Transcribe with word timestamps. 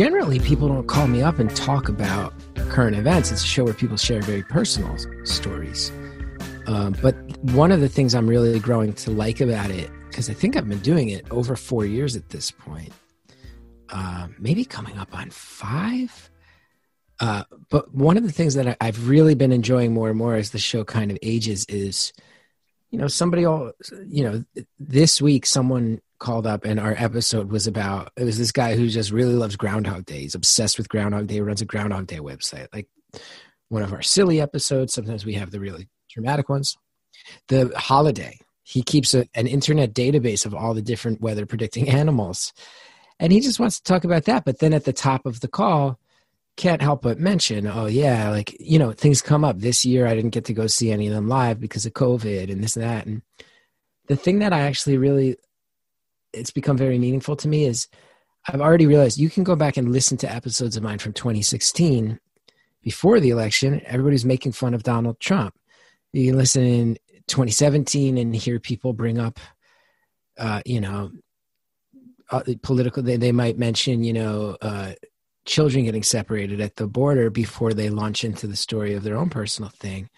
generally 0.00 0.38
people 0.38 0.66
don't 0.66 0.86
call 0.86 1.06
me 1.06 1.20
up 1.20 1.38
and 1.38 1.54
talk 1.54 1.86
about 1.86 2.32
current 2.70 2.96
events. 2.96 3.30
It's 3.30 3.44
a 3.44 3.46
show 3.46 3.64
where 3.64 3.74
people 3.74 3.98
share 3.98 4.22
very 4.22 4.42
personal 4.42 4.96
stories. 5.26 5.92
Um, 6.66 6.96
but 7.02 7.14
one 7.42 7.70
of 7.70 7.82
the 7.82 7.88
things 7.90 8.14
I'm 8.14 8.26
really 8.26 8.58
growing 8.60 8.94
to 8.94 9.10
like 9.10 9.42
about 9.42 9.70
it, 9.70 9.90
because 10.08 10.30
I 10.30 10.32
think 10.32 10.56
I've 10.56 10.66
been 10.66 10.78
doing 10.78 11.10
it 11.10 11.30
over 11.30 11.54
four 11.54 11.84
years 11.84 12.16
at 12.16 12.30
this 12.30 12.50
point, 12.50 12.94
uh, 13.90 14.28
maybe 14.38 14.64
coming 14.64 14.96
up 14.96 15.14
on 15.14 15.28
five. 15.28 16.30
Uh, 17.20 17.44
but 17.68 17.94
one 17.94 18.16
of 18.16 18.22
the 18.22 18.32
things 18.32 18.54
that 18.54 18.68
I, 18.68 18.76
I've 18.80 19.06
really 19.06 19.34
been 19.34 19.52
enjoying 19.52 19.92
more 19.92 20.08
and 20.08 20.16
more 20.16 20.34
as 20.34 20.52
the 20.52 20.58
show 20.58 20.82
kind 20.82 21.10
of 21.10 21.18
ages 21.20 21.66
is, 21.68 22.14
you 22.90 22.98
know, 22.98 23.06
somebody 23.06 23.44
all, 23.44 23.72
you 24.08 24.24
know, 24.24 24.64
this 24.78 25.20
week 25.20 25.44
someone 25.44 26.00
called 26.20 26.46
up 26.46 26.64
and 26.64 26.78
our 26.78 26.94
episode 26.96 27.50
was 27.50 27.66
about 27.66 28.12
it 28.16 28.24
was 28.24 28.38
this 28.38 28.52
guy 28.52 28.76
who 28.76 28.88
just 28.88 29.10
really 29.10 29.34
loves 29.34 29.56
Groundhog 29.56 30.04
Day. 30.04 30.20
He's 30.20 30.36
obsessed 30.36 30.78
with 30.78 30.88
Groundhog 30.88 31.26
Day, 31.26 31.40
runs 31.40 31.62
a 31.62 31.64
Groundhog 31.64 32.06
Day 32.06 32.18
website. 32.18 32.68
Like 32.72 32.86
one 33.68 33.82
of 33.82 33.92
our 33.92 34.02
silly 34.02 34.40
episodes, 34.40 34.92
sometimes 34.92 35.24
we 35.24 35.34
have 35.34 35.50
the 35.50 35.58
really 35.58 35.88
dramatic 36.08 36.48
ones. 36.48 36.76
The 37.48 37.72
holiday. 37.76 38.38
He 38.62 38.82
keeps 38.82 39.14
a, 39.14 39.26
an 39.34 39.48
internet 39.48 39.92
database 39.92 40.46
of 40.46 40.54
all 40.54 40.74
the 40.74 40.82
different 40.82 41.20
weather 41.20 41.46
predicting 41.46 41.88
animals. 42.00 42.52
And 43.18 43.32
he 43.32 43.40
just 43.40 43.58
wants 43.58 43.78
to 43.78 43.82
talk 43.82 44.04
about 44.04 44.24
that. 44.24 44.44
But 44.44 44.60
then 44.60 44.72
at 44.72 44.84
the 44.84 44.92
top 44.92 45.26
of 45.26 45.40
the 45.40 45.48
call, 45.48 45.98
can't 46.56 46.82
help 46.82 47.02
but 47.02 47.18
mention, 47.18 47.66
oh 47.66 47.86
yeah, 47.86 48.30
like 48.30 48.54
you 48.60 48.78
know, 48.78 48.92
things 48.92 49.22
come 49.22 49.44
up. 49.44 49.58
This 49.58 49.84
year 49.84 50.06
I 50.06 50.14
didn't 50.14 50.30
get 50.30 50.44
to 50.46 50.52
go 50.52 50.66
see 50.66 50.90
any 50.92 51.06
of 51.06 51.14
them 51.14 51.28
live 51.28 51.58
because 51.58 51.86
of 51.86 51.94
COVID 51.94 52.50
and 52.50 52.62
this 52.62 52.76
and 52.76 52.84
that. 52.84 53.06
And 53.06 53.22
the 54.08 54.16
thing 54.16 54.40
that 54.40 54.52
I 54.52 54.60
actually 54.60 54.98
really 54.98 55.36
it's 56.32 56.50
become 56.50 56.76
very 56.76 56.98
meaningful 56.98 57.36
to 57.36 57.48
me 57.48 57.64
is 57.64 57.88
I've 58.48 58.60
already 58.60 58.86
realized 58.86 59.18
you 59.18 59.30
can 59.30 59.44
go 59.44 59.56
back 59.56 59.76
and 59.76 59.92
listen 59.92 60.16
to 60.18 60.32
episodes 60.32 60.76
of 60.76 60.82
mine 60.82 60.98
from 60.98 61.12
2016 61.12 62.18
before 62.82 63.20
the 63.20 63.30
election. 63.30 63.82
Everybody's 63.84 64.24
making 64.24 64.52
fun 64.52 64.74
of 64.74 64.82
Donald 64.82 65.20
Trump. 65.20 65.54
You 66.12 66.30
can 66.30 66.38
listen 66.38 66.62
in 66.62 66.94
2017 67.26 68.18
and 68.18 68.34
hear 68.34 68.58
people 68.58 68.92
bring 68.92 69.18
up, 69.18 69.38
uh, 70.38 70.62
you 70.64 70.80
know, 70.80 71.12
uh, 72.30 72.42
political. 72.62 73.02
They, 73.02 73.16
they 73.16 73.32
might 73.32 73.58
mention, 73.58 74.02
you 74.04 74.12
know, 74.12 74.56
uh, 74.62 74.92
children 75.44 75.84
getting 75.84 76.02
separated 76.02 76.60
at 76.60 76.76
the 76.76 76.86
border 76.86 77.30
before 77.30 77.74
they 77.74 77.90
launch 77.90 78.24
into 78.24 78.46
the 78.46 78.56
story 78.56 78.94
of 78.94 79.02
their 79.02 79.16
own 79.16 79.30
personal 79.30 79.70
thing. 79.70 80.08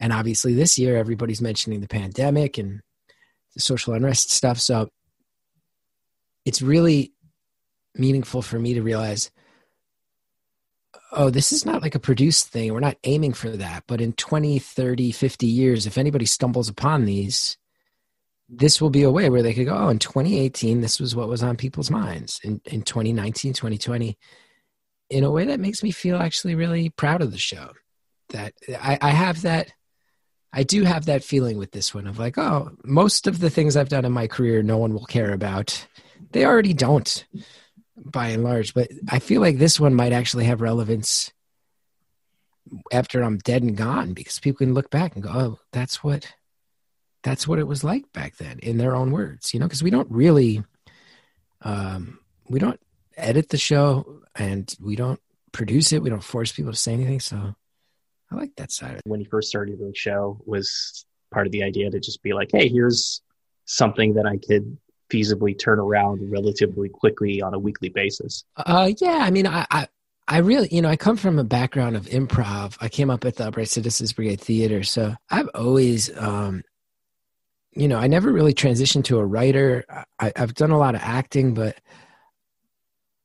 And 0.00 0.12
obviously, 0.12 0.54
this 0.54 0.78
year 0.78 0.96
everybody's 0.96 1.42
mentioning 1.42 1.80
the 1.80 1.88
pandemic 1.88 2.58
and 2.58 2.80
the 3.54 3.60
social 3.60 3.94
unrest 3.94 4.30
stuff. 4.30 4.58
So 4.58 4.88
it's 6.44 6.62
really 6.62 7.12
meaningful 7.94 8.42
for 8.42 8.58
me 8.58 8.74
to 8.74 8.82
realize 8.82 9.30
oh 11.12 11.30
this 11.30 11.52
is 11.52 11.64
not 11.64 11.82
like 11.82 11.94
a 11.94 12.00
produced 12.00 12.48
thing. 12.48 12.72
We're 12.72 12.80
not 12.80 12.98
aiming 13.04 13.32
for 13.32 13.50
that. 13.50 13.84
But 13.86 14.00
in 14.00 14.12
20 14.12 14.58
30 14.58 15.12
50 15.12 15.46
years 15.46 15.86
if 15.86 15.98
anybody 15.98 16.26
stumbles 16.26 16.68
upon 16.68 17.04
these 17.04 17.56
this 18.48 18.80
will 18.80 18.90
be 18.90 19.02
a 19.02 19.10
way 19.10 19.28
where 19.28 19.42
they 19.42 19.52
could 19.52 19.66
go 19.66 19.76
oh 19.76 19.88
in 19.88 19.98
2018 19.98 20.80
this 20.80 20.98
was 20.98 21.14
what 21.14 21.28
was 21.28 21.42
on 21.42 21.56
people's 21.56 21.90
minds. 21.90 22.40
In, 22.44 22.60
in 22.66 22.82
2019 22.82 23.52
2020 23.52 24.16
in 25.10 25.24
a 25.24 25.30
way 25.30 25.46
that 25.46 25.60
makes 25.60 25.82
me 25.82 25.90
feel 25.90 26.18
actually 26.18 26.54
really 26.54 26.90
proud 26.90 27.22
of 27.22 27.32
the 27.32 27.38
show. 27.38 27.70
That 28.30 28.52
I, 28.80 28.98
I 29.00 29.10
have 29.10 29.42
that 29.42 29.72
I 30.52 30.62
do 30.62 30.84
have 30.84 31.06
that 31.06 31.24
feeling 31.24 31.58
with 31.58 31.72
this 31.72 31.94
one 31.94 32.06
of 32.06 32.18
like, 32.18 32.38
oh, 32.38 32.70
most 32.84 33.26
of 33.26 33.38
the 33.38 33.50
things 33.50 33.76
I've 33.76 33.90
done 33.90 34.04
in 34.04 34.12
my 34.12 34.26
career, 34.26 34.62
no 34.62 34.78
one 34.78 34.94
will 34.94 35.04
care 35.04 35.32
about 35.32 35.86
they 36.32 36.44
already 36.44 36.72
don't 36.72 37.26
by 37.96 38.28
and 38.28 38.44
large 38.44 38.74
but 38.74 38.88
i 39.10 39.18
feel 39.18 39.40
like 39.40 39.58
this 39.58 39.80
one 39.80 39.94
might 39.94 40.12
actually 40.12 40.44
have 40.44 40.60
relevance 40.60 41.32
after 42.92 43.22
i'm 43.22 43.38
dead 43.38 43.62
and 43.62 43.76
gone 43.76 44.12
because 44.12 44.38
people 44.38 44.58
can 44.58 44.74
look 44.74 44.90
back 44.90 45.14
and 45.14 45.22
go 45.22 45.30
oh 45.30 45.58
that's 45.72 46.02
what 46.02 46.32
that's 47.22 47.48
what 47.48 47.58
it 47.58 47.66
was 47.66 47.82
like 47.82 48.10
back 48.12 48.36
then 48.36 48.58
in 48.60 48.78
their 48.78 48.94
own 48.94 49.10
words 49.10 49.52
you 49.52 49.60
know 49.60 49.66
because 49.66 49.82
we 49.82 49.90
don't 49.90 50.10
really 50.10 50.62
um 51.62 52.18
we 52.48 52.58
don't 52.58 52.80
edit 53.16 53.48
the 53.48 53.58
show 53.58 54.22
and 54.36 54.74
we 54.80 54.96
don't 54.96 55.20
produce 55.52 55.92
it. 55.92 56.02
We 56.02 56.10
don't 56.10 56.22
force 56.22 56.52
people 56.52 56.72
to 56.72 56.78
say 56.78 56.92
anything 56.92 57.20
so 57.20 57.54
i 58.30 58.34
like 58.34 58.54
that 58.56 58.70
side 58.70 58.92
of 58.92 58.96
it. 58.98 59.02
When 59.06 59.20
you 59.20 59.26
first 59.30 59.48
started 59.48 59.78
the 59.78 59.92
show 59.94 60.40
was 60.46 61.04
part 61.32 61.46
of 61.46 61.52
the 61.52 61.62
idea 61.62 61.90
to 61.90 62.00
just 62.00 62.22
be 62.22 62.32
like 62.32 62.50
hey 62.52 62.68
here's 62.68 63.22
something 63.64 64.14
that 64.14 64.26
i 64.26 64.38
could 64.38 64.78
feasibly 65.10 65.58
turn 65.58 65.78
around 65.78 66.30
relatively 66.30 66.88
quickly 66.88 67.40
on 67.42 67.54
a 67.54 67.58
weekly 67.58 67.88
basis? 67.88 68.44
Uh, 68.56 68.92
yeah, 69.00 69.18
I 69.22 69.30
mean, 69.30 69.46
I, 69.46 69.66
I, 69.70 69.88
I 70.26 70.38
really, 70.38 70.68
you 70.70 70.82
know, 70.82 70.88
I 70.88 70.96
come 70.96 71.16
from 71.16 71.38
a 71.38 71.44
background 71.44 71.96
of 71.96 72.06
improv. 72.06 72.76
I 72.80 72.88
came 72.88 73.10
up 73.10 73.24
at 73.24 73.36
the 73.36 73.48
Upright 73.48 73.68
Citizens 73.68 74.12
Brigade 74.12 74.40
Theater, 74.40 74.82
so 74.82 75.14
I've 75.30 75.48
always, 75.54 76.16
um, 76.18 76.62
you 77.72 77.88
know, 77.88 77.98
I 77.98 78.08
never 78.08 78.30
really 78.32 78.54
transitioned 78.54 79.04
to 79.04 79.18
a 79.18 79.24
writer. 79.24 79.84
I, 80.18 80.32
I've 80.36 80.54
done 80.54 80.70
a 80.70 80.78
lot 80.78 80.94
of 80.94 81.00
acting, 81.02 81.54
but 81.54 81.78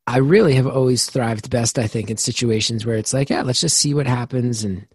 I 0.06 0.18
really 0.18 0.56
have 0.56 0.68
always 0.68 1.10
thrived 1.10 1.50
best, 1.50 1.80
I 1.80 1.88
think, 1.88 2.10
in 2.10 2.18
situations 2.18 2.86
where 2.86 2.98
it's 2.98 3.14
like, 3.14 3.30
yeah, 3.30 3.42
let's 3.42 3.62
just 3.62 3.78
see 3.78 3.94
what 3.94 4.08
happens 4.08 4.64
and 4.64 4.86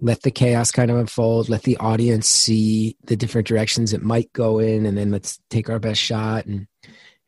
let 0.00 0.22
the 0.22 0.30
chaos 0.30 0.70
kind 0.70 0.90
of 0.90 0.98
unfold 0.98 1.48
let 1.48 1.62
the 1.62 1.76
audience 1.78 2.26
see 2.26 2.96
the 3.06 3.16
different 3.16 3.46
directions 3.46 3.92
it 3.92 4.02
might 4.02 4.32
go 4.32 4.58
in 4.58 4.84
and 4.84 4.96
then 4.96 5.10
let's 5.10 5.40
take 5.48 5.70
our 5.70 5.78
best 5.78 6.00
shot. 6.00 6.44
And 6.46 6.66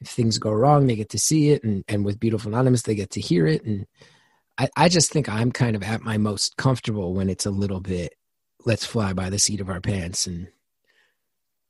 if 0.00 0.08
things 0.08 0.38
go 0.38 0.52
wrong 0.52 0.86
they 0.86 0.96
get 0.96 1.10
to 1.10 1.18
see 1.18 1.50
it 1.50 1.64
and, 1.64 1.84
and 1.88 2.04
with 2.04 2.20
beautiful 2.20 2.50
anonymous 2.52 2.82
they 2.82 2.94
get 2.94 3.10
to 3.10 3.20
hear 3.20 3.46
it. 3.46 3.64
And 3.64 3.86
I, 4.58 4.68
I 4.76 4.88
just 4.88 5.12
think 5.12 5.28
i'm 5.28 5.52
kind 5.52 5.76
of 5.76 5.82
at 5.82 6.02
my 6.02 6.18
most 6.18 6.56
comfortable 6.56 7.14
when 7.14 7.30
it's 7.30 7.46
a 7.46 7.50
little 7.50 7.80
bit 7.80 8.14
let's 8.66 8.84
fly 8.84 9.12
by 9.12 9.30
the 9.30 9.38
seat 9.38 9.60
of 9.60 9.70
our 9.70 9.80
pants 9.80 10.26
and 10.26 10.48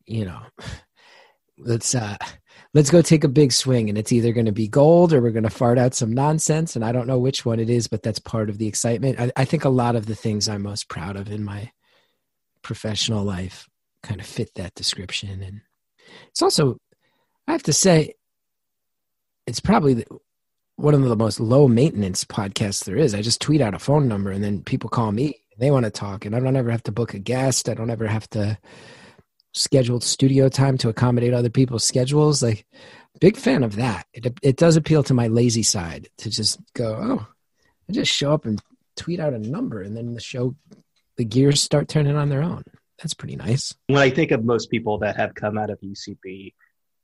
you 0.07 0.25
know 0.25 0.41
let's 1.59 1.95
uh 1.95 2.17
let's 2.75 2.91
go 2.91 3.03
take 3.03 3.25
a 3.25 3.29
big 3.29 3.53
swing 3.53 3.89
and 3.89 3.99
it's 3.99 4.13
either 4.13 4.33
going 4.33 4.47
to 4.47 4.53
be 4.53 4.69
gold 4.69 5.13
or 5.13 5.21
we're 5.21 5.31
going 5.31 5.43
to 5.43 5.51
fart 5.51 5.79
out 5.79 5.95
some 5.95 6.13
nonsense 6.13 6.77
and 6.77 6.85
i 6.85 6.93
don't 6.93 7.07
know 7.07 7.19
which 7.19 7.45
one 7.45 7.61
it 7.61 7.71
is 7.71 7.89
but 7.89 8.03
that's 8.03 8.19
part 8.19 8.51
of 8.51 8.59
the 8.59 8.67
excitement. 8.67 9.19
I, 9.19 9.31
I, 9.37 9.45
think 9.45 9.65
a 9.65 9.71
lot 9.71 9.97
of 9.97 10.07
the 10.07 10.15
things 10.15 10.49
i'm 10.49 10.63
most 10.63 10.89
proud 10.89 11.17
of 11.17 11.31
in 11.31 11.45
my 11.45 11.71
professional 12.63 13.25
life 13.25 13.69
kind 14.03 14.21
of 14.21 14.27
fit 14.27 14.51
that 14.55 14.75
description 14.75 15.43
and 15.43 15.61
it's 16.29 16.43
also 16.43 16.79
i 17.47 17.53
have 17.53 17.63
to 17.65 17.73
say 17.73 18.15
it's 19.47 19.61
probably 19.61 20.05
one 20.77 20.95
of 20.95 21.03
the 21.03 21.17
most 21.17 21.41
low 21.41 21.67
maintenance 21.67 22.23
podcasts 22.25 22.85
there 22.85 22.97
is. 22.97 23.13
I 23.13 23.21
just 23.21 23.41
tweet 23.41 23.61
out 23.61 23.75
a 23.75 23.81
phone 23.81 24.07
number 24.07 24.31
and 24.31 24.45
then 24.45 24.63
people 24.63 24.89
call 24.89 25.11
me 25.11 25.43
they 25.59 25.73
want 25.73 25.85
to 25.85 25.91
talk 25.91 26.25
and 26.25 26.37
i 26.37 26.39
don't 26.39 26.55
ever 26.55 26.71
have 26.71 26.85
to 26.85 26.93
book 26.93 27.15
a 27.15 27.19
guest. 27.19 27.69
I 27.69 27.75
don't 27.75 27.91
ever 27.91 28.07
have 28.07 28.29
to 28.31 28.57
scheduled 29.55 30.03
studio 30.03 30.49
time 30.49 30.79
to 30.79 30.89
accommodate 30.89 31.35
other 31.35 31.51
people's 31.51 31.85
schedules. 31.85 32.43
Like, 32.43 32.67
big 33.21 33.37
fan 33.37 33.63
of 33.63 33.77
that. 33.77 34.07
It, 34.13 34.39
it 34.43 34.57
does 34.57 34.77
appeal 34.77 35.03
to 35.05 35.15
my 35.15 35.29
lazy 35.29 35.63
side 35.63 36.09
to 36.19 36.31
just 36.31 36.61
go, 36.75 36.97
oh, 37.01 37.27
I 37.89 37.93
just 37.93 38.13
show 38.13 38.33
up 38.33 38.45
and 38.45 38.61
tweet 38.97 39.21
out 39.21 39.33
a 39.33 39.39
number, 39.39 39.83
and 39.83 39.97
then 39.97 40.15
the 40.15 40.21
show, 40.21 40.55
the 41.17 41.25
gears 41.25 41.63
start 41.63 41.89
turning 41.89 42.17
on 42.17 42.29
their 42.29 42.43
own. 42.43 42.63
That's 42.99 43.15
pretty 43.15 43.37
nice. 43.37 43.75
When 43.87 44.03
I 44.03 44.11
think 44.11 44.33
of 44.33 44.45
most 44.45 44.71
people 44.71 44.99
that 44.99 45.17
have 45.17 45.35
come 45.35 45.57
out 45.57 45.71
of 45.71 45.81
UCB, 45.81 46.53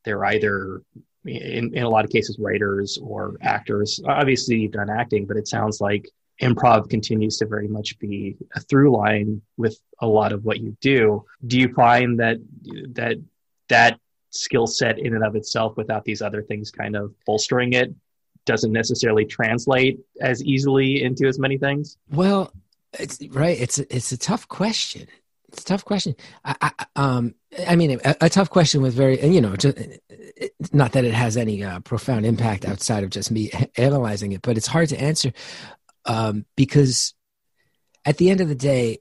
they're 0.04 0.24
either 0.24 0.82
in, 1.24 1.74
in 1.74 1.82
a 1.82 1.88
lot 1.88 2.04
of 2.04 2.10
cases 2.10 2.38
writers 2.38 2.98
or 3.00 3.36
actors. 3.40 4.00
Obviously, 4.06 4.56
you've 4.56 4.72
done 4.72 4.90
acting, 4.90 5.26
but 5.26 5.36
it 5.36 5.48
sounds 5.48 5.80
like 5.80 6.10
improv 6.40 6.88
continues 6.88 7.36
to 7.38 7.46
very 7.46 7.68
much 7.68 7.98
be 7.98 8.36
a 8.54 8.60
through 8.60 8.96
line 8.96 9.40
with 9.56 9.78
a 10.00 10.06
lot 10.06 10.32
of 10.32 10.44
what 10.44 10.60
you 10.60 10.76
do. 10.80 11.24
Do 11.46 11.58
you 11.58 11.72
find 11.74 12.18
that 12.20 12.38
that 12.92 13.18
that 13.68 13.98
skill 14.30 14.66
set 14.66 14.98
in 14.98 15.14
and 15.14 15.24
of 15.24 15.36
itself 15.36 15.76
without 15.76 16.04
these 16.04 16.20
other 16.20 16.42
things 16.42 16.70
kind 16.70 16.96
of 16.96 17.14
bolstering 17.24 17.72
it 17.72 17.94
doesn't 18.46 18.72
necessarily 18.72 19.24
translate 19.24 19.98
as 20.20 20.42
easily 20.44 21.02
into 21.02 21.26
as 21.26 21.38
many 21.38 21.56
things? 21.56 21.96
Well, 22.10 22.52
it's 22.98 23.18
right. 23.30 23.58
It's 23.58 23.78
it's 23.78 24.12
a 24.12 24.18
tough 24.18 24.48
question. 24.48 25.06
It's 25.48 25.62
a 25.62 25.66
tough 25.66 25.84
question. 25.84 26.14
I, 26.44 26.56
I 26.60 26.86
um 26.96 27.34
I 27.66 27.76
mean 27.76 28.00
a, 28.04 28.16
a, 28.22 28.28
tough 28.28 28.50
question 28.50 28.82
with 28.82 28.94
very 28.94 29.20
and 29.20 29.34
you 29.34 29.40
know 29.40 29.56
just, 29.56 29.78
not 30.72 30.92
that 30.92 31.04
it 31.04 31.14
has 31.14 31.36
any 31.36 31.62
uh, 31.62 31.80
profound 31.80 32.26
impact 32.26 32.64
outside 32.64 33.04
of 33.04 33.10
just 33.10 33.30
me 33.30 33.50
analyzing 33.76 34.32
it, 34.32 34.42
but 34.42 34.56
it's 34.56 34.66
hard 34.66 34.88
to 34.90 35.00
answer 35.00 35.32
um, 36.06 36.44
because 36.56 37.14
at 38.04 38.18
the 38.18 38.30
end 38.30 38.40
of 38.40 38.48
the 38.48 38.54
day, 38.54 38.98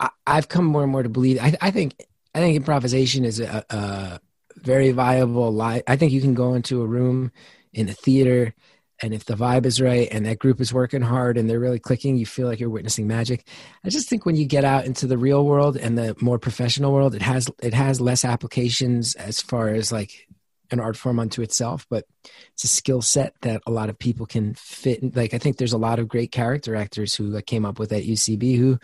I, 0.00 0.10
have 0.26 0.48
come 0.48 0.64
more 0.64 0.82
and 0.82 0.90
more 0.90 1.02
to 1.02 1.08
believe. 1.08 1.38
I, 1.40 1.56
I, 1.60 1.70
think 1.70 1.94
I 2.34 2.40
think 2.40 2.56
improvisation 2.56 3.24
is 3.24 3.40
a, 3.40 3.64
a 3.70 4.20
very 4.56 4.90
viable. 4.90 5.54
Li- 5.54 5.82
I 5.86 5.96
think 5.96 6.12
you 6.12 6.20
can 6.20 6.34
go 6.34 6.54
into 6.54 6.82
a 6.82 6.86
room 6.86 7.30
in 7.72 7.88
a 7.88 7.92
theater, 7.92 8.54
and 9.00 9.14
if 9.14 9.24
the 9.24 9.34
vibe 9.34 9.66
is 9.66 9.80
right 9.80 10.08
and 10.10 10.26
that 10.26 10.38
group 10.38 10.60
is 10.60 10.72
working 10.72 11.02
hard 11.02 11.36
and 11.36 11.48
they're 11.48 11.60
really 11.60 11.78
clicking, 11.78 12.16
you 12.16 12.26
feel 12.26 12.46
like 12.46 12.60
you're 12.60 12.70
witnessing 12.70 13.06
magic. 13.06 13.46
I 13.84 13.90
just 13.90 14.08
think 14.08 14.26
when 14.26 14.36
you 14.36 14.44
get 14.44 14.64
out 14.64 14.84
into 14.84 15.06
the 15.06 15.18
real 15.18 15.44
world 15.44 15.76
and 15.76 15.96
the 15.96 16.16
more 16.20 16.38
professional 16.38 16.92
world, 16.92 17.14
it 17.14 17.22
has 17.22 17.48
it 17.62 17.74
has 17.74 18.00
less 18.00 18.24
applications 18.24 19.14
as 19.14 19.40
far 19.40 19.68
as 19.68 19.92
like 19.92 20.28
an 20.72 20.80
art 20.80 20.96
form 20.96 21.18
unto 21.18 21.42
itself, 21.42 21.86
but 21.90 22.04
it's 22.52 22.64
a 22.64 22.68
skill 22.68 23.02
set 23.02 23.34
that 23.42 23.62
a 23.66 23.70
lot 23.70 23.88
of 23.88 23.98
people 23.98 24.26
can 24.26 24.54
fit. 24.54 25.14
Like 25.14 25.34
I 25.34 25.38
think 25.38 25.56
there's 25.56 25.72
a 25.72 25.78
lot 25.78 25.98
of 25.98 26.08
great 26.08 26.32
character 26.32 26.74
actors 26.74 27.14
who 27.14 27.36
I 27.36 27.42
came 27.42 27.64
up 27.64 27.78
with 27.78 27.92
at 27.92 28.04
UCB 28.04 28.56
who 28.56 28.78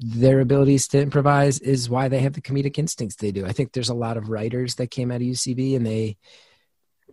their 0.00 0.40
abilities 0.40 0.86
to 0.88 1.00
improvise 1.00 1.58
is 1.58 1.90
why 1.90 2.08
they 2.08 2.20
have 2.20 2.34
the 2.34 2.40
comedic 2.40 2.78
instincts 2.78 3.16
they 3.16 3.32
do. 3.32 3.44
I 3.44 3.52
think 3.52 3.72
there's 3.72 3.88
a 3.88 3.94
lot 3.94 4.16
of 4.16 4.28
writers 4.28 4.76
that 4.76 4.92
came 4.92 5.10
out 5.10 5.16
of 5.16 5.26
UCB 5.26 5.74
and 5.74 5.84
they 5.84 6.16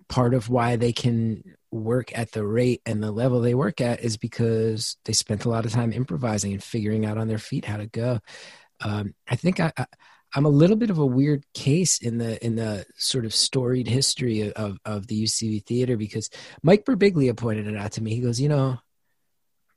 part 0.08 0.36
of 0.36 0.50
why 0.50 0.76
they 0.76 0.94
can 0.94 1.44
work 1.72 2.16
at 2.18 2.32
the 2.32 2.46
rate 2.46 2.82
and 2.86 3.02
the 3.02 3.12
level 3.12 3.42
they 3.42 3.56
work 3.56 3.82
at 3.82 4.02
is 4.02 4.18
because 4.18 4.98
they 5.06 5.14
spent 5.14 5.46
a 5.46 5.50
lot 5.50 5.66
of 5.66 5.72
time 5.72 5.92
improvising 5.92 6.54
and 6.54 6.64
figuring 6.64 7.06
out 7.06 7.18
on 7.18 7.28
their 7.28 7.40
feet 7.40 7.66
how 7.66 7.78
to 7.78 7.88
go. 7.88 8.20
Um, 8.82 9.16
I 9.28 9.36
think 9.36 9.60
I, 9.60 9.72
I 9.76 9.86
I'm 10.36 10.46
a 10.46 10.50
little 10.50 10.76
bit 10.76 10.90
of 10.90 10.98
a 10.98 11.06
weird 11.06 11.46
case 11.54 11.98
in 12.00 12.18
the 12.18 12.44
in 12.46 12.58
the 12.58 12.86
sort 12.98 13.24
of 13.24 13.34
storied 13.34 13.88
history 13.88 14.52
of 14.52 14.78
of 14.84 15.08
the 15.08 15.24
UCB 15.24 15.64
theater 15.64 15.96
because 15.96 16.30
Mike 16.62 16.84
Birbiglia 16.84 17.36
pointed 17.38 17.68
it 17.68 17.78
out 17.78 17.94
to 17.94 18.04
me. 18.04 18.14
He 18.14 18.22
goes, 18.22 18.42
you 18.42 18.50
know, 18.50 18.80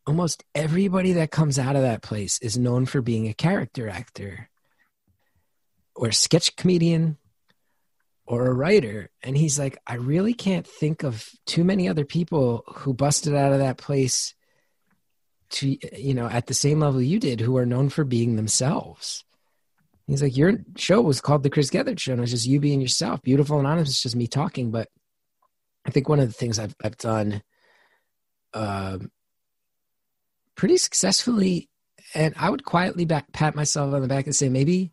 almost 0.05 0.43
everybody 0.57 1.13
that 1.13 1.31
comes 1.31 1.61
out 1.61 1.77
of 1.77 1.83
that 1.83 2.03
place 2.03 2.41
is 2.41 2.59
known 2.59 2.87
for 2.87 3.01
being 3.01 3.29
a 3.29 3.35
character 3.35 3.89
actor 3.89 4.51
or 5.95 6.11
sketch 6.11 6.57
comedian 6.57 7.19
or 8.27 8.47
a 8.47 8.55
writer. 8.55 9.11
And 9.23 9.37
he's 9.37 9.61
like, 9.61 9.79
I 9.87 9.95
really 9.95 10.35
can't 10.35 10.67
think 10.67 11.05
of 11.05 11.29
too 11.47 11.63
many 11.63 11.89
other 11.89 12.05
people 12.05 12.65
who 12.67 12.95
busted 12.95 13.35
out 13.35 13.53
of 13.53 13.61
that 13.61 13.79
place 13.79 14.35
to 15.51 15.79
you 15.97 16.13
know 16.13 16.27
at 16.27 16.47
the 16.47 16.53
same 16.53 16.81
level 16.81 17.01
you 17.01 17.19
did 17.19 17.41
who 17.41 17.57
are 17.57 17.65
known 17.65 17.89
for 17.89 18.05
being 18.05 18.37
themselves 18.37 19.25
He's 20.09 20.23
like, 20.23 20.37
your 20.39 20.55
show 20.77 21.03
was 21.03 21.21
called 21.21 21.43
the 21.43 21.51
Chris 21.51 21.69
Gethard 21.69 21.99
Show, 21.99 22.15
and 22.15 22.23
it's 22.23 22.31
just 22.31 22.47
you 22.47 22.61
being 22.61 22.81
yourself. 22.81 23.21
Beautiful 23.23 23.61
Anonymous. 23.61 23.91
It's 23.91 24.03
just 24.03 24.17
me 24.17 24.27
talking. 24.27 24.71
But 24.71 24.89
I 25.87 25.91
think 25.91 26.09
one 26.09 26.19
of 26.19 26.27
the 26.27 26.33
things 26.33 26.59
I've 26.59 26.75
I've 26.83 26.97
done, 26.97 27.43
uh, 28.55 28.99
pretty 30.57 30.79
successfully, 30.79 31.69
and 32.15 32.35
I 32.39 32.49
would 32.49 32.65
quietly 32.65 33.05
back, 33.05 33.31
pat 33.33 33.55
myself 33.55 33.93
on 33.93 34.01
the 34.01 34.09
back 34.09 34.25
and 34.25 34.35
say 34.35 34.49
maybe, 34.49 34.93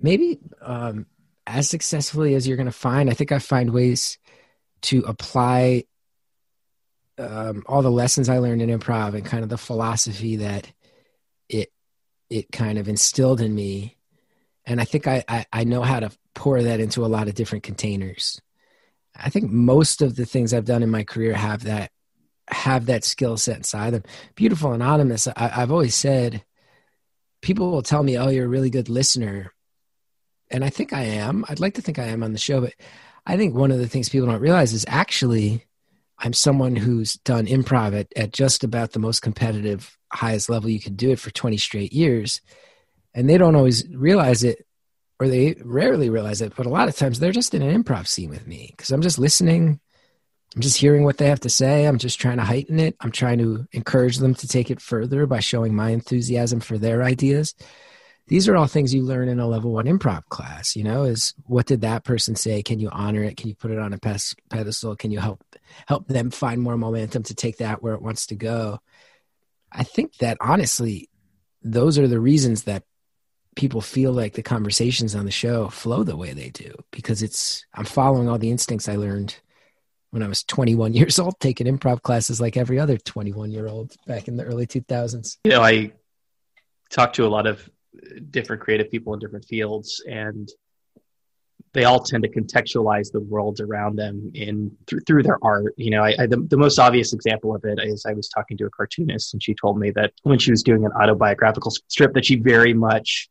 maybe 0.00 0.40
um, 0.60 1.06
as 1.46 1.70
successfully 1.70 2.34
as 2.34 2.48
you're 2.48 2.56
going 2.56 2.66
to 2.66 2.72
find. 2.72 3.08
I 3.08 3.14
think 3.14 3.30
I 3.30 3.38
find 3.38 3.70
ways 3.70 4.18
to 4.82 5.04
apply 5.06 5.84
um, 7.18 7.62
all 7.66 7.82
the 7.82 7.90
lessons 7.90 8.28
I 8.28 8.38
learned 8.38 8.62
in 8.62 8.76
improv 8.76 9.14
and 9.14 9.24
kind 9.24 9.44
of 9.44 9.48
the 9.48 9.58
philosophy 9.58 10.36
that 10.36 10.72
it 11.48 11.70
it 12.28 12.50
kind 12.50 12.78
of 12.78 12.88
instilled 12.88 13.40
in 13.40 13.54
me 13.54 13.96
and 14.66 14.80
I 14.80 14.84
think 14.84 15.06
I, 15.06 15.24
I, 15.28 15.46
I 15.52 15.64
know 15.64 15.82
how 15.82 16.00
to 16.00 16.10
pour 16.34 16.62
that 16.62 16.80
into 16.80 17.04
a 17.04 17.08
lot 17.08 17.28
of 17.28 17.34
different 17.34 17.64
containers. 17.64 18.40
I 19.16 19.30
think 19.30 19.50
most 19.50 20.02
of 20.02 20.16
the 20.16 20.24
things 20.24 20.52
I've 20.52 20.64
done 20.64 20.82
in 20.82 20.90
my 20.90 21.04
career 21.04 21.34
have 21.34 21.64
that 21.64 21.90
have 22.48 22.86
that 22.86 23.04
skill 23.04 23.36
set 23.36 23.56
inside 23.56 23.90
them. 23.90 24.02
Beautiful 24.34 24.72
anonymous. 24.72 25.26
I, 25.28 25.32
I've 25.36 25.72
always 25.72 25.94
said 25.94 26.44
people 27.40 27.70
will 27.70 27.82
tell 27.82 28.02
me, 28.02 28.18
"Oh, 28.18 28.28
you're 28.28 28.46
a 28.46 28.48
really 28.48 28.70
good 28.70 28.88
listener," 28.88 29.52
and 30.50 30.64
I 30.64 30.70
think 30.70 30.92
I 30.92 31.02
am. 31.02 31.44
I'd 31.48 31.60
like 31.60 31.74
to 31.74 31.82
think 31.82 31.98
I 31.98 32.06
am 32.06 32.22
on 32.22 32.32
the 32.32 32.38
show, 32.38 32.60
but 32.60 32.74
I 33.26 33.36
think 33.36 33.54
one 33.54 33.70
of 33.70 33.78
the 33.78 33.88
things 33.88 34.08
people 34.08 34.28
don't 34.28 34.40
realize 34.40 34.72
is 34.72 34.84
actually 34.88 35.64
I'm 36.18 36.32
someone 36.32 36.76
who's 36.76 37.14
done 37.14 37.46
improv 37.46 37.98
at, 37.98 38.08
at 38.16 38.32
just 38.32 38.64
about 38.64 38.92
the 38.92 38.98
most 38.98 39.20
competitive, 39.20 39.96
highest 40.12 40.48
level 40.48 40.70
you 40.70 40.80
can 40.80 40.96
do 40.96 41.10
it 41.10 41.18
for 41.18 41.30
20 41.30 41.56
straight 41.56 41.92
years 41.92 42.40
and 43.14 43.28
they 43.28 43.38
don't 43.38 43.56
always 43.56 43.86
realize 43.88 44.44
it 44.44 44.66
or 45.20 45.28
they 45.28 45.54
rarely 45.64 46.10
realize 46.10 46.40
it 46.40 46.54
but 46.56 46.66
a 46.66 46.70
lot 46.70 46.88
of 46.88 46.96
times 46.96 47.18
they're 47.18 47.32
just 47.32 47.54
in 47.54 47.62
an 47.62 47.82
improv 47.82 48.06
scene 48.06 48.30
with 48.30 48.46
me 48.46 48.68
because 48.76 48.90
i'm 48.90 49.02
just 49.02 49.18
listening. 49.18 49.80
I'm 50.54 50.62
just 50.62 50.76
hearing 50.76 51.02
what 51.04 51.18
they 51.18 51.26
have 51.26 51.40
to 51.40 51.48
say. 51.48 51.84
I'm 51.84 51.98
just 51.98 52.20
trying 52.20 52.36
to 52.36 52.44
heighten 52.44 52.78
it. 52.78 52.94
I'm 53.00 53.10
trying 53.10 53.38
to 53.38 53.66
encourage 53.72 54.18
them 54.18 54.34
to 54.36 54.46
take 54.46 54.70
it 54.70 54.80
further 54.80 55.26
by 55.26 55.40
showing 55.40 55.74
my 55.74 55.90
enthusiasm 55.90 56.60
for 56.60 56.78
their 56.78 57.02
ideas. 57.02 57.54
These 58.28 58.48
are 58.48 58.56
all 58.56 58.68
things 58.68 58.94
you 58.94 59.02
learn 59.02 59.28
in 59.28 59.40
a 59.40 59.48
level 59.48 59.72
one 59.72 59.86
improv 59.86 60.24
class 60.30 60.76
you 60.76 60.84
know 60.84 61.02
is 61.02 61.34
what 61.44 61.66
did 61.66 61.82
that 61.82 62.04
person 62.04 62.36
say? 62.36 62.62
Can 62.62 62.78
you 62.78 62.88
honor 62.90 63.22
it? 63.22 63.36
Can 63.36 63.48
you 63.48 63.54
put 63.54 63.72
it 63.72 63.78
on 63.78 63.92
a 63.92 63.98
pedestal? 63.98 64.96
Can 64.96 65.10
you 65.10 65.18
help 65.18 65.44
help 65.86 66.06
them 66.06 66.30
find 66.30 66.62
more 66.62 66.78
momentum 66.78 67.24
to 67.24 67.34
take 67.34 67.58
that 67.58 67.82
where 67.82 67.94
it 67.94 68.02
wants 68.02 68.26
to 68.26 68.36
go? 68.36 68.78
I 69.72 69.82
think 69.82 70.16
that 70.18 70.38
honestly 70.40 71.10
those 71.62 71.98
are 71.98 72.08
the 72.08 72.20
reasons 72.20 72.64
that 72.64 72.84
people 73.54 73.80
feel 73.80 74.12
like 74.12 74.34
the 74.34 74.42
conversations 74.42 75.14
on 75.14 75.24
the 75.24 75.30
show 75.30 75.68
flow 75.68 76.02
the 76.02 76.16
way 76.16 76.32
they 76.32 76.50
do 76.50 76.72
because 76.90 77.22
it's 77.22 77.64
I'm 77.74 77.84
following 77.84 78.28
all 78.28 78.38
the 78.38 78.50
instincts 78.50 78.88
I 78.88 78.96
learned 78.96 79.36
when 80.10 80.22
I 80.22 80.28
was 80.28 80.44
21 80.44 80.92
years 80.94 81.18
old, 81.18 81.38
taking 81.40 81.66
improv 81.66 82.02
classes 82.02 82.40
like 82.40 82.56
every 82.56 82.78
other 82.78 82.96
21 82.96 83.50
year 83.50 83.66
old 83.66 83.94
back 84.06 84.28
in 84.28 84.36
the 84.36 84.44
early 84.44 84.66
2000s. 84.66 85.38
You 85.44 85.52
know, 85.52 85.62
I 85.62 85.92
talk 86.90 87.12
to 87.14 87.26
a 87.26 87.28
lot 87.28 87.46
of 87.46 87.68
different 88.30 88.62
creative 88.62 88.90
people 88.90 89.14
in 89.14 89.20
different 89.20 89.44
fields, 89.44 90.02
and 90.08 90.48
they 91.72 91.84
all 91.84 92.00
tend 92.00 92.22
to 92.22 92.28
contextualize 92.28 93.10
the 93.10 93.20
worlds 93.20 93.60
around 93.60 93.96
them 93.96 94.30
in 94.34 94.70
through, 94.86 95.00
through 95.00 95.22
their 95.24 95.38
art. 95.42 95.74
You 95.76 95.90
know, 95.90 96.04
I, 96.04 96.14
I, 96.18 96.26
the, 96.26 96.46
the 96.48 96.56
most 96.56 96.78
obvious 96.78 97.12
example 97.12 97.54
of 97.54 97.64
it 97.64 97.80
is 97.82 98.06
I 98.06 98.12
was 98.12 98.28
talking 98.28 98.56
to 98.58 98.66
a 98.66 98.70
cartoonist, 98.70 99.34
and 99.34 99.42
she 99.42 99.54
told 99.54 99.78
me 99.78 99.90
that 99.92 100.12
when 100.22 100.38
she 100.38 100.52
was 100.52 100.62
doing 100.62 100.84
an 100.84 100.92
autobiographical 100.92 101.72
strip, 101.88 102.14
that 102.14 102.24
she 102.24 102.36
very 102.36 102.72
much 102.72 103.28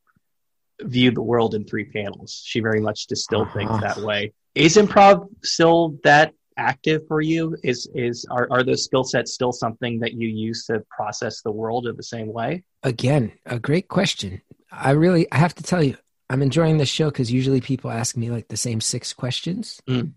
viewed 0.81 1.15
the 1.15 1.21
world 1.21 1.55
in 1.55 1.65
three 1.65 1.85
panels. 1.85 2.41
She 2.45 2.59
very 2.59 2.79
much 2.79 3.07
distilled 3.07 3.47
uh-huh. 3.49 3.59
things 3.59 3.81
that 3.81 3.97
way. 3.97 4.33
Is 4.55 4.77
improv 4.77 5.27
still 5.43 5.97
that 6.03 6.33
active 6.57 7.01
for 7.07 7.21
you? 7.21 7.57
Is 7.63 7.89
is 7.95 8.25
are, 8.29 8.47
are 8.51 8.63
those 8.63 8.83
skill 8.83 9.03
sets 9.03 9.33
still 9.33 9.51
something 9.51 9.99
that 9.99 10.13
you 10.13 10.27
use 10.27 10.65
to 10.65 10.83
process 10.89 11.41
the 11.41 11.51
world 11.51 11.87
in 11.87 11.95
the 11.95 12.03
same 12.03 12.31
way? 12.31 12.63
Again, 12.83 13.31
a 13.45 13.59
great 13.59 13.87
question. 13.87 14.41
I 14.71 14.91
really 14.91 15.31
I 15.31 15.37
have 15.37 15.55
to 15.55 15.63
tell 15.63 15.83
you, 15.83 15.97
I'm 16.29 16.41
enjoying 16.41 16.77
this 16.77 16.89
show 16.89 17.09
because 17.09 17.31
usually 17.31 17.61
people 17.61 17.91
ask 17.91 18.15
me 18.15 18.29
like 18.29 18.47
the 18.47 18.57
same 18.57 18.81
six 18.81 19.13
questions, 19.13 19.81
mm. 19.87 20.13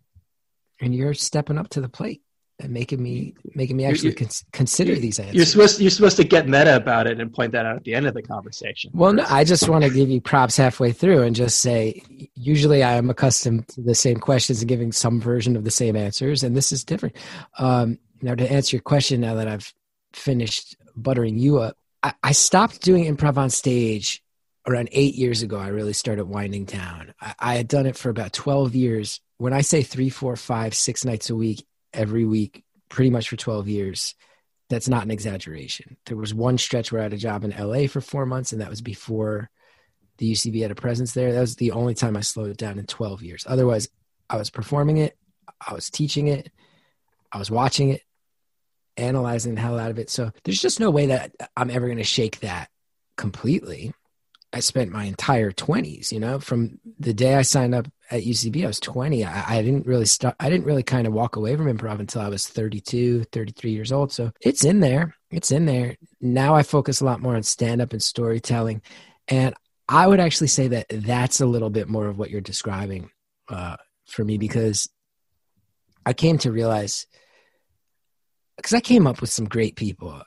and 0.81 0.95
you're 0.95 1.15
stepping 1.15 1.59
up 1.59 1.69
to 1.71 1.81
the 1.81 1.89
plate 1.89 2.23
and 2.59 2.73
making 2.73 3.03
me 3.03 3.35
making 3.55 3.77
me 3.77 3.85
actually 3.85 4.15
con- 4.15 4.29
consider 4.53 4.95
these 4.95 5.19
answers. 5.19 5.35
You're 5.35 5.45
supposed 5.45 5.81
you're 5.81 5.91
supposed 5.91 6.17
to 6.17 6.25
get 6.25 6.49
meta 6.49 6.77
about 6.77 7.07
it 7.07 7.21
and 7.21 7.33
point 7.33 7.53
that 7.53 7.67
out 7.67 7.77
at 7.77 7.85
the 7.85 7.95
end 7.95 8.07
of 8.07 8.15
the 8.15 8.23
conversation. 8.23 8.91
Well, 8.95 9.13
no, 9.13 9.25
I 9.29 9.45
just 9.45 9.69
want 9.69 9.85
to 9.85 9.91
give 9.91 10.09
you 10.09 10.21
props 10.21 10.57
halfway 10.57 10.93
through 10.93 11.23
and 11.23 11.37
just 11.37 11.61
say 11.61 12.03
usually 12.35 12.83
I 12.83 12.95
am 12.95 13.11
accustomed 13.11 13.69
to 13.69 13.83
the 13.83 13.95
same 13.95 14.17
questions 14.17 14.61
and 14.61 14.69
giving 14.69 14.93
some 14.93 15.21
version 15.21 15.57
of 15.57 15.65
the 15.65 15.71
same 15.71 15.97
answers, 15.97 16.43
and 16.43 16.57
this 16.57 16.73
is 16.73 16.85
different. 16.85 17.17
Um, 17.59 17.99
now, 18.23 18.35
to 18.35 18.51
answer 18.51 18.77
your 18.77 18.83
question, 18.83 19.21
now 19.21 19.35
that 19.35 19.49
I've 19.49 19.73
finished 20.15 20.77
buttering 20.97 21.39
you 21.39 21.59
up, 21.59 21.77
I, 22.03 22.15
I 22.23 22.33
stopped 22.33 22.81
doing 22.81 23.05
improv 23.05 23.37
on 23.37 23.51
stage 23.51 24.23
around 24.67 24.89
eight 24.93 25.15
years 25.15 25.43
ago. 25.43 25.59
I 25.59 25.69
really 25.69 25.93
started 25.93 26.25
winding 26.25 26.65
down. 26.65 27.13
I, 27.21 27.35
I 27.39 27.55
had 27.57 27.69
done 27.69 27.87
it 27.87 27.97
for 27.97 28.09
about 28.09 28.33
twelve 28.33 28.75
years. 28.75 29.21
When 29.39 29.53
I 29.53 29.61
say 29.61 29.83
three, 29.83 30.09
four, 30.09 30.35
five, 30.37 30.73
six 30.75 31.05
nights 31.05 31.29
a 31.29 31.37
week, 31.37 31.67
every 31.97 32.25
week 32.25 32.65
pretty 32.89 33.11
much 33.11 33.29
for 33.29 33.37
12 33.37 33.69
years. 33.69 34.15
That's 34.69 34.89
not 34.89 35.05
an 35.05 35.11
exaggeration. 35.11 35.97
There 36.07 36.17
was 36.17 36.35
one 36.35 36.59
stretch 36.59 36.91
where 36.91 37.01
i 37.01 37.05
had 37.05 37.13
a 37.13 37.19
job 37.19 37.45
in 37.45 37.55
la 37.57 37.87
for 37.87 38.01
four 38.01 38.27
months 38.27 38.53
and 38.53 38.61
that 38.61 38.71
was 38.71 38.81
before 38.81 39.51
the 40.19 40.33
ucb 40.33 40.63
had 40.63 40.71
a 40.71 40.77
presence 40.77 41.13
there. 41.13 41.33
That 41.33 41.41
was 41.41 41.57
the 41.57 41.73
only 41.73 41.95
time 41.95 42.17
i 42.17 42.21
slowed 42.21 42.51
it 42.51 42.57
down 42.57 42.79
in 42.79 42.87
12 42.87 43.23
years. 43.23 43.45
Otherwise 43.49 43.89
i 44.29 44.37
was 44.37 44.51
performing 44.51 44.99
it 44.99 45.17
i 45.67 45.73
was 45.73 45.91
teaching 45.91 46.27
it 46.27 46.51
i 47.33 47.39
was 47.39 47.51
watching 47.51 47.91
it 47.91 48.03
analyzing 48.97 49.55
the 49.55 49.61
hell 49.61 49.79
out 49.79 49.91
of 49.91 49.99
it. 49.99 50.11
So 50.11 50.33
there's 50.45 50.61
just 50.61 50.81
no 50.81 50.91
way 50.91 51.07
that 51.07 51.33
i'm 51.57 51.71
ever 51.71 51.87
going 51.87 51.99
to 51.99 52.05
shake 52.05 52.41
that 52.41 52.71
completely 53.17 53.93
I 54.57 54.61
spent 54.61 54.91
my 54.91 55.05
entire 55.05 55.53
20s, 55.53 56.11
you 56.11 56.19
know, 56.19 56.41
from 56.41 56.81
the 56.99 57.13
day 57.13 57.35
I 57.35 57.43
signed 57.43 57.75
up 57.75 57.89
at 58.11 58.23
UCB, 58.23 58.65
I 58.65 58.69
was 58.69 58.81
20. 58.81 59.23
I, 59.23 59.59
I 59.59 59.63
didn't 59.63 59.87
really 59.87 60.07
start, 60.07 60.35
I 60.41 60.49
didn't 60.49 60.65
really 60.65 60.83
kind 60.83 61.07
of 61.07 61.13
walk 61.13 61.37
away 61.37 61.55
from 61.55 61.67
improv 61.67 62.01
until 62.01 62.23
I 62.23 62.29
was 62.29 62.47
32, 62.47 63.25
33 63.25 63.71
years 63.71 63.93
old. 63.93 64.13
So 64.13 64.33
it's 64.41 64.65
in 64.65 64.81
there. 64.81 65.15
It's 65.31 65.53
in 65.53 65.67
there. 65.67 65.97
Now 66.23 66.55
I 66.55 66.63
focus 66.63 67.03
a 67.03 67.05
lot 67.05 67.21
more 67.21 67.37
on 67.37 67.43
stand 67.43 67.83
up 67.83 67.93
and 67.93 68.03
storytelling. 68.03 68.81
And 69.29 69.55
I 69.91 70.07
would 70.07 70.21
actually 70.21 70.49
say 70.49 70.69
that 70.69 70.87
that's 70.89 71.43
a 71.43 71.47
little 71.47 71.69
bit 71.69 71.87
more 71.87 72.07
of 72.07 72.17
what 72.17 72.31
you're 72.31 72.41
describing 72.41 73.11
uh, 73.51 73.77
for 74.07 74.25
me 74.25 74.39
because 74.39 74.89
I 76.07 76.15
came 76.15 76.39
to 76.39 76.51
realize 76.51 77.07
because 78.57 78.73
I 78.73 78.81
came 78.81 79.07
up 79.07 79.21
with 79.21 79.29
some 79.29 79.45
great 79.45 79.77
people. 79.77 80.23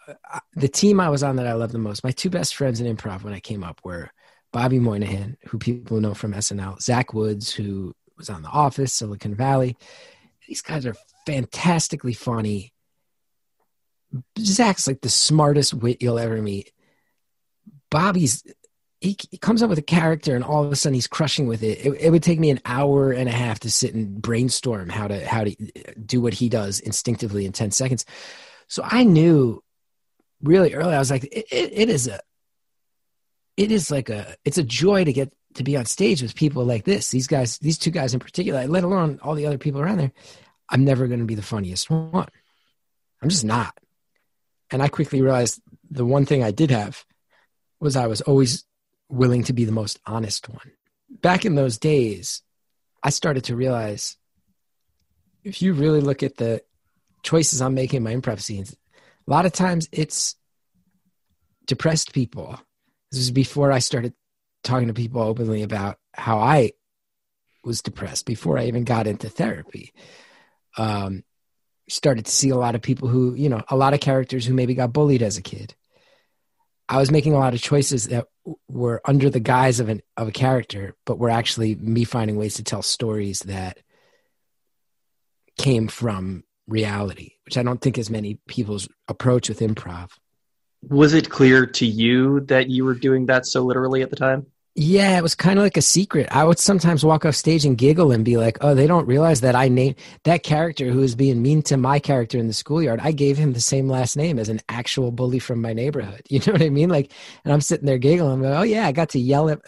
The 0.54 0.68
team 0.68 1.00
I 1.00 1.10
was 1.10 1.24
on 1.24 1.38
that 1.38 1.48
I 1.48 1.54
love 1.54 1.72
the 1.72 1.80
most, 1.80 2.04
my 2.04 2.12
two 2.12 2.30
best 2.30 2.54
friends 2.54 2.80
in 2.80 2.96
improv 2.96 3.24
when 3.24 3.34
I 3.34 3.40
came 3.40 3.64
up 3.64 3.82
were 3.84 4.12
Bobby 4.52 4.80
Moynihan, 4.80 5.38
who 5.48 5.60
people 5.60 6.00
know 6.02 6.14
from 6.14 6.34
SNL, 6.34 6.82
Zach 6.82 7.14
Woods, 7.14 7.52
who 7.54 7.94
was 8.18 8.30
on 8.30 8.42
The 8.42 8.50
Office, 8.50 8.94
Silicon 8.94 9.36
Valley. 9.36 9.78
These 10.48 10.62
guys 10.62 10.86
are 10.86 10.96
fantastically 11.26 12.14
funny. 12.14 12.74
Zach's 14.40 14.88
like 14.88 15.02
the 15.02 15.10
smartest 15.10 15.74
wit 15.74 16.02
you'll 16.02 16.20
ever 16.20 16.42
meet. 16.42 16.72
Bobby's 17.92 18.44
he, 19.02 19.16
he, 19.32 19.38
comes 19.38 19.64
up 19.64 19.70
with 19.70 19.80
a 19.80 19.84
character 19.84 20.36
and 20.36 20.44
all 20.44 20.64
of 20.64 20.72
a 20.72 20.76
sudden 20.76 20.94
he's 20.94 21.08
crushing 21.08 21.48
with 21.48 21.64
it. 21.64 21.86
it. 21.86 22.02
it 22.02 22.10
would 22.10 22.24
take 22.24 22.40
me 22.40 22.50
an 22.50 22.60
hour 22.66 23.12
and 23.12 23.30
a 23.30 23.34
half 23.34 23.60
to 23.62 23.72
sit 23.72 23.94
and 23.94 24.22
brainstorm 24.22 24.90
how 24.90 25.08
to 25.08 25.26
how 25.26 25.46
to 25.46 25.56
do 26.06 26.20
what 26.20 26.34
he 26.34 26.50
does 26.50 26.80
instinctively 26.82 27.46
in 27.46 27.54
10 27.54 27.72
seconds 27.72 28.06
so 28.68 28.84
i 28.84 29.04
knew 29.04 29.64
really 30.44 30.74
early 30.74 30.94
i 30.94 31.00
was 31.00 31.10
like 31.10 31.24
it, 31.24 31.46
it, 31.50 31.72
it 31.74 31.90
is 31.90 32.08
a 32.08 32.20
it 33.60 33.72
is 33.72 33.92
like 33.92 34.10
a 34.10 34.36
it's 34.46 34.58
a 34.58 34.64
joy 34.64 35.04
to 35.04 35.14
get 35.14 35.32
to 35.56 35.64
be 35.64 35.76
on 35.76 35.86
stage 35.86 36.22
with 36.22 36.36
people 36.36 36.64
like 36.64 36.86
this 36.86 37.10
these 37.10 37.28
guys 37.28 37.58
these 37.60 37.78
two 37.78 37.92
guys 37.92 38.14
in 38.14 38.20
particular 38.20 38.66
let 38.68 38.84
alone 38.84 39.20
all 39.22 39.36
the 39.36 39.46
other 39.46 39.58
people 39.58 39.82
around 39.82 39.98
there 39.98 40.12
i'm 40.70 40.86
never 40.86 41.08
going 41.08 41.20
to 41.20 41.26
be 41.26 41.36
the 41.36 41.42
funniest 41.42 41.90
one 41.90 42.30
i'm 43.22 43.30
just 43.30 43.46
not 43.46 43.78
and 44.72 44.82
i 44.82 44.88
quickly 44.88 45.22
realized 45.22 45.62
the 45.92 46.06
one 46.06 46.26
thing 46.26 46.44
i 46.44 46.52
did 46.52 46.72
have 46.72 47.04
was 47.80 47.96
i 47.96 48.08
was 48.08 48.22
always 48.22 48.64
willing 49.10 49.44
to 49.44 49.54
be 49.54 49.66
the 49.66 49.72
most 49.72 50.00
honest 50.06 50.48
one. 50.48 50.72
Back 51.10 51.46
in 51.46 51.56
those 51.56 51.78
days, 51.78 52.44
I 53.04 53.10
started 53.10 53.46
to 53.46 53.56
realize 53.56 54.18
if 55.44 55.62
you 55.62 55.74
really 55.74 56.02
look 56.02 56.22
at 56.22 56.38
the 56.38 56.62
choices 57.24 57.62
I'm 57.62 57.74
making 57.74 57.98
in 57.98 58.04
my 58.04 58.16
improv 58.16 58.40
scenes, 58.40 58.76
a 59.28 59.32
lot 59.32 59.46
of 59.46 59.52
times 59.52 59.90
it's 59.92 60.36
depressed 61.66 62.14
people. 62.14 62.60
This 63.12 63.20
was 63.20 63.32
before 63.32 63.72
I 63.72 63.80
started 63.80 64.14
talking 64.64 64.88
to 64.88 64.94
people 64.94 65.22
openly 65.22 65.64
about 65.64 65.98
how 66.14 66.40
I 66.40 66.72
was 67.64 67.82
depressed, 67.82 68.26
before 68.26 68.58
I 68.58 68.66
even 68.66 68.84
got 68.84 69.08
into 69.08 69.30
therapy. 69.30 69.94
Um, 70.78 71.24
started 71.90 72.26
to 72.26 72.32
see 72.32 72.50
a 72.50 72.56
lot 72.56 72.76
of 72.76 72.82
people 72.82 73.08
who, 73.08 73.34
you 73.34 73.50
know, 73.50 73.64
a 73.70 73.76
lot 73.76 73.94
of 73.94 74.00
characters 74.00 74.46
who 74.46 74.54
maybe 74.54 74.76
got 74.76 74.94
bullied 74.94 75.24
as 75.24 75.38
a 75.38 75.42
kid 75.42 75.74
I 76.90 76.98
was 76.98 77.12
making 77.12 77.36
a 77.36 77.38
lot 77.38 77.54
of 77.54 77.62
choices 77.62 78.06
that 78.06 78.26
were 78.68 79.00
under 79.06 79.30
the 79.30 79.40
guise 79.40 79.80
of 79.80 79.90
an 79.90 80.02
of 80.18 80.28
a 80.28 80.32
character, 80.32 80.96
but 81.06 81.20
were 81.20 81.30
actually 81.30 81.76
me 81.76 82.04
finding 82.04 82.36
ways 82.36 82.56
to 82.56 82.64
tell 82.64 82.82
stories 82.82 83.42
that 83.42 83.78
came 85.60 85.88
from 85.88 86.44
reality, 86.68 87.34
which 87.46 87.60
I 87.60 87.64
don't 87.64 87.80
think 87.80 88.00
is 88.00 88.10
many 88.10 88.40
people's 88.48 88.90
approach 89.08 89.50
with 89.50 89.60
improv. 89.60 90.10
Was 90.82 91.14
it 91.14 91.30
clear 91.30 91.66
to 91.66 91.86
you 91.86 92.40
that 92.42 92.70
you 92.70 92.86
were 92.86 92.96
doing 92.96 93.26
that 93.28 93.46
so 93.46 93.64
literally 93.64 94.02
at 94.02 94.10
the 94.10 94.16
time? 94.16 94.46
Yeah, 94.76 95.18
it 95.18 95.24
was 95.24 95.36
kind 95.36 95.60
of 95.60 95.64
like 95.64 95.76
a 95.76 95.82
secret. 95.82 96.30
I 96.32 96.46
would 96.46 96.58
sometimes 96.58 97.04
walk 97.04 97.26
off 97.26 97.36
stage 97.36 97.66
and 97.66 97.78
giggle 97.78 98.14
and 98.14 98.24
be 98.24 98.38
like, 98.38 98.58
"Oh, 98.62 98.74
they 98.74 98.88
don't 98.88 99.08
realize 99.08 99.42
that 99.42 99.56
I 99.56 99.68
named 99.68 99.96
that 100.24 100.44
character 100.44 100.90
who 100.90 101.00
was 101.00 101.16
being 101.16 101.42
mean 101.42 101.62
to 101.64 101.76
my 101.76 102.00
character 102.00 102.38
in 102.38 102.48
the 102.48 102.54
schoolyard. 102.54 103.02
I 103.02 103.12
gave 103.12 103.38
him 103.38 103.52
the 103.52 103.60
same 103.60 103.90
last 103.90 104.16
name 104.16 104.40
as 104.40 104.48
an 104.48 104.62
actual 104.70 105.12
bully 105.12 105.40
from 105.40 105.62
my 105.62 105.74
neighborhood." 105.74 106.22
You 106.30 106.40
know 106.46 106.54
what 106.54 106.62
I 106.62 106.70
mean? 106.70 106.90
Like, 106.90 107.12
and 107.44 107.52
I'm 107.52 107.60
sitting 107.62 107.86
there 107.86 107.98
giggling. 107.98 108.46
I'm 108.46 108.46
"Oh 108.46 108.62
yeah, 108.62 108.88
I 108.88 108.94
got 108.94 109.10
to 109.10 109.20
yell 109.20 109.50
at." 109.50 109.60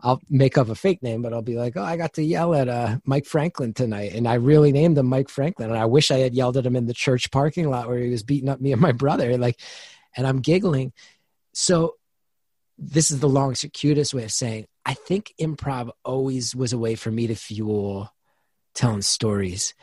I'll 0.00 0.20
make 0.28 0.58
up 0.58 0.68
a 0.68 0.74
fake 0.74 1.02
name, 1.02 1.22
but 1.22 1.32
I'll 1.32 1.42
be 1.42 1.56
like, 1.56 1.76
"Oh, 1.76 1.82
I 1.84 1.96
got 1.96 2.14
to 2.14 2.22
yell 2.22 2.54
at 2.54 2.68
uh, 2.68 2.98
Mike 3.04 3.24
Franklin 3.26 3.72
tonight, 3.72 4.14
and 4.14 4.26
I 4.26 4.34
really 4.34 4.72
named 4.72 4.98
him 4.98 5.06
Mike 5.06 5.28
Franklin, 5.28 5.70
and 5.70 5.78
I 5.78 5.86
wish 5.86 6.10
I 6.10 6.18
had 6.18 6.34
yelled 6.34 6.56
at 6.56 6.66
him 6.66 6.76
in 6.76 6.86
the 6.86 6.94
church 6.94 7.30
parking 7.30 7.70
lot 7.70 7.88
where 7.88 7.98
he 7.98 8.10
was 8.10 8.22
beating 8.22 8.48
up 8.48 8.60
me 8.60 8.72
and 8.72 8.80
my 8.80 8.92
brother." 8.92 9.38
Like, 9.38 9.60
and 10.16 10.26
I'm 10.26 10.40
giggling. 10.40 10.92
So 11.52 11.94
this 12.78 13.10
is 13.10 13.20
the 13.20 13.28
long 13.28 13.54
circuitous 13.54 14.12
way 14.12 14.24
of 14.24 14.32
saying 14.32 14.66
I 14.84 14.94
think 14.94 15.34
improv 15.40 15.90
always 16.04 16.54
was 16.54 16.72
a 16.72 16.78
way 16.78 16.94
for 16.94 17.10
me 17.10 17.26
to 17.26 17.34
fuel 17.34 18.12
telling 18.74 19.02
stories. 19.02 19.74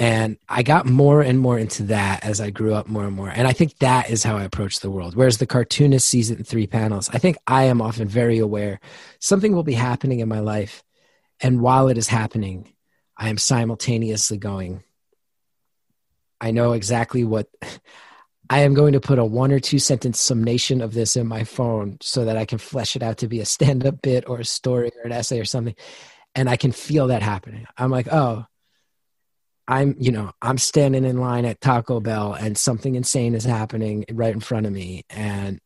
And 0.00 0.38
I 0.48 0.62
got 0.62 0.86
more 0.86 1.22
and 1.22 1.40
more 1.40 1.58
into 1.58 1.84
that 1.84 2.24
as 2.24 2.40
I 2.40 2.50
grew 2.50 2.72
up 2.72 2.86
more 2.86 3.04
and 3.04 3.14
more. 3.14 3.28
And 3.28 3.48
I 3.48 3.52
think 3.52 3.78
that 3.78 4.10
is 4.10 4.22
how 4.22 4.36
I 4.36 4.44
approach 4.44 4.78
the 4.78 4.90
world. 4.90 5.16
Whereas 5.16 5.38
the 5.38 5.46
cartoonist 5.46 6.08
sees 6.08 6.30
it 6.30 6.38
in 6.38 6.44
three 6.44 6.68
panels, 6.68 7.10
I 7.12 7.18
think 7.18 7.36
I 7.46 7.64
am 7.64 7.82
often 7.82 8.06
very 8.06 8.38
aware 8.38 8.80
something 9.18 9.52
will 9.52 9.64
be 9.64 9.74
happening 9.74 10.20
in 10.20 10.28
my 10.28 10.38
life. 10.40 10.84
And 11.40 11.60
while 11.60 11.88
it 11.88 11.98
is 11.98 12.08
happening, 12.08 12.72
I 13.16 13.28
am 13.28 13.38
simultaneously 13.38 14.38
going, 14.38 14.84
I 16.40 16.52
know 16.52 16.72
exactly 16.72 17.24
what 17.24 17.48
I 18.50 18.60
am 18.60 18.74
going 18.74 18.94
to 18.94 19.00
put 19.00 19.18
a 19.18 19.24
one 19.24 19.52
or 19.52 19.60
two 19.60 19.78
sentence 19.78 20.18
summation 20.18 20.80
of 20.80 20.94
this 20.94 21.16
in 21.16 21.26
my 21.26 21.44
phone 21.44 21.98
so 22.00 22.24
that 22.24 22.36
I 22.36 22.44
can 22.44 22.58
flesh 22.58 22.96
it 22.96 23.02
out 23.02 23.18
to 23.18 23.28
be 23.28 23.40
a 23.40 23.44
stand 23.44 23.86
up 23.86 24.00
bit 24.00 24.28
or 24.28 24.40
a 24.40 24.44
story 24.44 24.90
or 24.96 25.06
an 25.06 25.12
essay 25.12 25.38
or 25.38 25.44
something. 25.44 25.74
And 26.34 26.48
I 26.48 26.56
can 26.56 26.72
feel 26.72 27.08
that 27.08 27.22
happening. 27.22 27.66
I'm 27.76 27.90
like, 27.90 28.08
oh, 28.10 28.44
I'm, 29.66 29.96
you 29.98 30.12
know, 30.12 30.32
I'm 30.40 30.56
standing 30.56 31.04
in 31.04 31.18
line 31.18 31.44
at 31.44 31.60
Taco 31.60 32.00
Bell 32.00 32.32
and 32.32 32.56
something 32.56 32.94
insane 32.94 33.34
is 33.34 33.44
happening 33.44 34.06
right 34.10 34.32
in 34.32 34.40
front 34.40 34.64
of 34.64 34.72
me. 34.72 35.04
And 35.10 35.60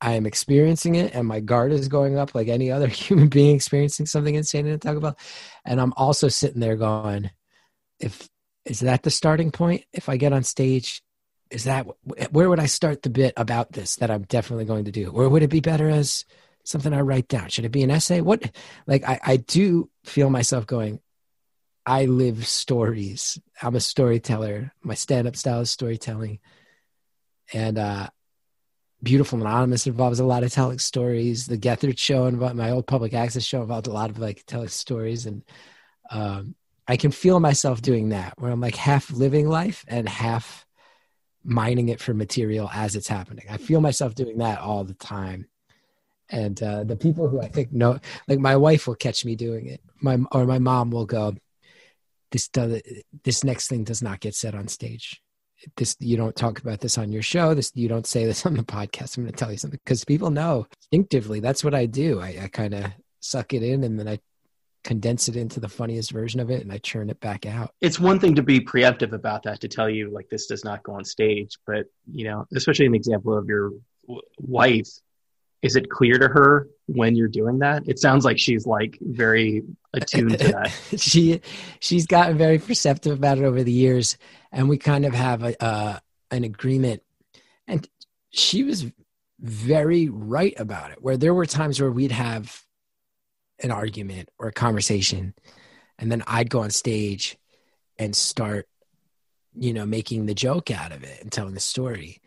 I 0.00 0.14
am 0.14 0.24
experiencing 0.24 0.94
it 0.94 1.14
and 1.14 1.28
my 1.28 1.40
guard 1.40 1.72
is 1.72 1.88
going 1.88 2.16
up 2.16 2.34
like 2.34 2.48
any 2.48 2.70
other 2.70 2.88
human 2.88 3.28
being 3.28 3.54
experiencing 3.54 4.06
something 4.06 4.34
insane 4.34 4.66
in 4.66 4.78
Taco 4.78 5.00
Bell. 5.00 5.18
And 5.66 5.80
I'm 5.80 5.92
also 5.98 6.28
sitting 6.28 6.60
there 6.60 6.76
going, 6.76 7.30
if, 8.00 8.26
is 8.64 8.80
that 8.80 9.02
the 9.02 9.10
starting 9.10 9.50
point? 9.50 9.84
If 9.92 10.08
I 10.08 10.16
get 10.16 10.32
on 10.32 10.44
stage 10.44 11.02
is 11.52 11.64
that 11.64 11.86
where 12.30 12.48
would 12.48 12.60
I 12.60 12.66
start 12.66 13.02
the 13.02 13.10
bit 13.10 13.34
about 13.36 13.72
this 13.72 13.96
that 13.96 14.10
I'm 14.10 14.22
definitely 14.22 14.64
going 14.64 14.86
to 14.86 14.90
do? 14.90 15.10
Or 15.10 15.28
would 15.28 15.42
it 15.42 15.50
be 15.50 15.60
better 15.60 15.88
as 15.88 16.24
something 16.64 16.92
I 16.92 17.00
write 17.00 17.28
down? 17.28 17.48
Should 17.50 17.66
it 17.66 17.72
be 17.72 17.82
an 17.82 17.90
essay? 17.90 18.20
What, 18.20 18.50
like, 18.86 19.06
I, 19.06 19.20
I 19.22 19.36
do 19.36 19.90
feel 20.04 20.30
myself 20.30 20.66
going, 20.66 21.00
I 21.84 22.06
live 22.06 22.46
stories. 22.46 23.38
I'm 23.60 23.74
a 23.74 23.80
storyteller. 23.80 24.72
My 24.82 24.94
stand 24.94 25.28
up 25.28 25.36
style 25.36 25.60
is 25.60 25.70
storytelling. 25.70 26.38
And, 27.52 27.78
uh, 27.78 28.08
Beautiful 29.02 29.40
Anonymous 29.40 29.88
involves 29.88 30.20
a 30.20 30.24
lot 30.24 30.44
of 30.44 30.52
telling 30.52 30.78
stories. 30.78 31.46
The 31.46 31.58
Gethard 31.58 31.98
show 31.98 32.26
involved 32.26 32.54
my 32.54 32.70
old 32.70 32.86
public 32.86 33.14
access 33.14 33.42
show 33.42 33.60
involved 33.60 33.88
a 33.88 33.92
lot 33.92 34.10
of 34.10 34.18
like 34.18 34.44
telling 34.46 34.68
stories. 34.68 35.26
And, 35.26 35.42
um, 36.10 36.54
I 36.86 36.96
can 36.96 37.10
feel 37.10 37.40
myself 37.40 37.82
doing 37.82 38.10
that 38.10 38.34
where 38.38 38.50
I'm 38.50 38.60
like 38.60 38.76
half 38.76 39.10
living 39.10 39.48
life 39.48 39.84
and 39.88 40.08
half 40.08 40.66
mining 41.44 41.88
it 41.88 42.00
for 42.00 42.14
material 42.14 42.70
as 42.72 42.96
it's 42.96 43.08
happening. 43.08 43.46
I 43.50 43.56
feel 43.56 43.80
myself 43.80 44.14
doing 44.14 44.38
that 44.38 44.60
all 44.60 44.84
the 44.84 44.94
time. 44.94 45.46
And 46.30 46.60
uh, 46.62 46.84
the 46.84 46.96
people 46.96 47.28
who 47.28 47.40
I 47.40 47.48
think 47.48 47.72
know, 47.72 47.98
like 48.26 48.38
my 48.38 48.56
wife 48.56 48.86
will 48.86 48.94
catch 48.94 49.24
me 49.24 49.36
doing 49.36 49.66
it. 49.66 49.80
My 50.00 50.18
or 50.32 50.46
my 50.46 50.58
mom 50.58 50.90
will 50.90 51.04
go, 51.04 51.34
"This 52.30 52.48
does 52.48 52.80
this 53.24 53.44
next 53.44 53.68
thing 53.68 53.84
does 53.84 54.02
not 54.02 54.20
get 54.20 54.34
said 54.34 54.54
on 54.54 54.68
stage. 54.68 55.20
This 55.76 55.94
you 56.00 56.16
don't 56.16 56.34
talk 56.34 56.58
about 56.58 56.80
this 56.80 56.96
on 56.96 57.12
your 57.12 57.22
show. 57.22 57.52
This 57.52 57.70
you 57.74 57.86
don't 57.86 58.06
say 58.06 58.24
this 58.24 58.46
on 58.46 58.54
the 58.54 58.62
podcast. 58.62 59.16
I'm 59.16 59.24
going 59.24 59.32
to 59.32 59.38
tell 59.38 59.52
you 59.52 59.58
something 59.58 59.80
because 59.84 60.04
people 60.04 60.30
know 60.30 60.66
instinctively. 60.80 61.40
That's 61.40 61.62
what 61.62 61.74
I 61.74 61.84
do. 61.84 62.20
I, 62.20 62.38
I 62.44 62.48
kind 62.48 62.74
of 62.74 62.86
suck 63.20 63.52
it 63.52 63.62
in 63.62 63.84
and 63.84 63.98
then 63.98 64.08
I 64.08 64.18
condense 64.84 65.28
it 65.28 65.36
into 65.36 65.60
the 65.60 65.68
funniest 65.68 66.10
version 66.10 66.40
of 66.40 66.50
it 66.50 66.62
and 66.62 66.72
I 66.72 66.78
churn 66.78 67.10
it 67.10 67.20
back 67.20 67.46
out. 67.46 67.74
It's 67.80 68.00
one 68.00 68.18
thing 68.18 68.34
to 68.34 68.42
be 68.42 68.60
preemptive 68.60 69.12
about 69.12 69.44
that 69.44 69.60
to 69.60 69.68
tell 69.68 69.88
you 69.88 70.10
like 70.10 70.28
this 70.28 70.46
does 70.46 70.64
not 70.64 70.82
go 70.82 70.92
on 70.94 71.04
stage, 71.04 71.58
but 71.66 71.86
you 72.10 72.24
know, 72.24 72.46
especially 72.54 72.86
in 72.86 72.92
the 72.92 72.98
example 72.98 73.36
of 73.36 73.46
your 73.46 73.70
w- 74.06 74.22
wife, 74.38 74.88
is 75.62 75.76
it 75.76 75.88
clear 75.88 76.18
to 76.18 76.26
her 76.26 76.68
when 76.86 77.14
you're 77.14 77.28
doing 77.28 77.60
that? 77.60 77.84
It 77.86 78.00
sounds 78.00 78.24
like 78.24 78.38
she's 78.38 78.66
like 78.66 78.98
very 79.00 79.62
attuned 79.94 80.38
to 80.40 80.48
that. 80.52 80.72
she 81.00 81.40
she's 81.78 82.06
gotten 82.06 82.36
very 82.36 82.58
perceptive 82.58 83.16
about 83.16 83.38
it 83.38 83.44
over 83.44 83.62
the 83.62 83.72
years 83.72 84.18
and 84.50 84.68
we 84.68 84.78
kind 84.78 85.04
of 85.04 85.14
have 85.14 85.44
a 85.44 85.62
uh, 85.64 85.98
an 86.32 86.42
agreement 86.42 87.02
and 87.68 87.88
she 88.30 88.64
was 88.64 88.86
very 89.38 90.08
right 90.08 90.54
about 90.58 90.90
it 90.90 91.02
where 91.02 91.16
there 91.16 91.34
were 91.34 91.46
times 91.46 91.80
where 91.80 91.90
we'd 91.90 92.12
have 92.12 92.61
an 93.60 93.70
argument 93.70 94.28
or 94.38 94.48
a 94.48 94.52
conversation 94.52 95.34
and 95.98 96.10
then 96.10 96.22
I'd 96.26 96.50
go 96.50 96.60
on 96.60 96.70
stage 96.70 97.38
and 97.98 98.14
start 98.14 98.68
you 99.54 99.72
know 99.72 99.86
making 99.86 100.26
the 100.26 100.34
joke 100.34 100.70
out 100.70 100.92
of 100.92 101.04
it 101.04 101.22
and 101.22 101.30
telling 101.30 101.54
the 101.54 101.60
story. 101.60 102.20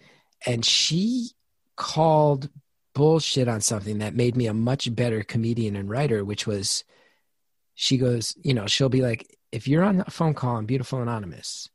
And 0.46 0.63
she 0.63 1.32
called 1.75 2.50
bullshit 2.94 3.48
on 3.48 3.60
something 3.60 3.98
that 3.98 4.15
made 4.15 4.38
me 4.38 4.48
a 4.48 4.53
much 4.53 4.94
better 4.96 5.22
comedian 5.24 5.75
and 5.75 5.89
writer 5.89 6.24
which 6.24 6.48
was 6.48 6.86
she 7.74 7.98
goes 7.98 8.34
you 8.41 8.53
know 8.53 8.65
she'll 8.67 8.88
be 8.88 9.01
like 9.01 9.38
if 9.51 9.67
you're 9.67 9.84
on 9.84 10.01
a 10.08 10.10
phone 10.10 10.34
call 10.34 10.55
on 10.55 10.65
beautiful 10.65 11.01
anonymous 11.01 11.70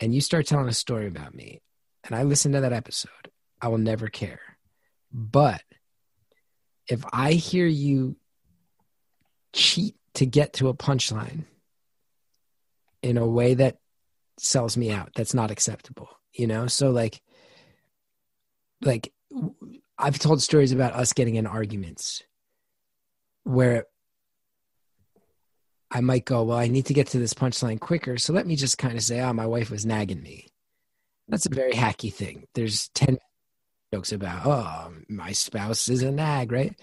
and 0.00 0.12
you 0.12 0.20
start 0.20 0.44
telling 0.44 0.68
a 0.68 0.74
story 0.74 1.06
about 1.06 1.32
me 1.32 1.62
and 2.02 2.16
i 2.16 2.24
listen 2.24 2.50
to 2.50 2.60
that 2.60 2.72
episode 2.72 3.12
i 3.60 3.68
will 3.68 3.78
never 3.78 4.08
care. 4.08 4.40
But 5.12 5.62
if 6.88 7.04
i 7.12 7.34
hear 7.34 7.66
you 7.66 8.16
cheat 9.52 9.96
to 10.14 10.26
get 10.26 10.54
to 10.54 10.68
a 10.68 10.74
punchline 10.74 11.44
in 13.02 13.16
a 13.16 13.26
way 13.26 13.54
that 13.54 13.78
sells 14.38 14.76
me 14.76 14.90
out 14.90 15.10
that's 15.14 15.34
not 15.34 15.50
acceptable 15.50 16.08
you 16.34 16.46
know? 16.46 16.66
So 16.66 16.90
like 16.90 17.20
like 18.80 19.12
i've 19.96 20.18
told 20.18 20.42
stories 20.42 20.72
about 20.72 20.94
us 20.94 21.12
getting 21.12 21.36
in 21.36 21.46
arguments 21.46 22.24
where 23.44 23.84
i 25.88 26.00
might 26.00 26.24
go 26.24 26.42
well 26.42 26.58
i 26.58 26.66
need 26.66 26.86
to 26.86 26.94
get 26.94 27.06
to 27.06 27.18
this 27.18 27.32
punchline 27.32 27.78
quicker 27.78 28.18
so 28.18 28.32
let 28.32 28.44
me 28.44 28.56
just 28.56 28.78
kind 28.78 28.96
of 28.96 29.02
say 29.02 29.20
oh 29.20 29.32
my 29.32 29.46
wife 29.46 29.70
was 29.70 29.86
nagging 29.86 30.20
me. 30.22 30.48
That's 31.28 31.46
a 31.46 31.54
very 31.54 31.72
hacky 31.72 32.12
thing. 32.12 32.46
There's 32.54 32.88
10 32.94 33.18
jokes 33.94 34.12
about 34.12 34.46
oh 34.46 34.92
my 35.08 35.32
spouse 35.32 35.88
is 35.88 36.02
a 36.02 36.10
nag 36.10 36.50
right? 36.50 36.74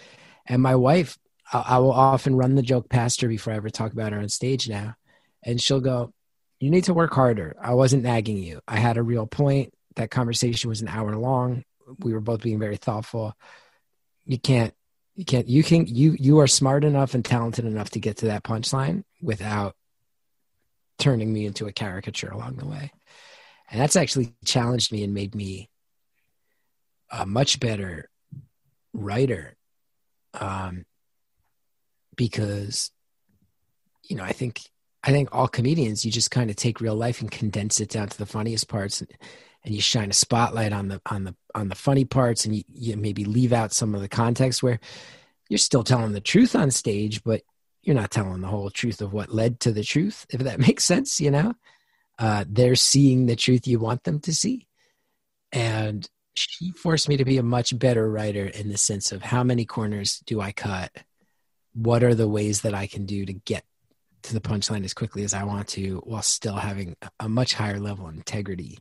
And 0.46 0.62
my 0.62 0.76
wife, 0.76 1.18
I, 1.52 1.66
I 1.68 1.78
will 1.80 1.92
often 1.92 2.36
run 2.36 2.56
the 2.56 2.62
joke 2.62 2.90
past 2.90 3.22
her 3.22 3.28
before 3.28 3.54
I 3.54 3.58
ever 3.58 3.70
talk 3.70 3.92
about 3.92 4.14
her 4.14 4.20
on 4.20 4.30
stage 4.30 4.70
now. 4.70 4.96
And 5.44 5.62
she'll 5.62 5.82
go, 5.82 6.14
You 6.60 6.70
need 6.70 6.86
to 6.86 6.94
work 6.94 7.14
harder. 7.14 7.56
I 7.62 7.74
wasn't 7.74 8.04
nagging 8.04 8.38
you. 8.38 8.62
I 8.68 8.78
had 8.78 8.98
a 8.98 9.04
real 9.04 9.28
point. 9.28 9.74
That 9.96 10.12
conversation 10.12 10.70
was 10.70 10.82
an 10.82 10.88
hour 10.88 11.16
long. 11.16 11.64
We 12.00 12.14
were 12.14 12.22
both 12.22 12.42
being 12.42 12.60
very 12.60 12.78
thoughtful. 12.78 13.36
You 14.26 14.38
can't, 14.38 14.74
you 15.16 15.26
can't, 15.26 15.48
you 15.48 15.64
can, 15.64 15.88
you, 15.88 16.16
you 16.20 16.40
are 16.40 16.48
smart 16.48 16.84
enough 16.84 17.16
and 17.16 17.26
talented 17.26 17.66
enough 17.66 17.90
to 17.92 18.00
get 18.00 18.18
to 18.18 18.28
that 18.28 18.44
punchline 18.44 19.04
without 19.22 19.76
turning 21.00 21.34
me 21.34 21.46
into 21.46 21.66
a 21.66 21.72
caricature 21.72 22.30
along 22.30 22.58
the 22.58 22.68
way. 22.68 22.92
And 23.72 23.82
that's 23.82 23.96
actually 23.96 24.34
challenged 24.46 24.92
me 24.92 25.04
and 25.04 25.14
made 25.14 25.34
me 25.34 25.70
a 27.12 27.26
much 27.26 27.60
better 27.60 28.10
writer. 28.94 29.56
Um, 30.34 30.86
because, 32.20 32.92
you 34.04 34.18
know, 34.18 34.26
I 34.26 34.34
think, 34.34 34.60
I 35.06 35.12
think 35.12 35.30
all 35.32 35.48
comedians, 35.48 36.04
you 36.04 36.12
just 36.12 36.32
kind 36.32 36.50
of 36.50 36.58
take 36.58 36.82
real 36.82 36.96
life 36.96 37.22
and 37.22 37.32
condense 37.32 37.80
it 37.80 37.88
down 37.88 38.10
to 38.10 38.18
the 38.18 38.26
funniest 38.26 38.68
parts 38.68 39.00
and, 39.00 39.10
and 39.64 39.74
you 39.74 39.80
shine 39.80 40.10
a 40.10 40.14
spotlight 40.14 40.74
on 40.74 40.90
the, 40.90 41.02
on 41.06 41.24
the, 41.24 41.34
on 41.56 41.70
the 41.70 41.76
funny 41.76 42.04
parts 42.04 42.44
and 42.44 42.58
you, 42.58 42.64
you 42.74 42.98
maybe 42.98 43.24
leave 43.24 43.54
out 43.54 43.72
some 43.72 43.96
of 43.96 44.02
the 44.02 44.10
context 44.10 44.62
where 44.62 44.82
you're 45.48 45.58
still 45.58 45.86
telling 45.86 46.12
the 46.12 46.20
truth 46.20 46.58
on 46.58 46.72
stage, 46.72 47.24
but 47.24 47.42
you're 47.84 47.96
not 47.96 48.12
telling 48.12 48.42
the 48.42 48.48
whole 48.48 48.70
truth 48.70 49.00
of 49.02 49.14
what 49.14 49.34
led 49.34 49.62
to 49.62 49.72
the 49.72 49.84
truth, 49.84 50.26
if 50.30 50.42
that 50.42 50.60
makes 50.68 50.84
sense, 50.84 51.22
you 51.22 51.32
know? 51.32 51.54
Uh, 52.18 52.44
they're 52.50 52.76
seeing 52.76 53.28
the 53.28 53.38
truth 53.38 53.66
you 53.66 53.80
want 53.80 54.04
them 54.04 54.20
to 54.20 54.34
see. 54.34 54.68
And 55.54 56.06
she 56.34 56.72
forced 56.72 57.08
me 57.08 57.16
to 57.16 57.24
be 57.24 57.38
a 57.38 57.44
much 57.44 57.80
better 57.80 58.12
writer 58.12 58.46
in 58.46 58.68
the 58.68 58.78
sense 58.78 59.14
of 59.14 59.22
how 59.22 59.42
many 59.46 59.64
corners 59.64 60.22
do 60.26 60.42
I 60.42 60.52
cut? 60.52 60.92
What 61.82 62.04
are 62.04 62.16
the 62.16 62.28
ways 62.28 62.62
that 62.62 62.74
I 62.74 62.88
can 62.88 63.06
do 63.06 63.26
to 63.26 63.34
get 63.34 63.64
to 64.24 64.34
the 64.34 64.42
punchline 64.42 64.84
as 64.84 64.94
quickly 64.94 65.24
as 65.24 65.34
I 65.34 65.44
want 65.44 65.68
to 65.70 66.02
while 66.04 66.22
still 66.22 66.56
having 66.56 66.96
a 67.20 67.30
much 67.30 67.54
higher 67.54 67.80
level 67.80 68.08
of 68.08 68.16
integrity 68.16 68.80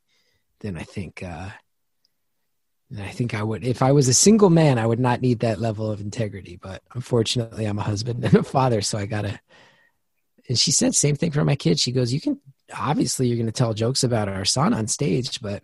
than 0.61 0.76
I 0.76 0.83
think 0.83 1.23
uh, 1.23 1.50
than 2.90 3.05
I 3.05 3.11
think 3.11 3.35
I 3.35 3.43
would. 3.43 3.64
If 3.64 3.83
I 3.83 3.93
was 3.93 4.09
a 4.09 4.14
single 4.14 4.50
man, 4.50 4.78
I 4.78 4.87
would 4.87 4.99
not 4.99 5.21
need 5.21 5.40
that 5.40 5.61
level 5.61 5.90
of 5.90 6.00
integrity. 6.00 6.59
But 6.61 6.83
unfortunately, 6.95 7.67
I'm 7.67 7.78
a 7.78 7.83
husband 7.83 8.25
and 8.25 8.35
a 8.35 8.43
father, 8.43 8.81
so 8.81 8.99
I 8.99 9.07
gotta. 9.07 9.38
And 10.49 10.59
she 10.59 10.73
said 10.73 10.95
same 10.95 11.14
thing 11.14 11.31
for 11.31 11.45
my 11.45 11.57
kids. 11.57 11.81
She 11.81 11.93
goes, 11.93 12.12
"You 12.12 12.21
can 12.21 12.40
obviously 12.76 13.28
you're 13.28 13.37
going 13.37 13.47
to 13.47 13.52
tell 13.52 13.75
jokes 13.75 14.05
about 14.05 14.28
our 14.28 14.45
son 14.45 14.75
on 14.75 14.87
stage, 14.87 15.40
but 15.40 15.62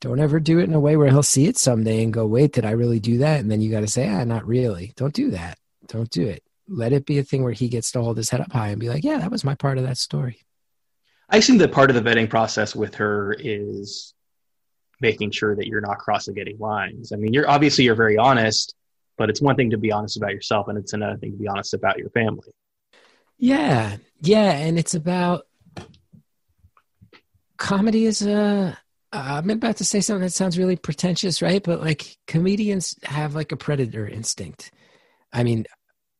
don't 0.00 0.20
ever 0.20 0.40
do 0.40 0.58
it 0.58 0.64
in 0.64 0.74
a 0.74 0.80
way 0.80 0.96
where 0.96 1.08
he'll 1.08 1.22
see 1.22 1.46
it 1.46 1.56
someday 1.56 2.02
and 2.02 2.12
go, 2.12 2.26
wait, 2.26 2.52
did 2.52 2.64
I 2.64 2.72
really 2.72 3.00
do 3.00 3.18
that? 3.18 3.40
And 3.40 3.50
then 3.50 3.60
you 3.60 3.70
got 3.70 3.80
to 3.80 3.86
say, 3.86 4.08
ah, 4.08 4.24
not 4.24 4.46
really. 4.46 4.92
Don't 4.96 5.14
do 5.14 5.30
that. 5.30 5.58
Don't 5.88 6.10
do 6.10 6.26
it. 6.26 6.42
Let 6.68 6.92
it 6.92 7.06
be 7.06 7.18
a 7.18 7.22
thing 7.22 7.42
where 7.42 7.52
he 7.52 7.68
gets 7.68 7.92
to 7.92 8.02
hold 8.02 8.16
his 8.16 8.30
head 8.30 8.40
up 8.40 8.52
high 8.52 8.68
and 8.68 8.80
be 8.80 8.88
like, 8.88 9.04
yeah, 9.04 9.18
that 9.18 9.30
was 9.30 9.44
my 9.44 9.54
part 9.54 9.78
of 9.78 9.84
that 9.84 9.98
story. 9.98 10.40
I 11.28 11.38
assume 11.38 11.58
that 11.58 11.72
part 11.72 11.90
of 11.90 11.96
the 11.96 12.08
vetting 12.08 12.30
process 12.30 12.74
with 12.74 12.96
her 12.96 13.36
is 13.38 14.14
making 15.00 15.30
sure 15.30 15.54
that 15.54 15.66
you're 15.66 15.80
not 15.80 15.98
crossing 15.98 16.38
any 16.38 16.54
lines. 16.54 17.12
I 17.12 17.16
mean, 17.16 17.32
you're 17.32 17.48
obviously 17.48 17.84
you're 17.84 17.94
very 17.94 18.16
honest, 18.16 18.74
but 19.18 19.28
it's 19.30 19.40
one 19.40 19.56
thing 19.56 19.70
to 19.70 19.78
be 19.78 19.92
honest 19.92 20.16
about 20.16 20.32
yourself 20.32 20.68
and 20.68 20.78
it's 20.78 20.92
another 20.92 21.16
thing 21.16 21.32
to 21.32 21.38
be 21.38 21.48
honest 21.48 21.74
about 21.74 21.98
your 21.98 22.10
family. 22.10 22.50
Yeah. 23.38 23.96
Yeah. 24.20 24.52
And 24.52 24.78
it's 24.78 24.94
about 24.94 25.46
comedy 27.56 28.06
is 28.06 28.22
a 28.26 28.76
I'm 29.12 29.50
about 29.50 29.78
to 29.78 29.84
say 29.84 30.00
something 30.00 30.22
that 30.22 30.32
sounds 30.32 30.58
really 30.58 30.76
pretentious, 30.76 31.40
right? 31.40 31.62
But 31.62 31.80
like 31.80 32.18
comedians 32.26 32.96
have 33.04 33.34
like 33.34 33.52
a 33.52 33.56
predator 33.56 34.06
instinct. 34.06 34.72
I 35.32 35.42
mean, 35.42 35.66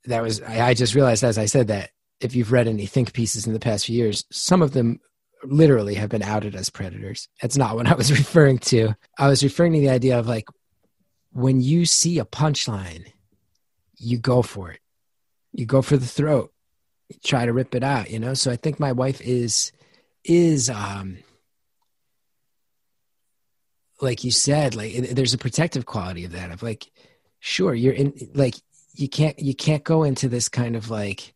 that 0.06 0.22
was 0.22 0.40
I, 0.42 0.68
I 0.68 0.74
just 0.74 0.94
realized 0.94 1.24
as 1.24 1.38
I 1.38 1.46
said 1.46 1.68
that 1.68 1.90
if 2.20 2.34
you've 2.34 2.52
read 2.52 2.68
any 2.68 2.86
think 2.86 3.12
pieces 3.12 3.46
in 3.46 3.52
the 3.52 3.60
past 3.60 3.86
few 3.86 3.96
years, 3.96 4.24
some 4.30 4.62
of 4.62 4.72
them 4.72 5.00
literally 5.44 5.94
have 5.94 6.08
been 6.08 6.22
outed 6.22 6.54
as 6.54 6.70
predators. 6.70 7.28
That's 7.42 7.56
not 7.56 7.76
what 7.76 7.86
I 7.86 7.94
was 7.94 8.10
referring 8.18 8.58
to. 8.58 8.94
I 9.18 9.28
was 9.28 9.44
referring 9.44 9.74
to 9.74 9.80
the 9.80 9.90
idea 9.90 10.18
of 10.18 10.26
like 10.26 10.48
when 11.32 11.60
you 11.60 11.84
see 11.84 12.18
a 12.18 12.24
punchline, 12.24 13.06
you 13.96 14.18
go 14.18 14.42
for 14.42 14.70
it. 14.70 14.80
You 15.52 15.66
go 15.66 15.82
for 15.82 15.96
the 15.96 16.06
throat. 16.06 16.52
You 17.08 17.16
try 17.24 17.46
to 17.46 17.52
rip 17.52 17.74
it 17.74 17.84
out, 17.84 18.10
you 18.10 18.18
know? 18.18 18.34
So 18.34 18.50
I 18.50 18.56
think 18.56 18.80
my 18.80 18.92
wife 18.92 19.20
is 19.20 19.72
is 20.24 20.68
um 20.68 21.18
like 24.00 24.24
you 24.24 24.30
said 24.30 24.74
like 24.74 24.92
there's 25.10 25.34
a 25.34 25.38
protective 25.38 25.86
quality 25.86 26.24
of 26.24 26.32
that 26.32 26.50
of 26.50 26.62
like 26.64 26.90
sure 27.38 27.72
you're 27.74 27.92
in 27.92 28.12
like 28.34 28.56
you 28.98 29.08
can't 29.08 29.38
you 29.38 29.54
can't 29.54 29.84
go 29.84 30.02
into 30.02 30.28
this 30.28 30.48
kind 30.48 30.76
of 30.76 30.90
like 30.90 31.34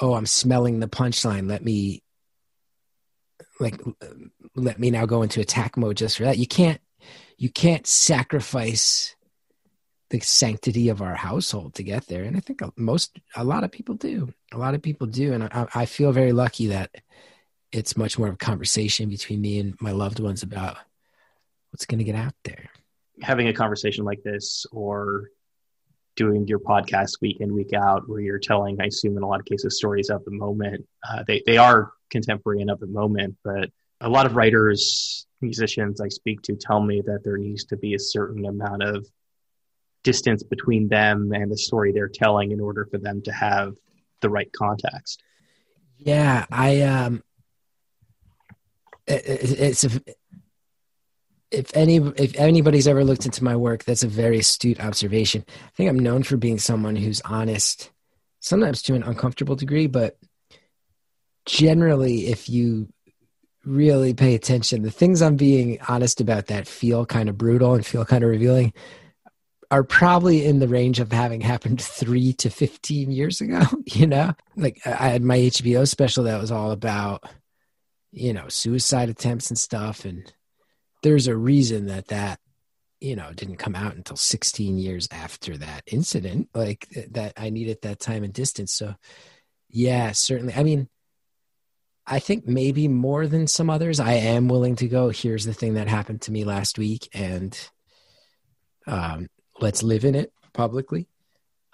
oh 0.00 0.14
i'm 0.14 0.26
smelling 0.26 0.80
the 0.80 0.88
punchline. 0.88 1.48
Let 1.48 1.64
me 1.64 2.02
like 3.60 3.80
let 4.56 4.78
me 4.78 4.90
now 4.90 5.06
go 5.06 5.22
into 5.22 5.40
attack 5.40 5.76
mode 5.76 5.96
just 5.96 6.16
for 6.16 6.24
that. 6.24 6.38
You 6.38 6.46
can't 6.46 6.80
you 7.38 7.50
can't 7.50 7.86
sacrifice 7.86 9.14
the 10.10 10.20
sanctity 10.20 10.88
of 10.90 11.02
our 11.02 11.14
household 11.14 11.74
to 11.74 11.82
get 11.82 12.06
there. 12.06 12.24
And 12.24 12.36
i 12.36 12.40
think 12.40 12.60
most 12.76 13.18
a 13.36 13.44
lot 13.44 13.64
of 13.64 13.72
people 13.72 13.94
do. 13.94 14.32
A 14.52 14.58
lot 14.58 14.74
of 14.74 14.82
people 14.82 15.06
do. 15.06 15.32
And 15.32 15.44
i, 15.44 15.66
I 15.74 15.86
feel 15.86 16.12
very 16.12 16.32
lucky 16.32 16.68
that 16.68 16.90
it's 17.72 17.96
much 17.96 18.18
more 18.18 18.28
of 18.28 18.34
a 18.34 18.38
conversation 18.38 19.08
between 19.08 19.40
me 19.40 19.58
and 19.58 19.74
my 19.80 19.90
loved 19.90 20.20
ones 20.20 20.42
about 20.42 20.76
what's 21.70 21.86
going 21.86 21.98
to 21.98 22.04
get 22.04 22.14
out 22.14 22.34
there. 22.44 22.70
Having 23.22 23.48
a 23.48 23.52
conversation 23.52 24.04
like 24.04 24.22
this 24.22 24.64
or 24.70 25.30
doing 26.16 26.46
your 26.46 26.60
podcast 26.60 27.20
week 27.20 27.38
in, 27.40 27.52
week 27.52 27.72
out, 27.72 28.08
where 28.08 28.20
you're 28.20 28.38
telling, 28.38 28.80
I 28.80 28.86
assume 28.86 29.16
in 29.16 29.22
a 29.22 29.26
lot 29.26 29.40
of 29.40 29.46
cases, 29.46 29.76
stories 29.76 30.10
of 30.10 30.24
the 30.24 30.30
moment. 30.30 30.86
Uh, 31.08 31.24
they, 31.26 31.42
they 31.46 31.56
are 31.56 31.92
contemporary 32.10 32.60
and 32.60 32.70
of 32.70 32.80
the 32.80 32.86
moment, 32.86 33.36
but 33.42 33.70
a 34.00 34.08
lot 34.08 34.26
of 34.26 34.36
writers, 34.36 35.26
musicians 35.40 36.00
I 36.00 36.08
speak 36.08 36.42
to 36.42 36.56
tell 36.56 36.80
me 36.80 37.02
that 37.06 37.24
there 37.24 37.36
needs 37.36 37.64
to 37.66 37.76
be 37.76 37.94
a 37.94 37.98
certain 37.98 38.46
amount 38.46 38.82
of 38.82 39.06
distance 40.02 40.42
between 40.42 40.88
them 40.88 41.32
and 41.32 41.50
the 41.50 41.56
story 41.56 41.92
they're 41.92 42.08
telling 42.08 42.52
in 42.52 42.60
order 42.60 42.86
for 42.90 42.98
them 42.98 43.22
to 43.22 43.32
have 43.32 43.74
the 44.20 44.28
right 44.28 44.52
context. 44.52 45.22
Yeah, 45.98 46.44
I 46.50 46.82
um, 46.82 47.22
it, 49.06 49.22
it's 49.26 49.84
a, 49.84 49.90
if 51.54 51.76
any 51.76 51.96
if 51.96 52.34
anybody's 52.36 52.88
ever 52.88 53.04
looked 53.04 53.24
into 53.24 53.44
my 53.44 53.56
work, 53.56 53.84
that's 53.84 54.02
a 54.02 54.08
very 54.08 54.38
astute 54.38 54.80
observation. 54.80 55.44
I 55.48 55.70
think 55.76 55.88
I'm 55.88 55.98
known 55.98 56.22
for 56.22 56.36
being 56.36 56.58
someone 56.58 56.96
who's 56.96 57.20
honest, 57.22 57.90
sometimes 58.40 58.82
to 58.82 58.94
an 58.94 59.02
uncomfortable 59.02 59.56
degree, 59.56 59.86
but 59.86 60.18
generally, 61.46 62.26
if 62.26 62.48
you 62.48 62.88
really 63.64 64.14
pay 64.14 64.34
attention, 64.34 64.82
the 64.82 64.90
things 64.90 65.22
I'm 65.22 65.36
being 65.36 65.78
honest 65.88 66.20
about 66.20 66.46
that 66.46 66.66
feel 66.66 67.06
kind 67.06 67.28
of 67.28 67.38
brutal 67.38 67.74
and 67.74 67.84
feel 67.84 68.04
kind 68.04 68.24
of 68.24 68.30
revealing 68.30 68.72
are 69.70 69.84
probably 69.84 70.44
in 70.44 70.58
the 70.58 70.68
range 70.68 71.00
of 71.00 71.10
having 71.10 71.40
happened 71.40 71.80
three 71.82 72.32
to 72.34 72.50
15 72.50 73.10
years 73.10 73.40
ago. 73.40 73.60
You 73.86 74.06
know, 74.06 74.32
like 74.56 74.80
I 74.86 75.08
had 75.08 75.22
my 75.22 75.38
HBO 75.38 75.86
special 75.86 76.24
that 76.24 76.40
was 76.40 76.50
all 76.50 76.72
about, 76.72 77.24
you 78.10 78.32
know, 78.32 78.48
suicide 78.48 79.08
attempts 79.08 79.50
and 79.50 79.58
stuff. 79.58 80.04
And 80.04 80.32
there's 81.04 81.26
a 81.26 81.36
reason 81.36 81.86
that 81.86 82.08
that 82.08 82.40
you 82.98 83.14
know 83.14 83.30
didn't 83.34 83.58
come 83.58 83.76
out 83.76 83.94
until 83.94 84.16
16 84.16 84.78
years 84.78 85.06
after 85.10 85.56
that 85.58 85.82
incident 85.86 86.48
like 86.54 86.88
that 87.10 87.34
i 87.36 87.50
needed 87.50 87.78
that 87.82 88.00
time 88.00 88.24
and 88.24 88.32
distance. 88.32 88.72
So 88.72 88.94
yeah 89.68 90.12
certainly. 90.12 90.54
I 90.54 90.62
mean 90.62 90.88
i 92.06 92.18
think 92.18 92.46
maybe 92.46 92.88
more 92.88 93.26
than 93.26 93.46
some 93.46 93.68
others 93.68 94.00
i 94.00 94.14
am 94.14 94.48
willing 94.48 94.76
to 94.76 94.88
go 94.88 95.10
here's 95.10 95.44
the 95.44 95.52
thing 95.52 95.74
that 95.74 95.88
happened 95.88 96.22
to 96.22 96.32
me 96.32 96.44
last 96.44 96.78
week 96.78 97.08
and 97.12 97.56
um, 98.86 99.28
let's 99.60 99.82
live 99.82 100.04
in 100.04 100.14
it 100.14 100.32
publicly. 100.52 101.06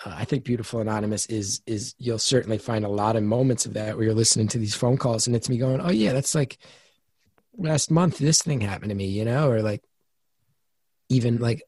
Uh, 0.05 0.14
i 0.16 0.25
think 0.25 0.43
beautiful 0.43 0.81
anonymous 0.81 1.27
is 1.27 1.61
is 1.66 1.95
you'll 1.99 2.19
certainly 2.19 2.59
find 2.59 2.85
a 2.85 2.88
lot 2.88 3.14
of 3.14 3.23
moments 3.23 3.64
of 3.64 3.75
that 3.75 3.95
where 3.95 4.07
you're 4.07 4.14
listening 4.14 4.49
to 4.49 4.59
these 4.59 4.75
phone 4.75 4.97
calls 4.97 5.29
and 5.29 5.37
it's 5.37 5.49
me 5.49 5.59
going 5.59 5.81
oh 5.81 5.90
yeah 5.93 6.12
that's 6.12 6.35
like 6.35 6.59
last 7.61 7.90
month 7.90 8.18
this 8.18 8.42
thing 8.42 8.61
happened 8.61 8.90
to 8.90 8.94
me, 8.96 9.07
you 9.07 9.25
know, 9.25 9.51
or 9.51 9.62
like 9.62 9.83
even 11.09 11.38
like 11.38 11.62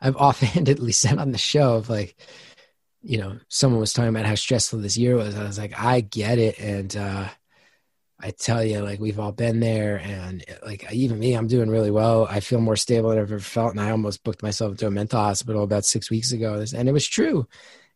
I've 0.00 0.16
offhandedly 0.26 0.92
said 0.92 1.18
on 1.18 1.32
the 1.32 1.38
show 1.38 1.76
of 1.76 1.90
like, 1.90 2.16
you 3.02 3.18
know, 3.18 3.38
someone 3.48 3.80
was 3.80 3.92
talking 3.92 4.10
about 4.10 4.26
how 4.26 4.36
stressful 4.36 4.78
this 4.78 4.96
year 4.96 5.16
was. 5.16 5.36
I 5.36 5.44
was 5.44 5.58
like, 5.58 5.78
I 5.78 6.00
get 6.00 6.38
it. 6.38 6.58
And 6.58 6.96
uh 6.96 7.28
I 8.24 8.30
tell 8.30 8.62
you, 8.62 8.80
like 8.80 9.00
we've 9.00 9.18
all 9.18 9.32
been 9.32 9.58
there, 9.58 9.98
and 9.98 10.44
like 10.64 10.90
even 10.92 11.18
me, 11.18 11.34
I'm 11.34 11.48
doing 11.48 11.68
really 11.68 11.90
well. 11.90 12.24
I 12.30 12.38
feel 12.38 12.60
more 12.60 12.76
stable 12.76 13.10
than 13.10 13.18
I've 13.18 13.24
ever 13.24 13.40
felt, 13.40 13.72
and 13.72 13.80
I 13.80 13.90
almost 13.90 14.22
booked 14.22 14.44
myself 14.44 14.72
into 14.72 14.86
a 14.86 14.92
mental 14.92 15.18
hospital 15.18 15.64
about 15.64 15.84
six 15.84 16.08
weeks 16.08 16.30
ago, 16.30 16.64
and 16.74 16.88
it 16.88 16.92
was 16.92 17.06
true. 17.06 17.48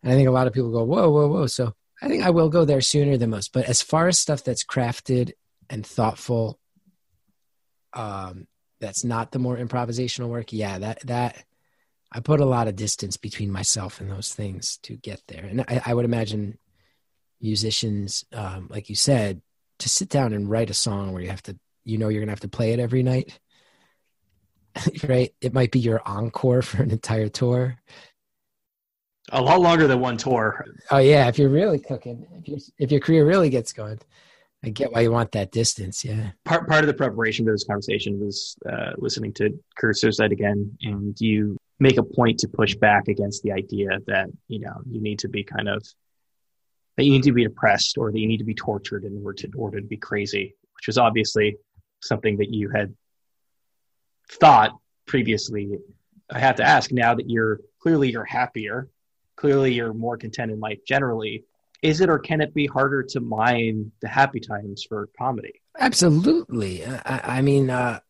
And 0.02 0.12
I 0.12 0.16
think 0.16 0.28
a 0.28 0.32
lot 0.32 0.48
of 0.48 0.52
people 0.52 0.72
go, 0.72 0.82
"Whoa, 0.82 1.10
whoa, 1.10 1.28
whoa!" 1.28 1.46
So 1.46 1.74
I 2.02 2.08
think 2.08 2.24
I 2.24 2.30
will 2.30 2.48
go 2.48 2.64
there 2.64 2.80
sooner 2.80 3.16
than 3.16 3.30
most. 3.30 3.52
But 3.52 3.66
as 3.66 3.82
far 3.82 4.08
as 4.08 4.18
stuff 4.18 4.42
that's 4.42 4.64
crafted 4.64 5.32
and 5.70 5.86
thoughtful 5.86 6.58
um, 7.96 8.46
that's 8.80 9.04
not 9.04 9.32
the 9.32 9.38
more 9.38 9.56
improvisational 9.56 10.28
work, 10.28 10.52
yeah, 10.52 10.78
that 10.78 11.06
that 11.06 11.44
I 12.12 12.20
put 12.20 12.40
a 12.40 12.46
lot 12.46 12.68
of 12.68 12.76
distance 12.76 13.16
between 13.16 13.50
myself 13.50 14.00
and 14.00 14.10
those 14.10 14.32
things 14.32 14.78
to 14.82 14.96
get 14.96 15.22
there. 15.26 15.44
And 15.44 15.62
I, 15.62 15.82
I 15.86 15.94
would 15.94 16.04
imagine 16.04 16.58
musicians, 17.40 18.24
um, 18.32 18.68
like 18.70 18.88
you 18.88 18.94
said, 18.94 19.42
to 19.80 19.88
sit 19.88 20.08
down 20.08 20.32
and 20.32 20.48
write 20.48 20.70
a 20.70 20.74
song 20.74 21.12
where 21.12 21.22
you 21.22 21.28
have 21.28 21.42
to, 21.42 21.58
you 21.84 21.98
know, 21.98 22.08
you're 22.08 22.20
going 22.20 22.28
to 22.28 22.32
have 22.32 22.40
to 22.40 22.48
play 22.48 22.72
it 22.72 22.80
every 22.80 23.02
night. 23.02 23.38
right? 25.08 25.34
It 25.40 25.52
might 25.52 25.72
be 25.72 25.80
your 25.80 26.00
encore 26.06 26.62
for 26.62 26.82
an 26.82 26.90
entire 26.90 27.28
tour. 27.28 27.76
A 29.32 29.42
lot 29.42 29.60
longer 29.60 29.88
than 29.88 29.98
one 29.98 30.16
tour. 30.16 30.64
Oh 30.90 30.98
yeah, 30.98 31.26
if 31.26 31.38
you're 31.38 31.48
really 31.48 31.80
cooking, 31.80 32.26
if, 32.44 32.62
if 32.78 32.92
your 32.92 33.00
career 33.00 33.26
really 33.26 33.50
gets 33.50 33.72
going, 33.72 33.98
I 34.64 34.70
get 34.70 34.92
why 34.92 35.02
you 35.02 35.12
want 35.12 35.32
that 35.32 35.52
distance. 35.52 36.04
Yeah. 36.04 36.30
Part 36.44 36.68
part 36.68 36.82
of 36.82 36.88
the 36.88 36.94
preparation 36.94 37.44
for 37.44 37.52
this 37.52 37.64
conversation 37.64 38.18
was 38.18 38.56
uh, 38.68 38.92
listening 38.96 39.32
to 39.34 39.50
Career 39.78 39.92
Suicide 39.92 40.32
again, 40.32 40.76
and 40.82 41.18
you 41.20 41.56
make 41.78 41.98
a 41.98 42.02
point 42.02 42.38
to 42.40 42.48
push 42.48 42.74
back 42.74 43.08
against 43.08 43.42
the 43.42 43.52
idea 43.52 43.88
that 44.06 44.28
you 44.48 44.60
know 44.60 44.80
you 44.90 45.00
need 45.00 45.18
to 45.20 45.28
be 45.28 45.44
kind 45.44 45.68
of 45.68 45.82
that 46.96 47.04
you 47.04 47.12
need 47.12 47.24
to 47.24 47.32
be 47.32 47.44
depressed 47.44 47.98
or 47.98 48.10
that 48.10 48.18
you 48.18 48.26
need 48.26 48.38
to 48.38 48.44
be 48.44 48.54
tortured 48.54 49.04
in 49.04 49.22
order 49.22 49.34
to, 49.34 49.46
in 49.46 49.52
order 49.54 49.80
to 49.80 49.86
be 49.86 49.98
crazy, 49.98 50.54
which 50.74 50.88
is 50.88 50.98
obviously 50.98 51.56
something 52.02 52.38
that 52.38 52.52
you 52.52 52.70
had 52.70 52.94
thought 54.30 54.72
previously. 55.06 55.78
I 56.30 56.38
have 56.38 56.56
to 56.56 56.64
ask 56.64 56.90
now 56.90 57.14
that 57.14 57.28
you're 57.28 57.60
clearly 57.80 58.10
you're 58.10 58.24
happier, 58.24 58.88
clearly 59.36 59.74
you're 59.74 59.92
more 59.92 60.16
content 60.16 60.50
in 60.50 60.58
life 60.58 60.78
generally. 60.86 61.44
Is 61.82 62.00
it 62.00 62.08
or 62.08 62.18
can 62.18 62.40
it 62.40 62.54
be 62.54 62.66
harder 62.66 63.02
to 63.02 63.20
mine 63.20 63.92
the 64.00 64.08
happy 64.08 64.40
times 64.40 64.84
for 64.88 65.08
comedy? 65.18 65.60
Absolutely. 65.78 66.84
I, 66.84 67.38
I 67.38 67.42
mean, 67.42 67.70
uh, 67.70 68.00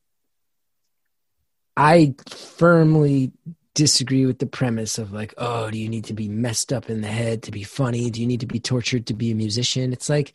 I 1.77 2.15
firmly 2.29 3.33
disagree 3.75 4.25
with 4.25 4.39
the 4.39 4.47
premise 4.47 4.99
of 4.99 5.13
like, 5.13 5.35
oh, 5.37 5.71
do 5.71 5.79
you 5.79 5.89
need 5.89 6.05
to 6.05 6.15
be 6.15 6.29
messed 6.29 6.73
up 6.73 6.89
in 6.89 7.03
the 7.03 7.09
head 7.09 7.43
to 7.43 7.51
be 7.51 7.63
funny? 7.63 8.11
Do 8.11 8.21
you 8.21 8.27
need 8.27 8.41
to 8.41 8.47
be 8.47 8.61
tortured 8.61 9.07
to 9.09 9.15
be 9.15 9.31
a 9.31 9.35
musician? 9.35 9.93
It's 9.93 10.09
like, 10.09 10.29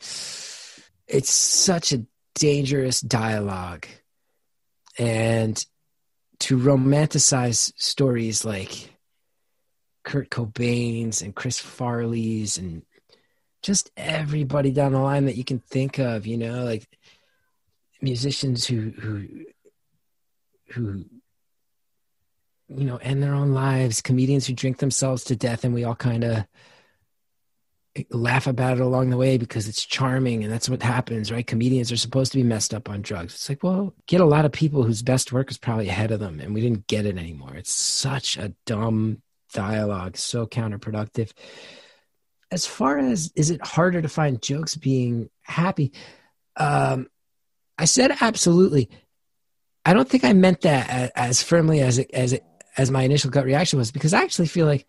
it's 1.08 1.32
such 1.32 1.92
a 1.92 2.06
dangerous 2.34 3.00
dialogue. 3.00 3.86
And 4.98 5.64
to 6.40 6.58
romanticize 6.58 7.72
stories 7.76 8.44
like 8.44 8.90
Kurt 10.04 10.30
Cobain's 10.30 11.22
and 11.22 11.34
Chris 11.34 11.58
Farley's 11.58 12.58
and 12.58 12.82
just 13.62 13.90
everybody 13.96 14.70
down 14.70 14.92
the 14.92 14.98
line 14.98 15.26
that 15.26 15.36
you 15.36 15.44
can 15.44 15.60
think 15.60 15.98
of, 15.98 16.26
you 16.26 16.36
know, 16.36 16.64
like 16.64 16.86
musicians 18.02 18.66
who 18.66 18.90
who 18.90 19.28
who 20.72 21.04
you 22.68 22.84
know 22.84 22.96
end 22.96 23.22
their 23.22 23.34
own 23.34 23.52
lives 23.52 24.02
comedians 24.02 24.46
who 24.46 24.52
drink 24.52 24.78
themselves 24.78 25.22
to 25.22 25.36
death 25.36 25.64
and 25.64 25.72
we 25.72 25.84
all 25.84 25.94
kind 25.94 26.24
of 26.24 26.44
laugh 28.10 28.46
about 28.46 28.78
it 28.78 28.80
along 28.80 29.10
the 29.10 29.18
way 29.18 29.36
because 29.36 29.68
it's 29.68 29.84
charming 29.84 30.42
and 30.42 30.52
that's 30.52 30.68
what 30.68 30.82
happens 30.82 31.30
right? 31.30 31.46
Comedians 31.46 31.92
are 31.92 31.96
supposed 31.96 32.32
to 32.32 32.38
be 32.38 32.42
messed 32.42 32.72
up 32.72 32.88
on 32.88 33.02
drugs. 33.02 33.34
It's 33.34 33.48
like 33.48 33.62
well 33.62 33.94
get 34.06 34.20
a 34.20 34.26
lot 34.26 34.44
of 34.44 34.52
people 34.52 34.82
whose 34.82 35.02
best 35.02 35.30
work 35.30 35.50
is 35.50 35.58
probably 35.58 35.88
ahead 35.88 36.10
of 36.10 36.18
them 36.18 36.40
and 36.40 36.54
we 36.54 36.62
didn't 36.62 36.86
get 36.86 37.06
it 37.06 37.18
anymore. 37.18 37.54
It's 37.54 37.72
such 37.72 38.36
a 38.36 38.54
dumb 38.66 39.22
dialogue 39.52 40.16
so 40.16 40.46
counterproductive 40.46 41.32
as 42.52 42.66
far 42.66 42.98
as 42.98 43.32
is 43.34 43.50
it 43.50 43.64
harder 43.66 44.00
to 44.00 44.08
find 44.08 44.42
jokes 44.42 44.76
being 44.76 45.28
happy 45.42 45.92
um 46.56 47.08
i 47.78 47.84
said 47.84 48.14
absolutely 48.20 48.88
i 49.84 49.92
don't 49.92 50.08
think 50.08 50.22
i 50.22 50.32
meant 50.32 50.60
that 50.60 51.10
as, 51.16 51.42
firmly 51.42 51.80
as 51.80 51.98
it 51.98 52.10
as 52.12 52.32
it 52.32 52.44
as 52.76 52.90
my 52.90 53.02
initial 53.02 53.30
gut 53.30 53.44
reaction 53.44 53.78
was 53.78 53.92
because 53.92 54.14
I 54.14 54.22
actually 54.22 54.48
feel 54.48 54.66
like 54.66 54.86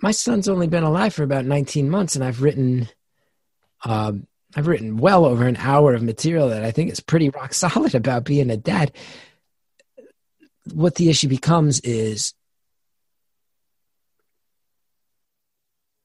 my 0.00 0.10
son's 0.10 0.48
only 0.48 0.66
been 0.66 0.84
alive 0.84 1.14
for 1.14 1.22
about 1.22 1.44
19 1.44 1.90
months 1.90 2.14
and 2.14 2.24
I've 2.24 2.42
written 2.42 2.88
um, 3.84 4.26
I've 4.56 4.66
written 4.66 4.96
well 4.96 5.24
over 5.24 5.46
an 5.46 5.56
hour 5.56 5.94
of 5.94 6.02
material 6.02 6.48
that 6.48 6.64
I 6.64 6.70
think 6.70 6.90
is 6.90 7.00
pretty 7.00 7.30
rock 7.30 7.52
solid 7.54 7.94
about 7.94 8.24
being 8.24 8.50
a 8.50 8.56
dad. 8.56 8.92
What 10.72 10.94
the 10.94 11.10
issue 11.10 11.28
becomes 11.28 11.80
is 11.80 12.32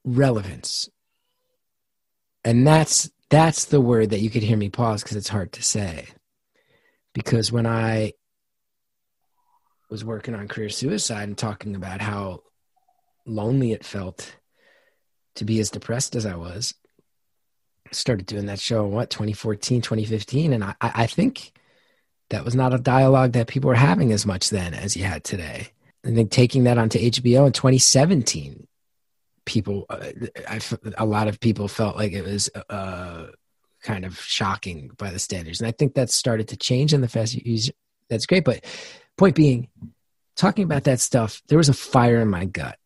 relevance. 0.04 0.88
And 2.44 2.66
that's 2.66 3.10
that's 3.28 3.66
the 3.66 3.80
word 3.80 4.10
that 4.10 4.20
you 4.20 4.30
could 4.30 4.42
hear 4.42 4.56
me 4.56 4.70
pause 4.70 5.02
because 5.02 5.16
it's 5.16 5.28
hard 5.28 5.52
to 5.52 5.62
say. 5.62 6.08
Because 7.12 7.52
when 7.52 7.66
I 7.66 8.14
was 9.90 10.04
working 10.04 10.34
on 10.34 10.48
career 10.48 10.68
suicide 10.68 11.28
and 11.28 11.36
talking 11.36 11.74
about 11.74 12.00
how 12.00 12.40
lonely 13.26 13.72
it 13.72 13.84
felt 13.84 14.36
to 15.34 15.44
be 15.44 15.60
as 15.60 15.70
depressed 15.70 16.14
as 16.14 16.26
I 16.26 16.36
was. 16.36 16.74
Started 17.92 18.26
doing 18.26 18.46
that 18.46 18.60
show 18.60 18.84
in 18.84 18.92
what 18.92 19.10
2014, 19.10 19.82
2015, 19.82 20.52
and 20.52 20.62
I, 20.62 20.74
I 20.80 21.06
think 21.06 21.52
that 22.30 22.44
was 22.44 22.54
not 22.54 22.72
a 22.72 22.78
dialogue 22.78 23.32
that 23.32 23.48
people 23.48 23.68
were 23.68 23.74
having 23.74 24.12
as 24.12 24.24
much 24.24 24.50
then 24.50 24.74
as 24.74 24.96
you 24.96 25.04
had 25.04 25.24
today. 25.24 25.68
I 26.04 26.14
think 26.14 26.30
taking 26.30 26.64
that 26.64 26.78
onto 26.78 27.00
HBO 27.00 27.46
in 27.46 27.52
2017, 27.52 28.66
people, 29.50 29.84
uh, 29.90 30.12
a 30.96 31.04
lot 31.04 31.26
of 31.26 31.40
people 31.40 31.66
felt 31.66 31.96
like 31.96 32.12
it 32.12 32.24
was 32.24 32.48
uh, 32.68 33.26
kind 33.82 34.04
of 34.04 34.18
shocking 34.20 34.90
by 34.96 35.10
the 35.10 35.18
standards, 35.18 35.60
and 35.60 35.66
I 35.66 35.72
think 35.72 35.94
that 35.94 36.08
started 36.08 36.48
to 36.48 36.56
change 36.56 36.94
in 36.94 37.00
the 37.00 37.08
fast. 37.08 37.36
That's 38.08 38.26
great, 38.26 38.44
but 38.44 38.64
point 39.16 39.34
being, 39.34 39.68
talking 40.36 40.64
about 40.64 40.84
that 40.84 41.00
stuff, 41.00 41.42
there 41.48 41.58
was 41.58 41.68
a 41.68 41.74
fire 41.74 42.20
in 42.20 42.28
my 42.28 42.44
gut. 42.44 42.78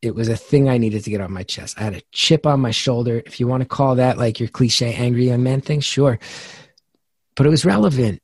It 0.00 0.14
was 0.14 0.28
a 0.28 0.36
thing 0.36 0.68
I 0.68 0.78
needed 0.78 1.02
to 1.04 1.10
get 1.10 1.20
off 1.20 1.30
my 1.30 1.42
chest. 1.42 1.78
I 1.78 1.82
had 1.82 1.94
a 1.94 2.02
chip 2.12 2.46
on 2.46 2.60
my 2.60 2.70
shoulder. 2.70 3.20
If 3.26 3.40
you 3.40 3.48
want 3.48 3.62
to 3.62 3.68
call 3.68 3.96
that 3.96 4.18
like 4.18 4.38
your 4.38 4.48
cliche 4.48 4.94
angry 4.94 5.26
young 5.26 5.42
man 5.42 5.60
thing, 5.60 5.80
sure. 5.80 6.18
But 7.34 7.46
it 7.46 7.50
was 7.50 7.64
relevant. 7.64 8.22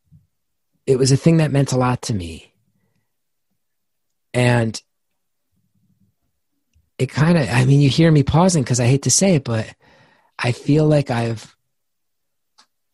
It 0.86 0.98
was 0.98 1.10
a 1.10 1.16
thing 1.16 1.38
that 1.38 1.50
meant 1.50 1.72
a 1.72 1.76
lot 1.76 2.02
to 2.02 2.14
me. 2.14 2.52
And 4.32 4.80
it 6.98 7.06
kind 7.06 7.38
of, 7.38 7.48
I 7.48 7.64
mean, 7.64 7.80
you 7.80 7.88
hear 7.88 8.10
me 8.10 8.22
pausing 8.22 8.62
because 8.62 8.80
I 8.80 8.86
hate 8.86 9.02
to 9.02 9.10
say 9.10 9.36
it, 9.36 9.44
but 9.44 9.66
I 10.38 10.52
feel 10.52 10.86
like 10.86 11.10
I've, 11.10 11.56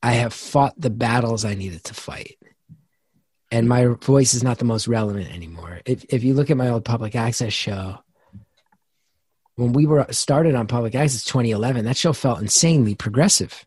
I 0.03 0.13
have 0.13 0.33
fought 0.33 0.81
the 0.81 0.91
battles 0.91 1.45
I 1.45 1.55
needed 1.55 1.85
to 1.85 1.95
fight 1.95 2.39
and 3.51 3.69
my 3.69 3.87
voice 3.87 4.35
is 4.35 4.45
not 4.45 4.59
the 4.59 4.65
most 4.65 4.89
relevant 4.89 5.33
anymore. 5.33 5.81
If 5.85 6.05
if 6.09 6.23
you 6.23 6.35
look 6.35 6.51
at 6.51 6.57
my 6.57 6.69
old 6.69 6.85
public 6.85 7.17
access 7.17 7.53
show, 7.53 7.99
when 9.57 9.73
we 9.73 9.87
were 9.87 10.07
started 10.11 10.55
on 10.55 10.67
public 10.67 10.95
access 10.95 11.25
2011, 11.25 11.85
that 11.85 11.97
show 11.97 12.13
felt 12.13 12.41
insanely 12.41 12.95
progressive. 12.95 13.65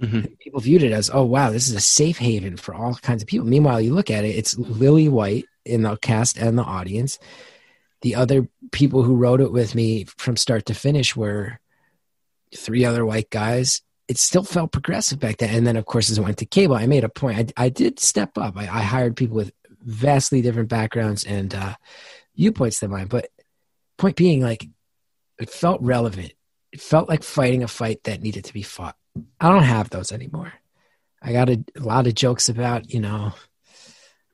Mm-hmm. 0.00 0.34
People 0.40 0.60
viewed 0.60 0.82
it 0.82 0.92
as, 0.92 1.10
oh 1.12 1.24
wow, 1.24 1.50
this 1.50 1.68
is 1.68 1.74
a 1.74 1.80
safe 1.80 2.18
haven 2.18 2.56
for 2.56 2.74
all 2.74 2.94
kinds 2.96 3.22
of 3.22 3.28
people. 3.28 3.46
Meanwhile, 3.46 3.80
you 3.80 3.94
look 3.94 4.10
at 4.10 4.24
it, 4.24 4.36
it's 4.36 4.56
Lily 4.58 5.08
White 5.08 5.46
in 5.64 5.82
the 5.82 5.96
cast 5.96 6.36
and 6.36 6.58
the 6.58 6.62
audience. 6.62 7.18
The 8.02 8.14
other 8.14 8.48
people 8.72 9.02
who 9.02 9.16
wrote 9.16 9.40
it 9.40 9.52
with 9.52 9.74
me 9.74 10.04
from 10.16 10.36
start 10.36 10.66
to 10.66 10.74
finish 10.74 11.16
were 11.16 11.58
three 12.54 12.84
other 12.84 13.04
white 13.04 13.30
guys 13.30 13.82
it 14.08 14.18
still 14.18 14.44
felt 14.44 14.72
progressive 14.72 15.18
back 15.18 15.38
then. 15.38 15.54
And 15.54 15.66
then, 15.66 15.76
of 15.76 15.86
course, 15.86 16.10
as 16.10 16.18
it 16.18 16.22
went 16.22 16.38
to 16.38 16.46
cable, 16.46 16.76
I 16.76 16.86
made 16.86 17.04
a 17.04 17.08
point. 17.08 17.52
I, 17.56 17.64
I 17.64 17.68
did 17.68 17.98
step 17.98 18.38
up. 18.38 18.56
I, 18.56 18.62
I, 18.62 18.82
hired 18.82 19.16
people 19.16 19.36
with 19.36 19.52
vastly 19.82 20.42
different 20.42 20.68
backgrounds 20.68 21.24
and 21.24 21.54
uh, 21.54 21.74
viewpoints 22.36 22.78
than 22.78 22.92
mine. 22.92 23.08
But 23.08 23.28
point 23.96 24.16
being, 24.16 24.42
like, 24.42 24.68
it 25.38 25.50
felt 25.50 25.82
relevant. 25.82 26.32
It 26.72 26.80
felt 26.80 27.08
like 27.08 27.22
fighting 27.22 27.62
a 27.62 27.68
fight 27.68 28.04
that 28.04 28.22
needed 28.22 28.44
to 28.44 28.52
be 28.52 28.62
fought. 28.62 28.96
I 29.40 29.50
don't 29.50 29.62
have 29.62 29.90
those 29.90 30.12
anymore. 30.12 30.52
I 31.20 31.32
got 31.32 31.48
a, 31.48 31.64
a 31.76 31.80
lot 31.80 32.06
of 32.06 32.14
jokes 32.14 32.48
about, 32.48 32.92
you 32.92 33.00
know, 33.00 33.32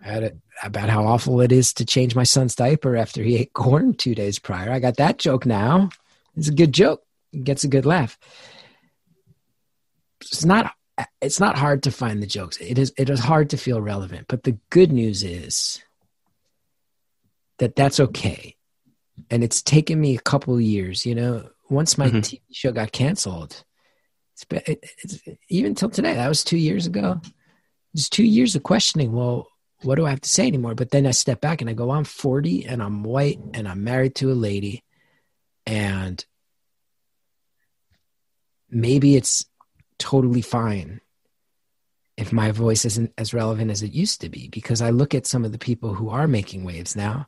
I 0.05 0.09
had 0.09 0.25
a, 0.25 0.33
about 0.63 0.89
how 0.89 1.07
awful 1.07 1.41
it 1.41 1.53
is 1.53 1.73
to 1.75 1.85
change 1.85 2.15
my 2.15 2.23
son's 2.23 2.55
diaper 2.55 2.97
after 2.97 3.23
he 3.23 3.37
ate 3.37 3.53
corn 3.53 3.95
two 3.95 4.15
days 4.15 4.39
prior. 4.39 4.71
I 4.71 4.79
got 4.79 4.97
that 4.97 5.19
joke 5.19 5.45
now. 5.45 5.91
It's 6.37 6.49
a 6.49 6.55
good 6.55 6.73
joke. 6.73 7.03
It 7.33 7.45
gets 7.45 7.65
a 7.65 7.69
good 7.69 7.87
laugh 7.87 8.19
it's 10.31 10.45
not 10.45 10.75
it's 11.21 11.41
not 11.41 11.59
hard 11.59 11.83
to 11.85 11.91
find 11.91 12.23
the 12.23 12.27
jokes. 12.27 12.59
It 12.59 12.79
is 12.79 12.93
it 12.97 13.11
is 13.11 13.21
hard 13.21 13.51
to 13.51 13.57
feel 13.57 13.81
relevant. 13.81 14.27
But 14.29 14.45
the 14.45 14.59
good 14.71 14.93
news 14.93 15.23
is 15.23 15.83
that 17.59 17.77
that's 17.77 17.99
okay. 17.99 18.57
And 19.31 19.43
it's 19.43 19.63
taken 19.63 20.01
me 20.01 20.17
a 20.17 20.21
couple 20.21 20.61
years, 20.61 21.05
you 21.07 21.15
know, 21.15 21.49
once 21.71 21.99
my 21.99 22.07
mm-hmm. 22.07 22.19
TV 22.19 22.41
show 22.51 22.73
got 22.73 22.93
canceled. 22.93 23.65
It's, 24.35 24.45
been, 24.45 24.63
it, 24.67 24.85
it's 25.03 25.21
even 25.49 25.75
till 25.75 25.91
today. 25.91 26.15
That 26.15 26.29
was 26.29 26.43
2 26.43 26.57
years 26.57 26.87
ago. 26.87 27.21
It's 27.95 28.09
2 28.09 28.25
years 28.25 28.57
of 28.57 28.63
questioning, 28.63 29.13
well, 29.13 29.49
what 29.83 29.97
do 29.97 30.07
I 30.07 30.11
have 30.11 30.21
to 30.21 30.29
say 30.29 30.47
anymore? 30.47 30.75
But 30.75 30.91
then 30.91 31.07
I 31.07 31.11
step 31.11 31.41
back 31.41 31.61
and 31.61 31.69
I 31.69 31.73
go, 31.73 31.91
I'm 31.91 32.05
40 32.05 32.67
and 32.67 32.83
I'm 32.83 33.03
white 33.03 33.39
and 33.55 33.69
I'm 33.69 33.85
married 33.85 34.15
to 34.17 34.31
a 34.31 34.35
lady 34.35 34.85
and 35.67 36.25
maybe 38.71 39.17
it's 39.17 39.45
totally 39.99 40.43
fine 40.43 41.01
if 42.17 42.33
my 42.33 42.51
voice 42.51 42.85
isn't 42.85 43.13
as 43.17 43.35
relevant 43.35 43.71
as 43.71 43.83
it 43.83 43.93
used 43.93 44.21
to 44.21 44.29
be 44.29 44.49
because 44.49 44.83
I 44.83 44.91
look 44.91 45.15
at 45.15 45.27
some 45.27 45.45
of 45.45 45.53
the 45.53 45.59
people 45.59 45.95
who 45.95 46.11
are 46.11 46.29
making 46.29 46.65
waves 46.65 46.97
now 46.97 47.27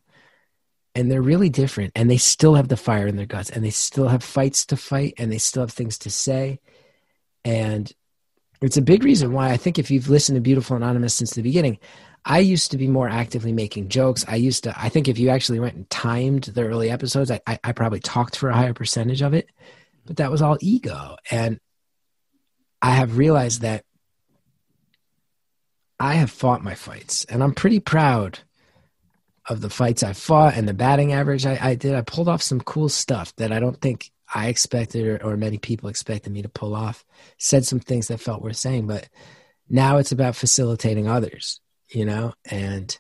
and 0.95 1.11
they're 1.11 1.23
really 1.23 1.49
different 1.49 1.93
and 1.95 2.11
they 2.11 2.17
still 2.17 2.55
have 2.55 2.69
the 2.69 2.77
fire 2.77 3.07
in 3.07 3.17
their 3.17 3.27
guts 3.27 3.51
and 3.51 3.65
they 3.65 3.71
still 3.71 4.09
have 4.09 4.23
fights 4.23 4.67
to 4.67 4.77
fight 4.77 5.15
and 5.19 5.31
they 5.31 5.39
still 5.39 5.63
have 5.63 5.73
things 5.73 5.99
to 5.99 6.11
say 6.11 6.61
and 7.45 7.93
it's 8.61 8.77
a 8.77 8.83
big 8.83 9.05
reason 9.05 9.33
why 9.33 9.51
i 9.51 9.57
think 9.57 9.79
if 9.79 9.91
you've 9.91 10.09
listened 10.09 10.37
to 10.37 10.41
beautiful 10.41 10.77
anonymous 10.77 11.15
since 11.15 11.33
the 11.33 11.43
beginning 11.43 11.79
i 12.25 12.39
used 12.39 12.71
to 12.71 12.79
be 12.79 12.89
more 12.89 13.09
actively 13.09 13.53
making 13.53 13.89
jokes. 13.89 14.25
I 14.27 14.37
used 14.37 14.65
to 14.65 14.75
i 14.77 14.89
think 14.89 15.09
if 15.09 15.19
you 15.19 15.31
actually 15.31 15.61
went 15.61 15.77
and 15.77 15.89
timed 15.91 16.45
the 16.45 16.65
early 16.65 16.91
episodes 16.91 17.31
i, 17.31 17.41
I, 17.47 17.59
I 17.65 17.73
probably 17.73 18.01
talked 18.01 18.37
for 18.37 18.49
a 18.49 18.55
higher 18.55 18.75
percentage 18.75 19.23
of 19.23 19.35
it 19.35 19.49
but 20.07 20.19
that 20.19 20.31
was 20.31 20.43
all 20.43 20.59
ego. 20.61 21.17
And 21.31 21.61
i 22.83 22.91
have 22.91 23.19
realized 23.19 23.63
that 23.63 23.85
i 25.99 26.15
have 26.15 26.31
fought 26.31 26.63
my 26.63 26.75
fights 26.75 27.25
and 27.25 27.43
i'm 27.43 27.55
pretty 27.55 27.81
proud 27.81 28.41
of 29.49 29.61
the 29.61 29.71
fights 29.71 30.03
I 30.03 30.13
fought 30.13 30.57
and 30.57 30.69
the 30.69 30.75
batting 30.75 31.13
average 31.13 31.45
I, 31.45 31.59
I 31.61 31.75
did, 31.75 31.95
I 31.95 32.01
pulled 32.01 32.29
off 32.29 32.43
some 32.43 32.61
cool 32.61 32.89
stuff 32.89 33.35
that 33.37 33.53
I 33.53 33.61
don't 33.61 33.81
think 33.81 34.11
I 34.35 34.49
expected 34.49 35.07
or, 35.07 35.23
or, 35.23 35.37
many 35.37 35.59
people 35.59 35.89
expected 35.89 36.33
me 36.33 36.43
to 36.43 36.49
pull 36.49 36.75
off. 36.75 37.05
Said 37.39 37.65
some 37.65 37.79
things 37.79 38.09
that 38.09 38.21
felt 38.21 38.43
worth 38.43 38.57
saying, 38.57 38.87
but 38.87 39.09
now 39.69 39.99
it's 39.99 40.13
about 40.13 40.35
facilitating 40.35 41.09
others, 41.09 41.61
you 41.95 42.05
know, 42.05 42.35
and 42.51 42.97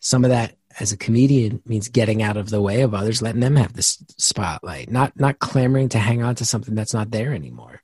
some 0.00 0.24
of 0.24 0.30
that 0.30 0.54
as 0.80 0.92
a 0.92 0.96
comedian 0.96 1.62
means 1.66 1.88
getting 1.88 2.22
out 2.22 2.36
of 2.36 2.50
the 2.50 2.60
way 2.60 2.82
of 2.82 2.94
others, 2.94 3.22
letting 3.22 3.40
them 3.40 3.56
have 3.56 3.72
the 3.72 3.82
spotlight, 3.82 4.90
not 4.90 5.18
not 5.18 5.38
clamoring 5.38 5.88
to 5.90 5.98
hang 5.98 6.22
on 6.22 6.34
to 6.36 6.44
something 6.44 6.74
that's 6.74 6.94
not 6.94 7.10
there 7.10 7.32
anymore. 7.32 7.82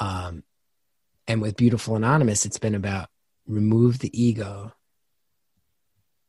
Um, 0.00 0.44
and 1.26 1.42
with 1.42 1.56
Beautiful 1.56 1.96
Anonymous, 1.96 2.46
it's 2.46 2.58
been 2.58 2.74
about 2.74 3.08
remove 3.46 3.98
the 3.98 4.22
ego 4.22 4.72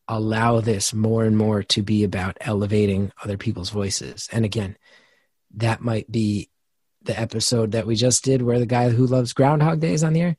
allow 0.10 0.60
this 0.60 0.92
more 0.92 1.24
and 1.24 1.38
more 1.38 1.62
to 1.62 1.84
be 1.84 2.04
about 2.04 2.36
elevating 2.42 3.12
other 3.24 3.38
people's 3.38 3.70
voices. 3.70 4.28
And 4.32 4.44
again, 4.44 4.76
that 5.56 5.82
might 5.82 6.12
be 6.12 6.50
the 7.04 7.18
episode 7.18 7.72
that 7.72 7.86
we 7.86 7.96
just 7.96 8.24
did 8.24 8.42
where 8.42 8.60
the 8.60 8.66
guy 8.66 8.90
who 8.90 9.06
loves 9.06 9.34
Groundhog 9.34 9.80
Day 9.80 9.94
is 9.94 10.04
on 10.04 10.14
the 10.14 10.22
air. 10.22 10.38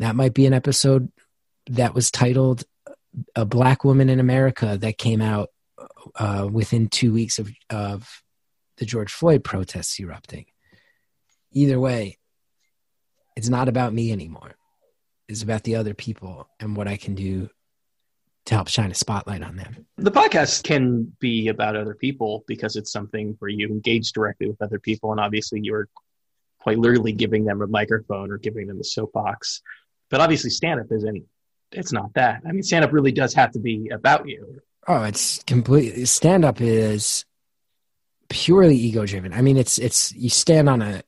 That 0.00 0.16
might 0.16 0.34
be 0.34 0.46
an 0.46 0.52
episode 0.52 1.10
that 1.66 1.94
was 1.94 2.10
titled 2.10 2.64
"A 3.34 3.44
Black 3.44 3.84
Woman 3.84 4.08
in 4.08 4.20
America" 4.20 4.76
that 4.80 4.98
came 4.98 5.20
out 5.20 5.50
uh, 6.16 6.48
within 6.50 6.88
two 6.88 7.12
weeks 7.12 7.38
of 7.38 7.50
of 7.70 8.22
the 8.78 8.86
George 8.86 9.12
Floyd 9.12 9.44
protests 9.44 9.98
erupting. 10.00 10.46
Either 11.52 11.78
way, 11.78 12.18
it's 13.36 13.48
not 13.48 13.68
about 13.68 13.92
me 13.92 14.12
anymore. 14.12 14.54
It's 15.28 15.42
about 15.42 15.64
the 15.64 15.76
other 15.76 15.94
people 15.94 16.48
and 16.60 16.76
what 16.76 16.88
I 16.88 16.96
can 16.96 17.14
do 17.14 17.48
to 18.46 18.54
help 18.54 18.68
shine 18.68 18.90
a 18.90 18.94
spotlight 18.94 19.42
on 19.42 19.56
them. 19.56 19.86
The 19.98 20.10
podcast 20.10 20.64
can 20.64 21.12
be 21.20 21.48
about 21.48 21.76
other 21.76 21.94
people 21.94 22.44
because 22.46 22.76
it's 22.76 22.90
something 22.90 23.36
where 23.38 23.48
you 23.48 23.68
engage 23.68 24.12
directly 24.12 24.48
with 24.48 24.60
other 24.60 24.78
people, 24.78 25.12
and 25.12 25.20
obviously 25.20 25.60
you're 25.62 25.88
quite 26.58 26.78
literally 26.78 27.12
giving 27.12 27.44
them 27.44 27.62
a 27.62 27.66
microphone 27.66 28.30
or 28.30 28.38
giving 28.38 28.66
them 28.66 28.80
a 28.80 28.84
soapbox. 28.84 29.62
But 30.10 30.20
obviously, 30.20 30.50
stand 30.50 30.80
up 30.80 30.86
isn't. 30.90 31.24
It's 31.72 31.92
not 31.92 32.14
that. 32.14 32.42
I 32.46 32.52
mean, 32.52 32.62
stand 32.62 32.84
up 32.84 32.92
really 32.92 33.12
does 33.12 33.34
have 33.34 33.52
to 33.52 33.58
be 33.58 33.88
about 33.88 34.28
you. 34.28 34.60
Oh, 34.86 35.04
it's 35.04 35.42
completely 35.44 36.04
stand 36.06 36.44
up 36.44 36.60
is 36.60 37.24
purely 38.28 38.76
ego 38.76 39.06
driven. 39.06 39.32
I 39.32 39.42
mean, 39.42 39.56
it's 39.56 39.78
it's 39.78 40.12
you 40.14 40.28
stand 40.28 40.68
on 40.68 40.82
a 40.82 41.02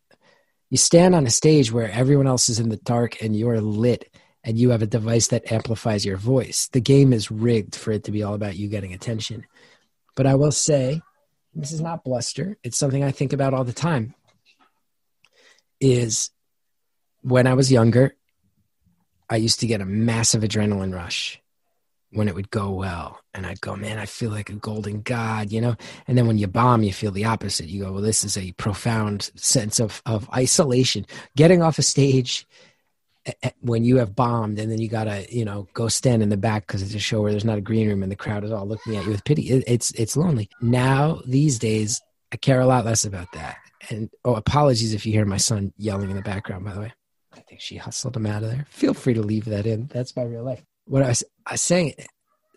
you 0.71 0.79
stand 0.79 1.15
on 1.15 1.27
a 1.27 1.31
stage 1.31 1.73
where 1.73 1.91
everyone 1.91 2.27
else 2.27 2.49
is 2.49 2.61
in 2.61 2.69
the 2.69 2.77
dark 2.77 3.23
and 3.23 3.37
you're 3.37 3.61
lit 3.61 4.15
and 4.45 4.59
you 4.59 4.71
have 4.71 4.83
a 4.83 4.87
device 4.87 5.29
that 5.29 5.51
amplifies 5.51 6.05
your 6.05 6.17
voice. 6.19 6.69
The 6.69 6.81
game 6.81 7.13
is 7.13 7.31
rigged 7.31 7.75
for 7.75 7.93
it 7.93 8.05
to 8.05 8.13
be 8.13 8.23
all 8.23 8.35
about 8.35 8.57
you 8.57 8.69
getting 8.69 8.93
attention. 8.93 9.47
But 10.17 10.27
I 10.27 10.35
will 10.35 10.53
say, 10.53 11.01
this 11.55 11.73
is 11.73 11.81
not 11.81 12.05
bluster, 12.05 12.59
it's 12.63 12.79
something 12.79 13.03
I 13.03 13.11
think 13.11 13.33
about 13.33 13.55
all 13.55 13.65
the 13.65 13.73
time. 13.73 14.15
Is 15.81 16.31
when 17.23 17.47
I 17.47 17.55
was 17.55 17.73
younger, 17.73 18.15
I 19.31 19.37
used 19.37 19.61
to 19.61 19.67
get 19.67 19.81
a 19.81 19.87
massive 19.87 20.43
adrenaline 20.43 20.95
rush 20.95 21.41
when 22.11 22.29
it 22.29 22.35
would 22.35 22.51
go 22.51 22.71
well. 22.71 23.21
And 23.33 23.45
I'd 23.45 23.61
go, 23.61 23.75
man, 23.75 23.99
I 23.99 24.07
feel 24.07 24.31
like 24.31 24.49
a 24.49 24.55
golden 24.55 25.03
god, 25.03 25.51
you 25.51 25.61
know? 25.61 25.77
And 26.07 26.17
then 26.17 26.27
when 26.27 26.39
you 26.39 26.47
bomb, 26.47 26.85
you 26.85 26.93
feel 26.93 27.11
the 27.11 27.25
opposite. 27.25 27.67
You 27.67 27.85
go, 27.85 27.93
well, 27.93 28.03
this 28.03 28.23
is 28.23 28.39
a 28.39 28.53
profound 28.53 29.33
sense 29.35 29.81
of, 29.81 30.01
of 30.07 30.31
isolation. 30.31 31.07
Getting 31.37 31.61
off 31.61 31.79
a 31.79 31.83
stage 31.83 32.47
when 33.61 33.85
you 33.85 33.97
have 33.97 34.15
bombed 34.15 34.59
and 34.59 34.71
then 34.71 34.81
you 34.81 34.89
gotta 34.89 35.27
you 35.35 35.45
know 35.45 35.67
go 35.73 35.89
stand 35.89 36.23
in 36.23 36.29
the 36.29 36.37
back 36.37 36.67
because 36.67 36.83
it's 36.83 36.95
a 36.95 36.99
show 36.99 37.23
where 37.23 37.31
there's 37.31 37.45
not 37.45 37.59
a 37.59 37.63
green 37.63 37.89
room 37.89 38.03
and 38.03 38.13
the 38.13 38.17
crowd 38.17 38.45
is 38.45 38.53
all 38.53 38.67
looking 38.67 38.97
at 38.97 39.05
you 39.05 39.11
with 39.11 39.25
pity 39.25 39.49
it, 39.49 39.65
it's 39.67 39.91
it's 39.93 40.17
lonely 40.17 40.49
now 40.61 41.21
these 41.27 41.59
days 41.59 42.03
i 42.33 42.37
care 42.37 42.61
a 42.61 42.67
lot 42.67 42.85
less 42.85 43.05
about 43.05 43.33
that 43.33 43.57
and 43.89 44.11
oh 44.25 44.35
apologies 44.35 44.93
if 44.93 45.07
you 45.07 45.13
hear 45.13 45.25
my 45.25 45.39
son 45.39 45.73
yelling 45.79 46.11
in 46.11 46.17
the 46.17 46.23
background 46.23 46.65
by 46.65 46.75
the 46.75 46.81
way 46.81 46.93
think 47.49 47.61
she 47.61 47.77
hustled 47.77 48.17
him 48.17 48.27
out 48.27 48.43
of 48.43 48.51
there 48.51 48.67
feel 48.69 48.95
free 48.95 49.15
to 49.15 49.23
leave 49.23 49.47
that 49.47 49.67
in 49.67 49.87
that's 49.93 50.17
my 50.17 50.23
real 50.23 50.45
life 50.45 50.63
what 50.87 51.03
i 51.03 51.09
was, 51.09 51.25
I 51.47 51.53
was 51.53 51.61
saying 51.61 51.95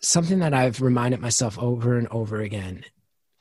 something 0.02 0.40
that 0.40 0.54
i've 0.54 0.82
reminded 0.82 1.20
myself 1.20 1.58
over 1.60 1.98
and 1.98 2.08
over 2.10 2.42
again 2.42 2.84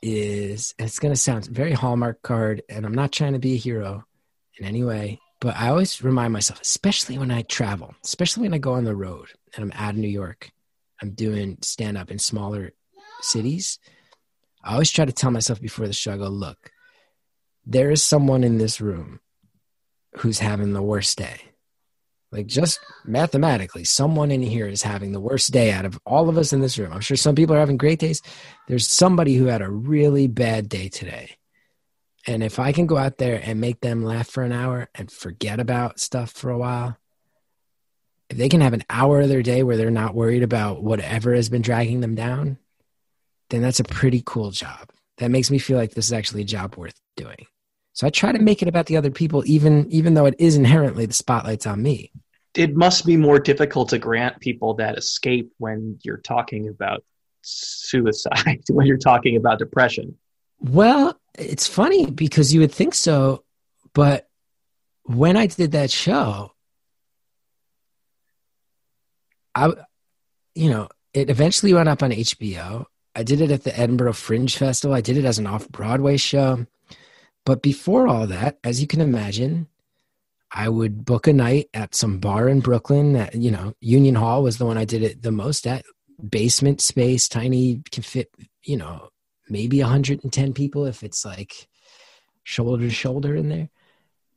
is 0.01 0.75
and 0.77 0.87
it's 0.87 0.99
going 0.99 1.13
to 1.13 1.19
sound 1.19 1.45
very 1.45 1.73
hallmark 1.73 2.21
card 2.21 2.61
and 2.69 2.85
i'm 2.85 2.95
not 2.95 3.11
trying 3.11 3.33
to 3.33 3.39
be 3.39 3.53
a 3.53 3.57
hero 3.57 4.05
in 4.59 4.65
any 4.65 4.83
way 4.83 5.19
but 5.39 5.55
I 5.55 5.69
always 5.69 6.03
remind 6.03 6.33
myself, 6.33 6.61
especially 6.61 7.17
when 7.17 7.31
I 7.31 7.43
travel, 7.43 7.93
especially 8.03 8.43
when 8.43 8.53
I 8.53 8.57
go 8.57 8.73
on 8.73 8.85
the 8.85 8.95
road 8.95 9.27
and 9.55 9.63
I'm 9.63 9.79
out 9.79 9.93
of 9.93 9.97
New 9.97 10.07
York, 10.07 10.51
I'm 11.01 11.11
doing 11.11 11.59
stand 11.61 11.97
up 11.97 12.09
in 12.09 12.17
smaller 12.17 12.71
cities. 13.21 13.77
I 14.63 14.73
always 14.73 14.91
try 14.91 15.05
to 15.05 15.11
tell 15.11 15.31
myself 15.31 15.61
before 15.61 15.85
the 15.85 15.93
show, 15.93 16.13
I 16.13 16.17
go, 16.17 16.27
look, 16.27 16.71
there 17.65 17.91
is 17.91 18.01
someone 18.01 18.43
in 18.43 18.57
this 18.57 18.81
room 18.81 19.19
who's 20.17 20.39
having 20.39 20.73
the 20.73 20.81
worst 20.81 21.17
day. 21.17 21.41
Like 22.31 22.47
just 22.47 22.79
mathematically, 23.05 23.85
someone 23.85 24.31
in 24.31 24.41
here 24.41 24.67
is 24.67 24.83
having 24.83 25.13
the 25.13 25.19
worst 25.19 25.51
day 25.51 25.71
out 25.71 25.85
of 25.85 25.99
all 26.05 26.27
of 26.27 26.37
us 26.37 26.51
in 26.51 26.59
this 26.59 26.77
room. 26.77 26.91
I'm 26.91 26.99
sure 26.99 27.15
some 27.15 27.35
people 27.35 27.55
are 27.55 27.59
having 27.59 27.77
great 27.77 27.99
days. 27.99 28.21
There's 28.67 28.87
somebody 28.87 29.35
who 29.35 29.45
had 29.45 29.61
a 29.61 29.69
really 29.69 30.27
bad 30.27 30.67
day 30.67 30.89
today. 30.89 31.37
And 32.25 32.43
if 32.43 32.59
I 32.59 32.73
can 32.73 32.85
go 32.85 32.97
out 32.97 33.17
there 33.17 33.41
and 33.41 33.61
make 33.61 33.79
them 33.79 34.03
laugh 34.03 34.27
for 34.27 34.43
an 34.43 34.51
hour 34.51 34.89
and 34.93 35.09
forget 35.09 35.61
about 35.61 36.01
stuff 36.01 36.31
for 36.31 36.49
a 36.49 36.57
while, 36.57 36.97
if 38.29 38.37
they 38.37 38.49
can 38.49 38.59
have 38.59 38.73
an 38.73 38.83
hour 38.89 39.21
of 39.21 39.29
their 39.29 39.41
day 39.41 39.63
where 39.63 39.77
they're 39.77 39.89
not 39.89 40.13
worried 40.13 40.43
about 40.43 40.83
whatever 40.83 41.33
has 41.33 41.47
been 41.47 41.61
dragging 41.61 42.01
them 42.01 42.15
down, 42.15 42.57
then 43.49 43.61
that's 43.61 43.79
a 43.79 43.85
pretty 43.85 44.21
cool 44.25 44.51
job. 44.51 44.89
That 45.19 45.31
makes 45.31 45.49
me 45.49 45.59
feel 45.59 45.77
like 45.77 45.93
this 45.93 46.07
is 46.07 46.13
actually 46.13 46.41
a 46.41 46.45
job 46.45 46.75
worth 46.75 46.99
doing. 47.15 47.47
So 47.97 48.05
I 48.05 48.11
try 48.11 48.31
to 48.31 48.37
make 48.37 48.61
it 48.61 48.67
about 48.67 48.85
the 48.85 48.95
other 48.95 49.09
people, 49.09 49.41
even 49.47 49.87
even 49.89 50.13
though 50.13 50.27
it 50.27 50.35
is 50.37 50.55
inherently 50.55 51.07
the 51.07 51.15
spotlight's 51.15 51.65
on 51.65 51.81
me. 51.81 52.11
It 52.53 52.75
must 52.75 53.07
be 53.07 53.17
more 53.17 53.39
difficult 53.39 53.89
to 53.89 53.97
grant 53.97 54.39
people 54.39 54.75
that 54.75 54.99
escape 54.99 55.51
when 55.57 55.97
you're 56.03 56.19
talking 56.19 56.67
about 56.67 57.03
suicide, 57.41 58.61
when 58.69 58.85
you're 58.85 58.97
talking 58.97 59.35
about 59.35 59.57
depression. 59.57 60.15
Well, 60.59 61.19
it's 61.39 61.65
funny 61.65 62.05
because 62.05 62.53
you 62.53 62.59
would 62.59 62.71
think 62.71 62.93
so, 62.93 63.43
but 63.93 64.29
when 65.05 65.35
I 65.35 65.47
did 65.47 65.71
that 65.71 65.89
show, 65.89 66.51
I, 69.55 69.73
you 70.53 70.69
know, 70.69 70.87
it 71.15 71.31
eventually 71.31 71.73
went 71.73 71.89
up 71.89 72.03
on 72.03 72.11
HBO. 72.11 72.85
I 73.15 73.23
did 73.23 73.41
it 73.41 73.49
at 73.49 73.63
the 73.63 73.75
Edinburgh 73.75 74.13
Fringe 74.13 74.55
Festival. 74.55 74.95
I 74.95 75.01
did 75.01 75.17
it 75.17 75.25
as 75.25 75.39
an 75.39 75.47
off 75.47 75.67
Broadway 75.69 76.17
show. 76.17 76.67
But 77.47 77.61
before 77.61 78.09
all 78.09 78.27
that, 78.27 78.57
as 78.61 78.81
you 78.81 78.87
can 78.87 78.99
imagine, 78.99 79.67
I 80.51 80.67
would 80.67 81.05
book 81.05 81.27
a 81.27 81.33
night 81.33 81.69
at 81.73 81.95
some 81.95 82.19
bar 82.19 82.49
in 82.49 82.59
Brooklyn. 82.59 83.13
That 83.13 83.35
you 83.35 83.51
know, 83.51 83.73
Union 83.79 84.15
Hall 84.15 84.43
was 84.43 84.57
the 84.57 84.65
one 84.65 84.77
I 84.77 84.83
did 84.83 85.01
it 85.01 85.21
the 85.21 85.31
most 85.31 85.65
at. 85.65 85.85
Basement 86.29 86.81
space, 86.81 87.29
tiny, 87.29 87.81
can 87.89 88.03
fit, 88.03 88.29
you 88.63 88.75
know, 88.75 89.11
maybe 89.47 89.79
110 89.79 90.53
people 90.53 90.87
if 90.87 91.03
it's 91.03 91.23
like 91.23 91.69
shoulder 92.43 92.83
to 92.83 92.89
shoulder 92.89 93.33
in 93.33 93.47
there. 93.47 93.69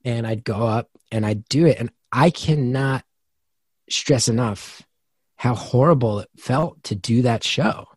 And 0.04 0.24
I'd 0.24 0.44
go 0.44 0.68
up 0.68 0.88
and 1.10 1.26
I'd 1.26 1.44
do 1.46 1.66
it. 1.66 1.78
And 1.80 1.90
I 2.12 2.30
cannot 2.30 3.04
stress 3.88 4.28
enough 4.28 4.86
how 5.34 5.56
horrible 5.56 6.20
it 6.20 6.28
felt 6.38 6.80
to 6.84 6.94
do 6.94 7.22
that 7.22 7.42
show. 7.42 7.88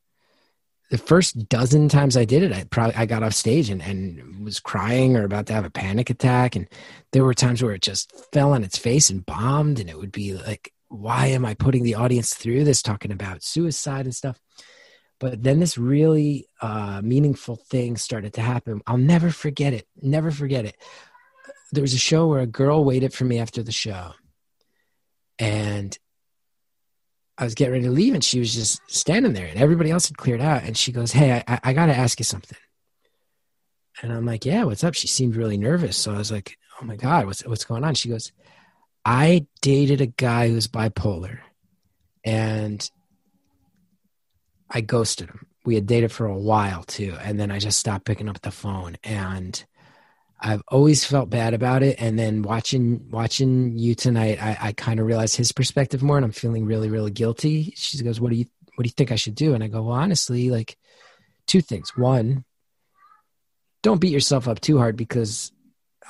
The 0.93 0.99
first 0.99 1.49
dozen 1.49 1.89
times 1.89 2.15
I 2.15 2.23
did 2.23 2.43
it, 2.43 2.53
I 2.53 2.65
probably 2.65 2.93
I 2.93 3.07
got 3.07 3.23
off 3.23 3.33
stage 3.33 3.71
and, 3.71 3.81
and 3.81 4.45
was 4.45 4.59
crying 4.59 5.17
or 5.17 5.23
about 5.23 5.47
to 5.47 5.53
have 5.53 5.65
a 5.65 5.71
panic 5.71 6.11
attack. 6.11 6.55
And 6.55 6.67
there 7.13 7.23
were 7.23 7.33
times 7.33 7.63
where 7.63 7.73
it 7.73 7.81
just 7.81 8.13
fell 8.31 8.53
on 8.53 8.63
its 8.63 8.77
face 8.77 9.09
and 9.09 9.25
bombed, 9.25 9.79
and 9.79 9.89
it 9.89 9.97
would 9.97 10.11
be 10.11 10.35
like, 10.35 10.71
why 10.89 11.25
am 11.29 11.45
I 11.45 11.55
putting 11.55 11.81
the 11.81 11.95
audience 11.95 12.35
through 12.35 12.63
this 12.63 12.83
talking 12.83 13.11
about 13.11 13.41
suicide 13.41 14.05
and 14.05 14.13
stuff? 14.13 14.39
But 15.19 15.41
then 15.41 15.59
this 15.59 15.79
really 15.79 16.47
uh, 16.61 17.01
meaningful 17.03 17.55
thing 17.55 17.97
started 17.97 18.33
to 18.33 18.41
happen. 18.41 18.83
I'll 18.85 18.97
never 18.97 19.31
forget 19.31 19.73
it. 19.73 19.87
Never 19.99 20.29
forget 20.29 20.65
it. 20.65 20.75
There 21.71 21.81
was 21.81 21.95
a 21.95 21.97
show 21.97 22.27
where 22.27 22.41
a 22.41 22.45
girl 22.45 22.85
waited 22.85 23.15
for 23.15 23.25
me 23.25 23.39
after 23.39 23.63
the 23.63 23.71
show. 23.71 24.11
And 25.39 25.97
I 27.37 27.43
was 27.43 27.55
getting 27.55 27.73
ready 27.73 27.85
to 27.85 27.91
leave 27.91 28.13
and 28.13 28.23
she 28.23 28.39
was 28.39 28.53
just 28.53 28.81
standing 28.87 29.33
there 29.33 29.47
and 29.47 29.59
everybody 29.59 29.89
else 29.89 30.07
had 30.07 30.17
cleared 30.17 30.41
out. 30.41 30.63
And 30.63 30.77
she 30.77 30.91
goes, 30.91 31.11
Hey, 31.11 31.43
I, 31.47 31.59
I 31.63 31.73
got 31.73 31.87
to 31.87 31.95
ask 31.95 32.19
you 32.19 32.25
something. 32.25 32.57
And 34.01 34.13
I'm 34.13 34.25
like, 34.25 34.45
Yeah, 34.45 34.63
what's 34.65 34.83
up? 34.83 34.93
She 34.93 35.07
seemed 35.07 35.35
really 35.35 35.57
nervous. 35.57 35.97
So 35.97 36.13
I 36.13 36.17
was 36.17 36.31
like, 36.31 36.57
Oh 36.79 36.85
my 36.85 36.95
God, 36.95 37.25
what's, 37.25 37.45
what's 37.45 37.65
going 37.65 37.83
on? 37.83 37.95
She 37.95 38.09
goes, 38.09 38.31
I 39.05 39.47
dated 39.61 40.01
a 40.01 40.07
guy 40.07 40.49
who's 40.49 40.67
bipolar 40.67 41.39
and 42.23 42.89
I 44.69 44.81
ghosted 44.81 45.29
him. 45.29 45.47
We 45.65 45.75
had 45.75 45.87
dated 45.87 46.11
for 46.11 46.25
a 46.25 46.37
while 46.37 46.83
too. 46.83 47.15
And 47.21 47.39
then 47.39 47.51
I 47.51 47.59
just 47.59 47.79
stopped 47.79 48.05
picking 48.05 48.29
up 48.29 48.41
the 48.41 48.51
phone. 48.51 48.97
And 49.03 49.63
I've 50.43 50.63
always 50.67 51.05
felt 51.05 51.29
bad 51.29 51.53
about 51.53 51.83
it, 51.83 51.95
and 51.99 52.19
then 52.19 52.41
watching 52.41 53.09
watching 53.09 53.77
you 53.77 53.95
tonight, 53.95 54.43
I, 54.43 54.57
I 54.59 54.71
kind 54.73 54.99
of 54.99 55.05
realized 55.05 55.37
his 55.37 55.53
perspective 55.53 56.03
more, 56.03 56.17
and 56.17 56.25
I'm 56.25 56.33
feeling 56.33 56.65
really, 56.65 56.89
really 56.89 57.11
guilty. 57.11 57.73
She 57.77 58.03
goes, 58.03 58.19
"What 58.19 58.31
do 58.31 58.35
you 58.35 58.45
What 58.75 58.83
do 58.83 58.87
you 58.87 58.93
think 58.93 59.11
I 59.11 59.15
should 59.15 59.35
do?" 59.35 59.53
And 59.53 59.63
I 59.63 59.67
go, 59.67 59.83
"Well, 59.83 59.95
honestly, 59.95 60.49
like 60.49 60.77
two 61.47 61.61
things. 61.61 61.95
One, 61.95 62.43
don't 63.83 64.01
beat 64.01 64.11
yourself 64.11 64.47
up 64.49 64.59
too 64.59 64.77
hard 64.77 64.97
because 64.97 65.53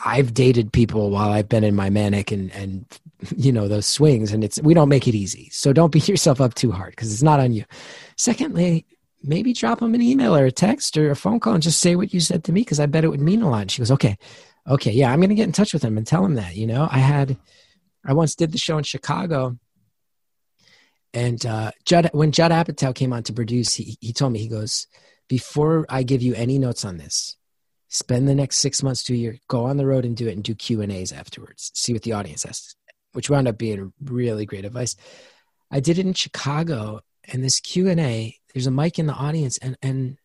I've 0.03 0.33
dated 0.33 0.73
people 0.73 1.11
while 1.11 1.31
I've 1.31 1.49
been 1.49 1.63
in 1.63 1.75
my 1.75 1.91
manic 1.91 2.31
and 2.31 2.51
and 2.53 2.85
you 3.35 3.51
know 3.51 3.67
those 3.67 3.85
swings, 3.85 4.33
and 4.33 4.43
it's 4.43 4.59
we 4.61 4.73
don't 4.73 4.89
make 4.89 5.07
it 5.07 5.15
easy. 5.15 5.49
So 5.51 5.73
don't 5.73 5.91
beat 5.91 6.07
yourself 6.07 6.41
up 6.41 6.55
too 6.55 6.71
hard 6.71 6.91
because 6.91 7.13
it's 7.13 7.23
not 7.23 7.39
on 7.39 7.53
you. 7.53 7.65
Secondly, 8.17 8.87
maybe 9.23 9.53
drop 9.53 9.81
him 9.81 9.95
an 9.95 10.01
email 10.01 10.35
or 10.35 10.45
a 10.45 10.51
text 10.51 10.97
or 10.97 11.09
a 11.09 11.15
phone 11.15 11.39
call 11.39 11.53
and 11.53 11.63
just 11.63 11.79
say 11.79 11.95
what 11.95 12.13
you 12.13 12.19
said 12.19 12.43
to 12.43 12.51
me 12.51 12.61
because 12.61 12.79
I 12.79 12.85
bet 12.85 13.03
it 13.03 13.09
would 13.09 13.21
mean 13.21 13.41
a 13.41 13.49
lot. 13.49 13.61
And 13.61 13.71
she 13.71 13.79
goes, 13.79 13.91
okay, 13.91 14.17
okay, 14.67 14.91
yeah, 14.91 15.11
I'm 15.11 15.19
going 15.19 15.29
to 15.29 15.35
get 15.35 15.47
in 15.47 15.53
touch 15.53 15.73
with 15.73 15.83
him 15.83 15.97
and 15.97 16.05
tell 16.05 16.25
him 16.25 16.35
that. 16.35 16.55
You 16.55 16.67
know, 16.67 16.87
I 16.91 16.99
had, 16.99 17.37
I 18.05 18.13
once 18.13 18.35
did 18.35 18.51
the 18.51 18.57
show 18.57 18.77
in 18.77 18.83
Chicago, 18.83 19.57
and 21.13 21.45
uh, 21.45 21.71
Judd, 21.85 22.09
when 22.13 22.31
Judd 22.31 22.51
Apatow 22.51 22.93
came 22.93 23.13
on 23.13 23.23
to 23.23 23.33
produce, 23.33 23.75
he 23.75 23.97
he 24.01 24.13
told 24.13 24.33
me 24.33 24.39
he 24.39 24.47
goes, 24.47 24.87
before 25.29 25.85
I 25.87 26.03
give 26.03 26.23
you 26.23 26.33
any 26.33 26.57
notes 26.57 26.83
on 26.83 26.97
this, 26.97 27.37
spend 27.87 28.27
the 28.27 28.35
next 28.35 28.57
six 28.57 28.81
months 28.81 29.03
to 29.03 29.13
a 29.13 29.17
year, 29.17 29.37
go 29.47 29.65
on 29.65 29.77
the 29.77 29.85
road 29.85 30.05
and 30.05 30.17
do 30.17 30.27
it, 30.27 30.33
and 30.33 30.43
do 30.43 30.55
Q 30.55 30.81
and 30.81 30.91
A's 30.91 31.11
afterwards. 31.11 31.71
See 31.75 31.93
what 31.93 32.01
the 32.01 32.13
audience 32.13 32.43
has, 32.43 32.75
which 33.11 33.29
wound 33.29 33.47
up 33.47 33.59
being 33.59 33.93
really 34.03 34.47
great 34.47 34.65
advice. 34.65 34.95
I 35.69 35.79
did 35.79 35.99
it 35.99 36.05
in 36.05 36.13
Chicago, 36.13 37.01
and 37.31 37.43
this 37.43 37.59
Q 37.59 37.89
and 37.89 37.99
A 37.99 38.35
there's 38.53 38.67
a 38.67 38.71
mic 38.71 38.99
in 38.99 39.07
the 39.07 39.13
audience 39.13 39.57
and 39.59 39.77
and 39.81 40.17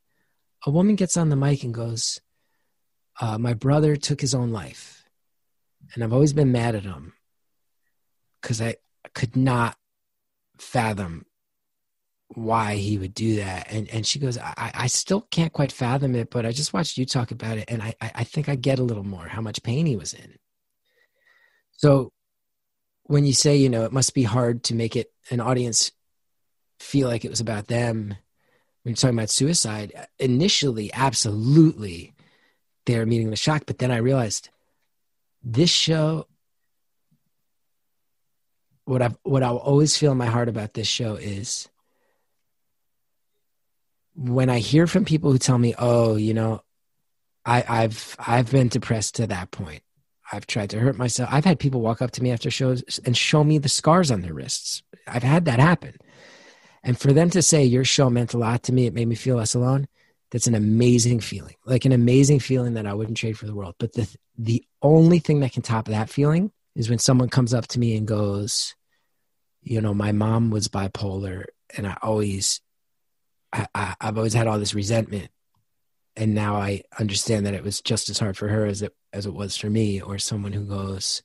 a 0.67 0.71
woman 0.71 0.97
gets 0.97 1.17
on 1.17 1.29
the 1.29 1.37
mic 1.37 1.62
and 1.62 1.75
goes 1.75 2.21
uh, 3.21 3.38
my 3.38 3.55
brother 3.55 3.97
took 3.97 4.21
his 4.21 4.35
own 4.35 4.51
life 4.51 5.05
and 5.95 6.03
i've 6.03 6.12
always 6.12 6.33
been 6.33 6.53
mad 6.53 6.75
at 6.75 6.85
him 6.85 7.14
because 8.41 8.61
I, 8.61 8.77
could 9.14 9.37
not 9.37 9.77
fathom 10.59 11.25
why 12.29 12.77
he 12.77 12.99
would 12.99 13.14
do 13.14 13.37
that. 13.37 13.73
And 13.73 13.88
and 13.88 14.07
she 14.07 14.19
goes 14.19 14.37
I, 14.38 14.71
I 14.75 14.87
still 14.87 15.23
can't 15.23 15.53
quite 15.53 15.73
fathom 15.73 16.14
it 16.14 16.31
but 16.31 16.45
i 16.45 16.53
just 16.53 16.73
watched 16.73 16.99
you 16.99 17.07
talk 17.07 17.31
about 17.31 17.59
it 17.59 17.64
and 17.69 17.83
I, 17.83 17.95
I 18.01 18.25
think 18.25 18.49
i 18.49 18.55
get 18.55 18.79
a 18.79 18.85
little 18.85 19.05
more 19.05 19.27
how 19.27 19.41
much 19.41 19.62
pain 19.62 19.87
he 19.87 19.97
was 19.97 20.12
in. 20.12 20.35
So 21.73 22.12
when 23.05 23.25
you 23.25 23.33
say 23.33 23.57
you 23.57 23.71
know 23.71 23.85
it 23.85 23.93
must 23.93 24.14
be 24.14 24.25
hard 24.25 24.62
to 24.64 24.75
make 24.75 24.95
it 24.95 25.11
an 25.31 25.41
audience 25.41 25.91
feel 26.79 27.09
like 27.09 27.25
it 27.25 27.31
was 27.31 27.41
about 27.41 27.69
them. 27.69 28.17
When 28.83 28.93
you're 28.93 28.97
talking 28.97 29.19
about 29.19 29.31
suicide 29.31 29.93
initially 30.19 30.91
absolutely 30.95 32.14
they're 32.88 33.05
meeting 33.05 33.29
the 33.29 33.37
shock 33.37 33.64
but 33.67 33.79
then 33.79 33.91
i 33.91 33.99
realized 33.99 34.49
this 35.45 35.69
show 35.69 36.27
what 38.87 39.03
i've 39.03 39.17
what 39.25 39.43
i'll 39.43 39.59
always 39.59 39.97
feel 39.97 40.12
in 40.12 40.19
my 40.19 40.27
heart 40.27 40.49
about 40.49 40.73
this 40.73 40.87
show 40.87 41.17
is 41.17 41.69
when 44.14 44.49
i 44.49 44.59
hear 44.59 44.87
from 44.87 45.05
people 45.05 45.31
who 45.31 45.38
tell 45.38 45.59
me 45.59 45.75
oh 45.79 46.17
you 46.17 46.33
know 46.33 46.62
i 47.45 47.62
i've 47.69 48.17
i've 48.19 48.51
been 48.51 48.69
depressed 48.69 49.17
to 49.17 49.27
that 49.27 49.51
point. 49.51 49.83
I've 50.31 50.47
tried 50.47 50.69
to 50.71 50.79
hurt 50.79 50.99
myself. 50.99 51.31
I've 51.33 51.47
had 51.47 51.59
people 51.59 51.81
walk 51.81 52.03
up 52.03 52.11
to 52.11 52.23
me 52.23 52.31
after 52.31 52.51
shows 52.51 53.01
and 53.07 53.17
show 53.17 53.43
me 53.43 53.57
the 53.57 53.71
scars 53.71 54.11
on 54.11 54.21
their 54.21 54.35
wrists. 54.35 54.83
I've 55.07 55.23
had 55.23 55.47
that 55.47 55.59
happen 55.59 55.95
and 56.83 56.99
for 56.99 57.12
them 57.12 57.31
to 57.31 57.43
say 57.43 57.64
your 57.64 57.85
show 57.85 58.11
meant 58.11 58.35
a 58.35 58.38
lot 58.38 58.64
to 58.64 58.73
me, 58.73 58.87
it 58.87 58.95
made 58.95 59.09
me 59.09 59.14
feel 59.14 59.37
less 59.37 59.55
alone. 59.55 59.88
That's 60.31 60.47
an 60.47 60.55
amazing 60.55 61.21
feeling, 61.21 61.55
like 61.64 61.85
an 61.85 61.93
amazing 61.93 62.41
feeling 62.41 62.75
that 62.75 62.87
I 62.87 62.95
wouldn't 62.95 63.17
trade 63.17 63.38
for 63.38 63.47
the 63.47 63.55
world. 63.55 63.77
But 63.79 63.95
the 63.95 64.09
the 64.37 64.64
only 64.83 65.19
thing 65.19 65.41
that 65.41 65.53
can 65.53 65.62
top 65.62 65.87
that 65.87 66.11
feeling 66.11 66.53
is 66.75 66.88
when 66.88 66.99
someone 66.99 67.29
comes 67.29 67.55
up 67.55 67.67
to 67.69 67.81
me 67.81 67.97
and 67.97 68.07
goes, 68.07 68.77
you 69.62 69.81
know, 69.81 69.95
my 69.95 70.12
mom 70.12 70.51
was 70.51 70.69
bipolar, 70.69 71.47
and 71.77 71.87
I 71.87 71.97
always, 72.03 72.61
I, 73.53 73.67
I, 73.75 73.95
I've 74.01 74.17
always 74.17 74.35
had 74.35 74.47
all 74.47 74.59
this 74.59 74.75
resentment, 74.75 75.31
and 76.14 76.35
now 76.35 76.57
I 76.57 76.83
understand 76.99 77.47
that 77.47 77.55
it 77.55 77.64
was 77.64 77.81
just 77.81 78.11
as 78.11 78.19
hard 78.19 78.37
for 78.37 78.49
her 78.49 78.67
as 78.67 78.83
it 78.83 78.95
as 79.12 79.27
it 79.27 79.35
was 79.35 79.57
for 79.57 79.71
me. 79.71 80.01
Or 80.01 80.19
someone 80.19 80.53
who 80.53 80.64
goes, 80.64 81.23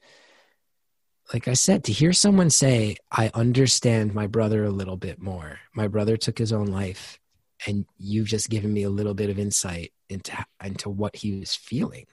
like 1.34 1.48
I 1.48 1.54
said, 1.54 1.84
to 1.86 1.92
hear 1.92 2.14
someone 2.14 2.52
say, 2.52 2.98
I 3.12 3.32
understand 3.34 4.14
my 4.14 4.28
brother 4.28 4.64
a 4.64 4.70
little 4.70 4.98
bit 4.98 5.20
more. 5.20 5.60
My 5.74 5.88
brother 5.88 6.16
took 6.16 6.38
his 6.38 6.54
own 6.54 6.68
life, 6.68 7.20
and 7.66 7.86
you've 7.98 8.28
just 8.28 8.52
given 8.52 8.72
me 8.72 8.84
a 8.84 8.90
little 8.92 9.16
bit 9.16 9.32
of 9.32 9.40
insight 9.40 9.92
into, 10.10 10.32
into 10.64 10.90
what 10.90 11.16
he 11.16 11.40
was 11.40 11.56
feeling. 11.56 12.06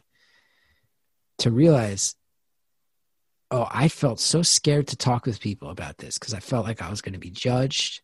To 1.40 1.50
realize, 1.50 2.14
oh, 3.50 3.68
I 3.70 3.88
felt 3.88 4.20
so 4.20 4.40
scared 4.40 4.88
to 4.88 4.96
talk 4.96 5.26
with 5.26 5.40
people 5.40 5.68
about 5.68 5.98
this 5.98 6.18
because 6.18 6.32
I 6.32 6.40
felt 6.40 6.66
like 6.66 6.80
I 6.80 6.88
was 6.88 7.02
going 7.02 7.12
to 7.12 7.18
be 7.18 7.30
judged. 7.30 8.00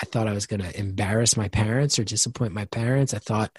I 0.00 0.06
thought 0.06 0.28
I 0.28 0.32
was 0.32 0.46
going 0.46 0.60
to 0.60 0.78
embarrass 0.78 1.36
my 1.36 1.48
parents 1.48 1.98
or 1.98 2.04
disappoint 2.04 2.54
my 2.54 2.64
parents. 2.64 3.12
I 3.12 3.18
thought 3.18 3.58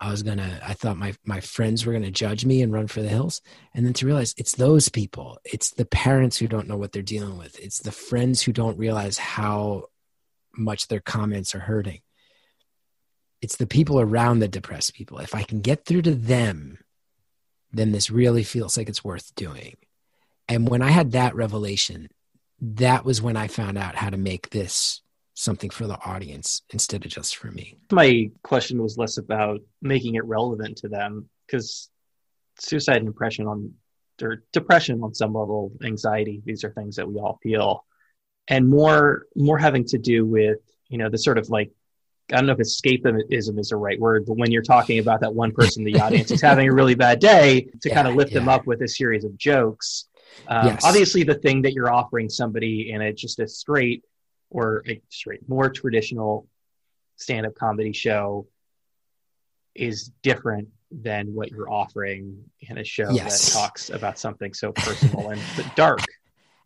I 0.00 0.10
was 0.10 0.22
gonna 0.22 0.60
I 0.62 0.74
thought 0.74 0.96
my 0.96 1.14
my 1.24 1.40
friends 1.40 1.84
were 1.84 1.92
gonna 1.92 2.10
judge 2.10 2.44
me 2.44 2.62
and 2.62 2.72
run 2.72 2.86
for 2.86 3.02
the 3.02 3.08
hills. 3.08 3.40
And 3.74 3.84
then 3.84 3.92
to 3.94 4.06
realize 4.06 4.34
it's 4.36 4.56
those 4.56 4.88
people. 4.88 5.38
It's 5.44 5.70
the 5.70 5.84
parents 5.84 6.36
who 6.36 6.48
don't 6.48 6.68
know 6.68 6.76
what 6.76 6.92
they're 6.92 7.02
dealing 7.02 7.38
with. 7.38 7.58
It's 7.58 7.80
the 7.80 7.92
friends 7.92 8.42
who 8.42 8.52
don't 8.52 8.78
realize 8.78 9.18
how 9.18 9.86
much 10.56 10.88
their 10.88 11.00
comments 11.00 11.54
are 11.54 11.60
hurting. 11.60 12.00
It's 13.42 13.56
the 13.56 13.66
people 13.66 14.00
around 14.00 14.38
the 14.38 14.48
depressed 14.48 14.94
people. 14.94 15.18
If 15.18 15.34
I 15.34 15.42
can 15.42 15.60
get 15.60 15.84
through 15.84 16.02
to 16.02 16.14
them, 16.14 16.78
then 17.72 17.92
this 17.92 18.10
really 18.10 18.44
feels 18.44 18.76
like 18.76 18.88
it's 18.88 19.04
worth 19.04 19.34
doing. 19.34 19.76
And 20.48 20.68
when 20.68 20.82
I 20.82 20.90
had 20.90 21.12
that 21.12 21.34
revelation, 21.34 22.08
that 22.60 23.04
was 23.04 23.20
when 23.20 23.36
I 23.36 23.48
found 23.48 23.76
out 23.76 23.94
how 23.94 24.10
to 24.10 24.16
make 24.16 24.50
this 24.50 25.02
something 25.36 25.68
for 25.68 25.86
the 25.86 25.98
audience 26.04 26.62
instead 26.70 27.04
of 27.04 27.10
just 27.10 27.36
for 27.36 27.50
me. 27.50 27.76
My 27.92 28.30
question 28.42 28.82
was 28.82 28.96
less 28.96 29.18
about 29.18 29.60
making 29.82 30.14
it 30.14 30.24
relevant 30.24 30.78
to 30.78 30.88
them 30.88 31.28
because 31.46 31.90
suicide 32.58 32.96
and 32.96 33.06
depression 33.06 33.46
on 33.46 33.74
or 34.22 34.42
depression 34.50 35.02
on 35.02 35.12
some 35.12 35.34
level, 35.34 35.72
anxiety, 35.84 36.42
these 36.46 36.64
are 36.64 36.72
things 36.72 36.96
that 36.96 37.06
we 37.06 37.16
all 37.20 37.38
feel. 37.42 37.84
And 38.48 38.66
more 38.66 39.26
more 39.36 39.58
having 39.58 39.84
to 39.88 39.98
do 39.98 40.24
with, 40.24 40.58
you 40.88 40.96
know, 40.96 41.10
the 41.10 41.18
sort 41.18 41.36
of 41.36 41.50
like 41.50 41.70
I 42.32 42.36
don't 42.36 42.46
know 42.46 42.54
if 42.54 42.58
escapism 42.58 43.60
is 43.60 43.68
the 43.68 43.76
right 43.76 44.00
word, 44.00 44.24
but 44.26 44.38
when 44.38 44.50
you're 44.50 44.62
talking 44.62 44.98
about 44.98 45.20
that 45.20 45.34
one 45.34 45.52
person 45.52 45.86
in 45.86 45.92
the 45.92 46.00
audience 46.00 46.30
is 46.30 46.40
having 46.40 46.68
a 46.68 46.72
really 46.72 46.94
bad 47.06 47.20
day, 47.20 47.68
to 47.82 47.88
yeah, 47.88 47.94
kind 47.94 48.08
of 48.08 48.14
lift 48.14 48.32
yeah. 48.32 48.38
them 48.38 48.48
up 48.48 48.66
with 48.66 48.80
a 48.80 48.88
series 48.88 49.24
of 49.24 49.36
jokes. 49.36 50.06
Um, 50.48 50.66
yes. 50.66 50.84
Obviously, 50.84 51.24
the 51.24 51.34
thing 51.34 51.62
that 51.62 51.74
you're 51.74 51.92
offering 51.92 52.30
somebody 52.30 52.90
in 52.90 53.02
a 53.02 53.12
just 53.12 53.38
a 53.38 53.46
straight 53.46 54.02
or 54.50 54.82
a 54.88 55.00
straight 55.08 55.48
more 55.48 55.70
traditional 55.70 56.46
stand-up 57.16 57.54
comedy 57.54 57.92
show 57.92 58.46
is 59.74 60.10
different 60.22 60.68
than 60.90 61.34
what 61.34 61.50
you're 61.50 61.70
offering 61.70 62.44
in 62.60 62.78
a 62.78 62.84
show 62.84 63.10
yes. 63.10 63.52
that 63.52 63.58
talks 63.58 63.90
about 63.90 64.18
something 64.18 64.54
so 64.54 64.72
personal 64.72 65.30
and 65.30 65.40
dark. 65.74 66.00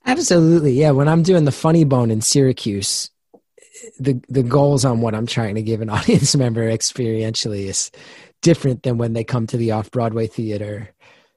Absolutely. 0.06 0.72
Yeah. 0.72 0.90
When 0.92 1.08
I'm 1.08 1.22
doing 1.22 1.44
the 1.44 1.52
funny 1.52 1.84
bone 1.84 2.10
in 2.10 2.20
Syracuse, 2.20 3.10
the 3.98 4.20
the 4.28 4.42
goals 4.42 4.84
on 4.84 5.00
what 5.00 5.14
I'm 5.14 5.26
trying 5.26 5.54
to 5.54 5.62
give 5.62 5.80
an 5.80 5.90
audience 5.90 6.36
member 6.36 6.68
experientially 6.70 7.66
is 7.66 7.90
different 8.42 8.82
than 8.82 8.98
when 8.98 9.12
they 9.12 9.24
come 9.24 9.46
to 9.48 9.56
the 9.56 9.72
off 9.72 9.90
Broadway 9.90 10.26
theater 10.26 10.90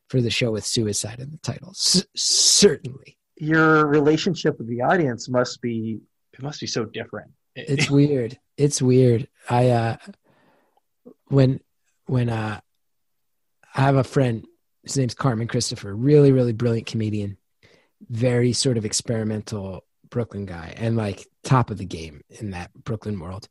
for 0.09 0.21
the 0.21 0.29
show 0.29 0.51
with 0.51 0.65
suicide 0.65 1.19
in 1.19 1.31
the 1.31 1.37
title. 1.37 1.69
S- 1.71 2.05
certainly. 2.15 3.17
Your 3.37 3.87
relationship 3.87 4.57
with 4.57 4.67
the 4.67 4.81
audience 4.81 5.27
must 5.27 5.61
be 5.61 5.99
it 6.33 6.41
must 6.41 6.59
be 6.59 6.67
so 6.67 6.85
different. 6.85 7.31
it's 7.55 7.89
weird. 7.89 8.39
It's 8.57 8.81
weird. 8.81 9.27
I 9.49 9.69
uh 9.69 9.97
when 11.27 11.59
when 12.05 12.29
uh 12.29 12.59
I 13.75 13.81
have 13.81 13.95
a 13.95 14.03
friend, 14.03 14.45
his 14.83 14.97
name's 14.97 15.15
Carmen 15.15 15.47
Christopher, 15.47 15.95
really, 15.95 16.31
really 16.31 16.53
brilliant 16.53 16.87
comedian, 16.87 17.37
very 18.07 18.53
sort 18.53 18.77
of 18.77 18.85
experimental 18.85 19.83
Brooklyn 20.09 20.45
guy, 20.45 20.75
and 20.77 20.95
like 20.95 21.27
top 21.43 21.71
of 21.71 21.77
the 21.77 21.85
game 21.85 22.21
in 22.29 22.51
that 22.51 22.71
Brooklyn 22.73 23.19
world. 23.19 23.49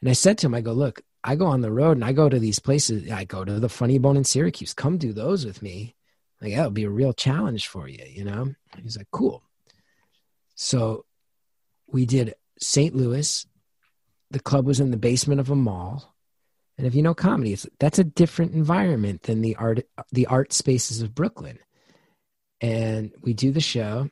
And 0.00 0.10
I 0.10 0.14
said 0.14 0.38
to 0.38 0.46
him, 0.46 0.54
I 0.54 0.60
go, 0.60 0.72
look, 0.72 1.02
I 1.22 1.36
go 1.36 1.46
on 1.46 1.60
the 1.60 1.70
road 1.70 1.96
and 1.96 2.04
I 2.04 2.12
go 2.12 2.28
to 2.28 2.38
these 2.38 2.58
places. 2.58 3.10
I 3.10 3.24
go 3.24 3.44
to 3.44 3.60
the 3.60 3.68
Funny 3.68 3.98
Bone 3.98 4.16
in 4.16 4.24
Syracuse. 4.24 4.74
Come 4.74 4.98
do 4.98 5.12
those 5.12 5.44
with 5.44 5.62
me. 5.62 5.94
Like 6.40 6.54
that 6.54 6.64
would 6.64 6.74
be 6.74 6.84
a 6.84 6.90
real 6.90 7.12
challenge 7.12 7.68
for 7.68 7.86
you, 7.86 8.04
you 8.08 8.24
know. 8.24 8.54
he's 8.82 8.96
like, 8.96 9.10
cool. 9.12 9.42
So 10.54 11.04
we 11.92 12.06
did 12.06 12.34
St. 12.60 12.94
Louis. 12.94 13.46
The 14.30 14.40
club 14.40 14.66
was 14.66 14.80
in 14.80 14.90
the 14.90 14.96
basement 14.96 15.40
of 15.40 15.50
a 15.50 15.56
mall. 15.56 16.14
And 16.78 16.86
if 16.86 16.94
you 16.94 17.02
know 17.02 17.14
comedy, 17.14 17.58
that's 17.78 17.98
a 17.98 18.04
different 18.04 18.54
environment 18.54 19.24
than 19.24 19.42
the 19.42 19.56
art 19.56 19.86
the 20.12 20.26
art 20.26 20.52
spaces 20.52 21.02
of 21.02 21.14
Brooklyn. 21.14 21.58
And 22.60 23.12
we 23.20 23.34
do 23.34 23.50
the 23.50 23.60
show. 23.60 24.08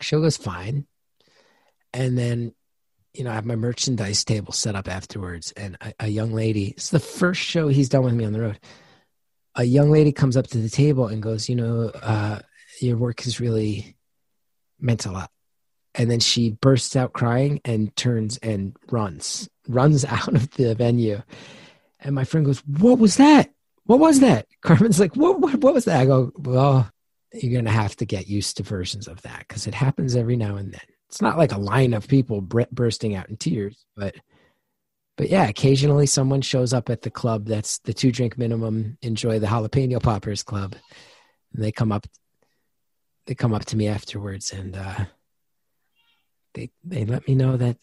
Show 0.00 0.20
goes 0.20 0.36
fine. 0.36 0.86
And 1.92 2.18
then, 2.18 2.54
you 3.14 3.24
know, 3.24 3.30
I 3.30 3.34
have 3.34 3.46
my 3.46 3.56
merchandise 3.56 4.24
table 4.24 4.52
set 4.52 4.76
up 4.76 4.88
afterwards. 4.88 5.52
And 5.52 5.76
a, 5.80 5.94
a 6.00 6.08
young 6.08 6.32
lady, 6.32 6.68
it's 6.68 6.90
the 6.90 7.00
first 7.00 7.40
show 7.40 7.68
he's 7.68 7.88
done 7.88 8.04
with 8.04 8.14
me 8.14 8.24
on 8.24 8.32
the 8.32 8.40
road. 8.40 8.60
A 9.54 9.64
young 9.64 9.90
lady 9.90 10.12
comes 10.12 10.36
up 10.36 10.46
to 10.48 10.58
the 10.58 10.68
table 10.68 11.06
and 11.06 11.22
goes, 11.22 11.48
You 11.48 11.56
know, 11.56 11.90
uh, 11.94 12.40
your 12.80 12.96
work 12.96 13.22
has 13.22 13.40
really 13.40 13.96
meant 14.78 15.06
a 15.06 15.10
lot 15.10 15.30
and 15.98 16.08
then 16.08 16.20
she 16.20 16.52
bursts 16.52 16.94
out 16.96 17.12
crying 17.12 17.60
and 17.64 17.94
turns 17.96 18.38
and 18.38 18.74
runs 18.90 19.50
runs 19.66 20.04
out 20.04 20.34
of 20.34 20.50
the 20.52 20.74
venue. 20.74 21.20
And 22.00 22.14
my 22.14 22.24
friend 22.24 22.46
goes 22.46 22.60
what 22.60 22.98
was 22.98 23.16
that? 23.16 23.50
What 23.84 23.98
was 23.98 24.20
that? 24.20 24.46
Carmen's 24.62 25.00
like 25.00 25.14
what 25.16 25.40
what, 25.40 25.56
what 25.56 25.74
was 25.74 25.84
that? 25.84 26.00
I 26.00 26.06
go 26.06 26.32
well 26.36 26.90
you're 27.34 27.60
gonna 27.60 27.70
have 27.70 27.96
to 27.96 28.06
get 28.06 28.28
used 28.28 28.56
to 28.56 28.62
versions 28.62 29.08
of 29.08 29.20
that 29.22 29.40
because 29.40 29.66
it 29.66 29.74
happens 29.74 30.16
every 30.16 30.36
now 30.36 30.56
and 30.56 30.72
then. 30.72 30.80
It's 31.08 31.20
not 31.20 31.36
like 31.36 31.52
a 31.52 31.58
line 31.58 31.94
of 31.94 32.06
people 32.06 32.40
bursting 32.40 33.14
out 33.14 33.28
in 33.28 33.36
tears 33.36 33.84
but 33.96 34.14
but 35.16 35.28
yeah 35.28 35.48
occasionally 35.48 36.06
someone 36.06 36.42
shows 36.42 36.72
up 36.72 36.90
at 36.90 37.02
the 37.02 37.10
club 37.10 37.46
that's 37.46 37.78
the 37.80 37.92
two 37.92 38.12
drink 38.12 38.38
minimum 38.38 38.96
enjoy 39.02 39.38
the 39.38 39.46
jalapeno 39.48 40.00
poppers 40.00 40.44
club. 40.44 40.76
And 41.52 41.64
they 41.64 41.72
come 41.72 41.90
up 41.90 42.06
they 43.26 43.34
come 43.34 43.52
up 43.52 43.64
to 43.66 43.76
me 43.76 43.88
afterwards 43.88 44.52
and 44.52 44.76
uh 44.76 45.04
they 46.54 46.70
they 46.84 47.04
let 47.04 47.26
me 47.28 47.34
know 47.34 47.56
that 47.56 47.76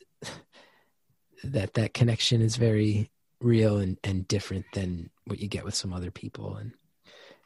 that 1.43 1.73
that 1.73 1.93
connection 1.93 2.41
is 2.41 2.55
very 2.55 3.11
real 3.41 3.77
and, 3.77 3.97
and 4.03 4.27
different 4.27 4.65
than 4.73 5.09
what 5.25 5.39
you 5.39 5.47
get 5.47 5.65
with 5.65 5.75
some 5.75 5.93
other 5.93 6.11
people. 6.11 6.55
And 6.55 6.71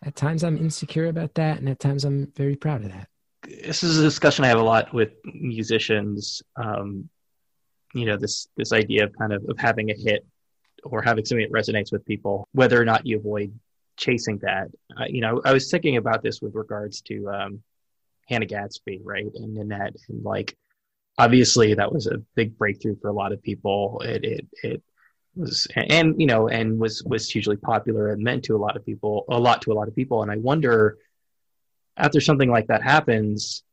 at 0.03 0.15
times 0.15 0.43
i'm 0.43 0.57
insecure 0.57 1.07
about 1.07 1.33
that 1.35 1.59
and 1.59 1.69
at 1.69 1.79
times 1.79 2.05
i'm 2.05 2.31
very 2.35 2.55
proud 2.55 2.83
of 2.83 2.91
that. 2.91 3.07
This 3.43 3.83
is 3.83 3.99
a 3.99 4.03
discussion 4.03 4.45
i 4.45 4.47
have 4.47 4.59
a 4.59 4.63
lot 4.63 4.93
with 4.93 5.11
musicians 5.25 6.41
um, 6.55 7.09
you 7.93 8.05
know 8.05 8.17
this 8.17 8.47
this 8.55 8.71
idea 8.71 9.03
of 9.03 9.13
kind 9.17 9.33
of 9.33 9.43
of 9.49 9.57
having 9.57 9.89
a 9.91 9.95
hit 9.95 10.25
or 10.83 11.01
having 11.01 11.25
something 11.25 11.45
that 11.45 11.57
resonates 11.57 11.91
with 11.91 12.05
people 12.05 12.47
whether 12.53 12.81
or 12.81 12.85
not 12.85 13.05
you 13.05 13.17
avoid 13.17 13.57
chasing 13.97 14.37
that. 14.37 14.67
Uh, 14.97 15.05
you 15.09 15.21
know 15.21 15.41
i 15.43 15.51
was 15.51 15.69
thinking 15.69 15.97
about 15.97 16.23
this 16.23 16.41
with 16.41 16.55
regards 16.55 17.01
to 17.01 17.27
um, 17.29 17.61
hannah 18.27 18.45
gadsby 18.45 19.01
right? 19.03 19.25
And 19.35 19.55
Nanette 19.55 19.95
and 20.07 20.23
like 20.23 20.55
obviously 21.19 21.73
that 21.73 21.91
was 21.91 22.07
a 22.07 22.17
big 22.35 22.57
breakthrough 22.57 22.95
for 22.99 23.09
a 23.09 23.13
lot 23.13 23.31
of 23.31 23.43
people. 23.43 24.01
It 24.03 24.23
it 24.23 24.47
it 24.63 24.83
was 25.35 25.67
and 25.75 26.19
you 26.19 26.25
know 26.25 26.47
and 26.47 26.79
was 26.79 27.03
was 27.03 27.29
hugely 27.29 27.57
popular 27.57 28.11
and 28.11 28.23
meant 28.23 28.43
to 28.45 28.55
a 28.55 28.57
lot 28.57 28.75
of 28.75 28.85
people 28.85 29.25
a 29.29 29.37
lot 29.37 29.61
to 29.63 29.71
a 29.71 29.75
lot 29.75 29.87
of 29.87 29.95
people. 29.95 30.23
And 30.23 30.31
I 30.31 30.37
wonder 30.37 30.97
after 31.97 32.21
something 32.21 32.49
like 32.49 32.67
that 32.67 32.81
happens, 32.81 33.63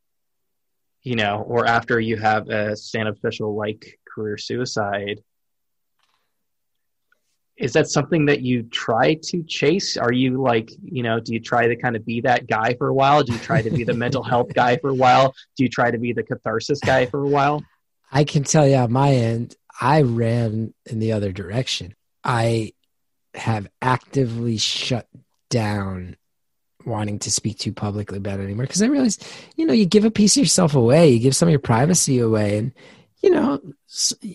you 1.01 1.15
know, 1.15 1.43
or 1.47 1.65
after 1.65 1.99
you 1.99 2.17
have 2.17 2.49
a 2.49 2.75
stand 2.75 3.07
official 3.07 3.55
like 3.55 3.97
career 4.13 4.37
suicide, 4.37 5.21
is 7.57 7.73
that 7.73 7.87
something 7.87 8.25
that 8.27 8.41
you 8.41 8.63
try 8.63 9.15
to 9.23 9.43
chase? 9.43 9.97
Are 9.97 10.13
you 10.13 10.41
like 10.41 10.71
you 10.83 11.03
know 11.03 11.19
do 11.19 11.33
you 11.33 11.39
try 11.39 11.67
to 11.67 11.75
kind 11.75 11.95
of 11.95 12.05
be 12.05 12.21
that 12.21 12.47
guy 12.47 12.75
for 12.75 12.87
a 12.87 12.93
while? 12.93 13.23
Do 13.23 13.33
you 13.33 13.39
try 13.39 13.61
to 13.61 13.69
be 13.69 13.83
the 13.83 13.93
mental 13.93 14.23
health 14.23 14.53
guy 14.53 14.77
for 14.77 14.89
a 14.89 14.95
while? 14.95 15.33
Do 15.55 15.63
you 15.63 15.69
try 15.69 15.91
to 15.91 15.97
be 15.97 16.13
the 16.13 16.23
catharsis 16.23 16.79
guy 16.79 17.05
for 17.05 17.23
a 17.23 17.27
while? 17.27 17.63
I 18.11 18.23
can 18.23 18.43
tell 18.43 18.67
you 18.67 18.75
on 18.77 18.91
my 18.91 19.11
end 19.11 19.55
i 19.79 20.01
ran 20.01 20.73
in 20.85 20.99
the 20.99 21.13
other 21.13 21.31
direction. 21.31 21.95
I 22.23 22.73
have 23.33 23.67
actively 23.81 24.57
shut 24.57 25.07
down 25.49 26.17
wanting 26.85 27.19
to 27.19 27.31
speak 27.31 27.59
too 27.59 27.73
publicly 27.73 28.17
about 28.17 28.39
it 28.39 28.43
anymore 28.43 28.65
because 28.65 28.81
i 28.81 28.85
realized 28.85 29.25
you 29.57 29.65
know 29.65 29.73
you 29.73 29.85
give 29.85 30.05
a 30.05 30.11
piece 30.11 30.37
of 30.37 30.41
yourself 30.41 30.73
away 30.73 31.09
you 31.09 31.19
give 31.19 31.35
some 31.35 31.47
of 31.47 31.51
your 31.51 31.59
privacy 31.59 32.19
away 32.19 32.57
and 32.57 32.71
you 33.21 33.29
know 33.31 33.59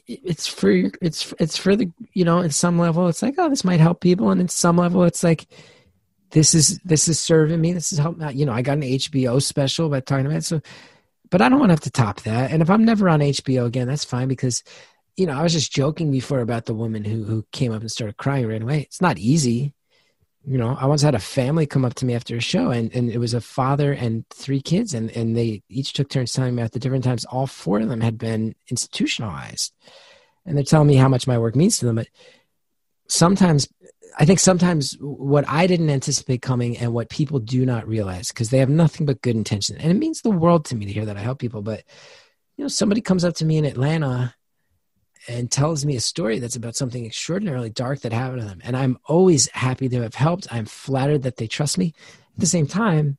it's 0.09 0.47
for 0.47 0.71
it's 1.01 1.33
it's 1.39 1.57
for 1.57 1.77
the 1.77 1.91
you 2.15 2.25
know 2.25 2.43
at 2.43 2.53
some 2.53 2.79
level 2.79 3.09
it's 3.09 3.23
like 3.23 3.35
oh 3.39 3.49
this 3.49 3.65
might 3.65 3.81
help 3.81 4.01
people. 4.01 4.31
And 4.31 4.41
at 4.41 4.51
some 4.51 4.77
level 4.77 5.05
it's 5.05 5.23
like 5.23 5.47
this 6.31 6.55
is 6.55 6.79
this 6.85 7.09
is 7.09 7.21
serving 7.21 7.61
me. 7.61 7.73
This 7.73 7.93
is 7.93 7.99
helping 7.99 8.23
out 8.23 8.31
uh, 8.31 8.33
you 8.33 8.47
know 8.47 8.53
i 8.53 8.63
got 8.63 8.79
an 8.79 8.83
hbo 8.83 9.43
special 9.43 9.87
about 9.87 10.07
talking 10.07 10.27
about 10.27 10.39
it. 10.39 10.45
So 10.45 10.61
but 11.31 11.41
i 11.41 11.49
don't 11.49 11.59
want 11.59 11.71
to 11.71 11.75
have 11.75 11.81
to 11.81 11.91
top 11.91 12.23
that. 12.23 12.51
And 12.51 12.63
if 12.63 12.71
i'm 12.71 12.85
never 12.85 13.09
on 13.09 13.21
hbo 13.21 13.67
again 13.67 13.89
that's 13.89 14.05
fine 14.05 14.29
because 14.29 14.63
you 15.17 15.27
know 15.27 15.39
i 15.39 15.43
was 15.43 15.53
just 15.53 15.73
joking 15.73 16.11
before 16.11 16.41
about 16.41 16.67
the 16.67 16.75
woman 16.75 17.05
who 17.05 17.25
who 17.25 17.45
came 17.53 17.73
up 17.73 17.83
and 17.83 17.91
started 17.91 18.17
crying 18.17 18.49
right 18.49 18.63
away. 18.63 18.81
It's 18.81 19.01
not 19.01 19.19
easy 19.19 19.75
you 20.45 20.59
know, 20.59 20.77
I 20.79 20.87
once 20.87 21.03
had 21.03 21.15
a 21.15 21.21
family 21.21 21.67
come 21.67 21.85
up 21.85 21.95
to 21.95 22.07
me 22.07 22.15
after 22.15 22.37
a 22.37 22.41
show, 22.41 22.71
and, 22.71 22.93
and 22.95 23.11
it 23.11 23.19
was 23.19 23.35
a 23.35 23.41
father 23.41 23.93
and 23.93 24.29
three 24.31 24.61
kids, 24.61 24.93
and, 24.93 25.11
and 25.11 25.37
they 25.37 25.63
each 25.69 25.93
took 25.93 26.09
turns 26.09 26.33
telling 26.33 26.55
me 26.55 26.63
at 26.63 26.73
the 26.73 26.81
different 26.81 27.05
times 27.05 27.25
all 27.27 27.47
four 27.47 27.81
of 27.81 27.89
them 27.89 28.01
had 28.01 28.19
been 28.19 28.55
institutionalized. 28.69 29.73
And 30.45 30.57
they're 30.57 30.65
telling 30.65 30.89
me 30.89 30.97
how 30.97 31.09
much 31.09 31.29
my 31.29 31.39
work 31.39 31.55
means 31.55 31.79
to 31.79 31.87
them. 31.87 31.97
But 31.97 32.09
sometimes, 33.07 33.69
I 34.19 34.25
think 34.25 34.41
sometimes 34.41 34.97
what 35.01 35.49
I 35.49 35.69
didn't 35.69 35.91
anticipate 35.91 36.43
coming 36.43 36.77
and 36.77 36.93
what 36.93 37.09
people 37.09 37.39
do 37.39 37.65
not 37.65 37.87
realize, 37.87 38.29
because 38.29 38.51
they 38.51 38.59
have 38.59 38.69
nothing 38.69 39.07
but 39.07 39.23
good 39.23 39.37
intention. 39.37 39.77
And 39.79 39.93
it 39.93 39.99
means 39.99 40.23
the 40.23 40.31
world 40.31 40.65
to 40.67 40.77
me 40.77 40.87
to 40.87 40.93
hear 40.93 41.07
that 41.07 41.17
I 41.17 41.21
help 41.21 41.39
people. 41.39 41.63
But, 41.63 41.85
you 42.57 42.65
know, 42.65 42.69
somebody 42.69 43.01
comes 43.01 43.25
up 43.25 43.37
to 43.37 43.45
me 43.45 43.59
in 43.59 43.65
Atlanta 43.65 44.35
and 45.29 45.51
tells 45.51 45.85
me 45.85 45.97
a 45.97 46.01
story 46.01 46.39
that's 46.39 46.57
about 46.57 46.77
something 46.77 47.07
extraordinarily 47.07 47.71
dark 47.71 48.01
that 48.01 48.13
happened 48.13 48.43
to 48.43 48.49
them. 48.49 48.61
And 48.65 48.77
I'm 48.77 48.99
always 49.05 49.49
happy 49.51 49.89
to 49.89 50.03
have 50.03 50.15
helped. 50.15 50.53
I'm 50.53 50.67
flattered 50.67 51.23
that 51.23 51.37
they 51.37 51.47
trust 51.47 51.79
me. 51.79 51.95
At 52.35 52.41
the 52.41 52.47
same 52.47 52.67
time, 52.67 53.19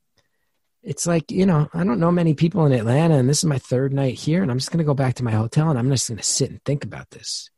it's 0.82 1.08
like, 1.08 1.32
you 1.32 1.46
know, 1.46 1.70
I 1.74 1.84
don't 1.84 2.00
know 2.00 2.12
many 2.12 2.34
people 2.34 2.66
in 2.66 2.74
Atlanta, 2.74 3.16
and 3.16 3.30
this 3.30 3.38
is 3.38 3.46
my 3.46 3.58
third 3.58 3.94
night 3.94 4.16
here, 4.16 4.42
and 4.42 4.52
I'm 4.52 4.58
just 4.58 4.70
going 4.70 4.80
to 4.80 4.84
go 4.84 4.94
back 4.94 5.16
to 5.16 5.24
my 5.24 5.32
hotel 5.32 5.70
and 5.70 5.80
I'm 5.80 5.90
just 5.90 6.10
going 6.10 6.18
to 6.18 6.24
sit 6.24 6.52
and 6.52 6.64
think 6.66 6.84
about 6.84 7.10
this. 7.12 7.50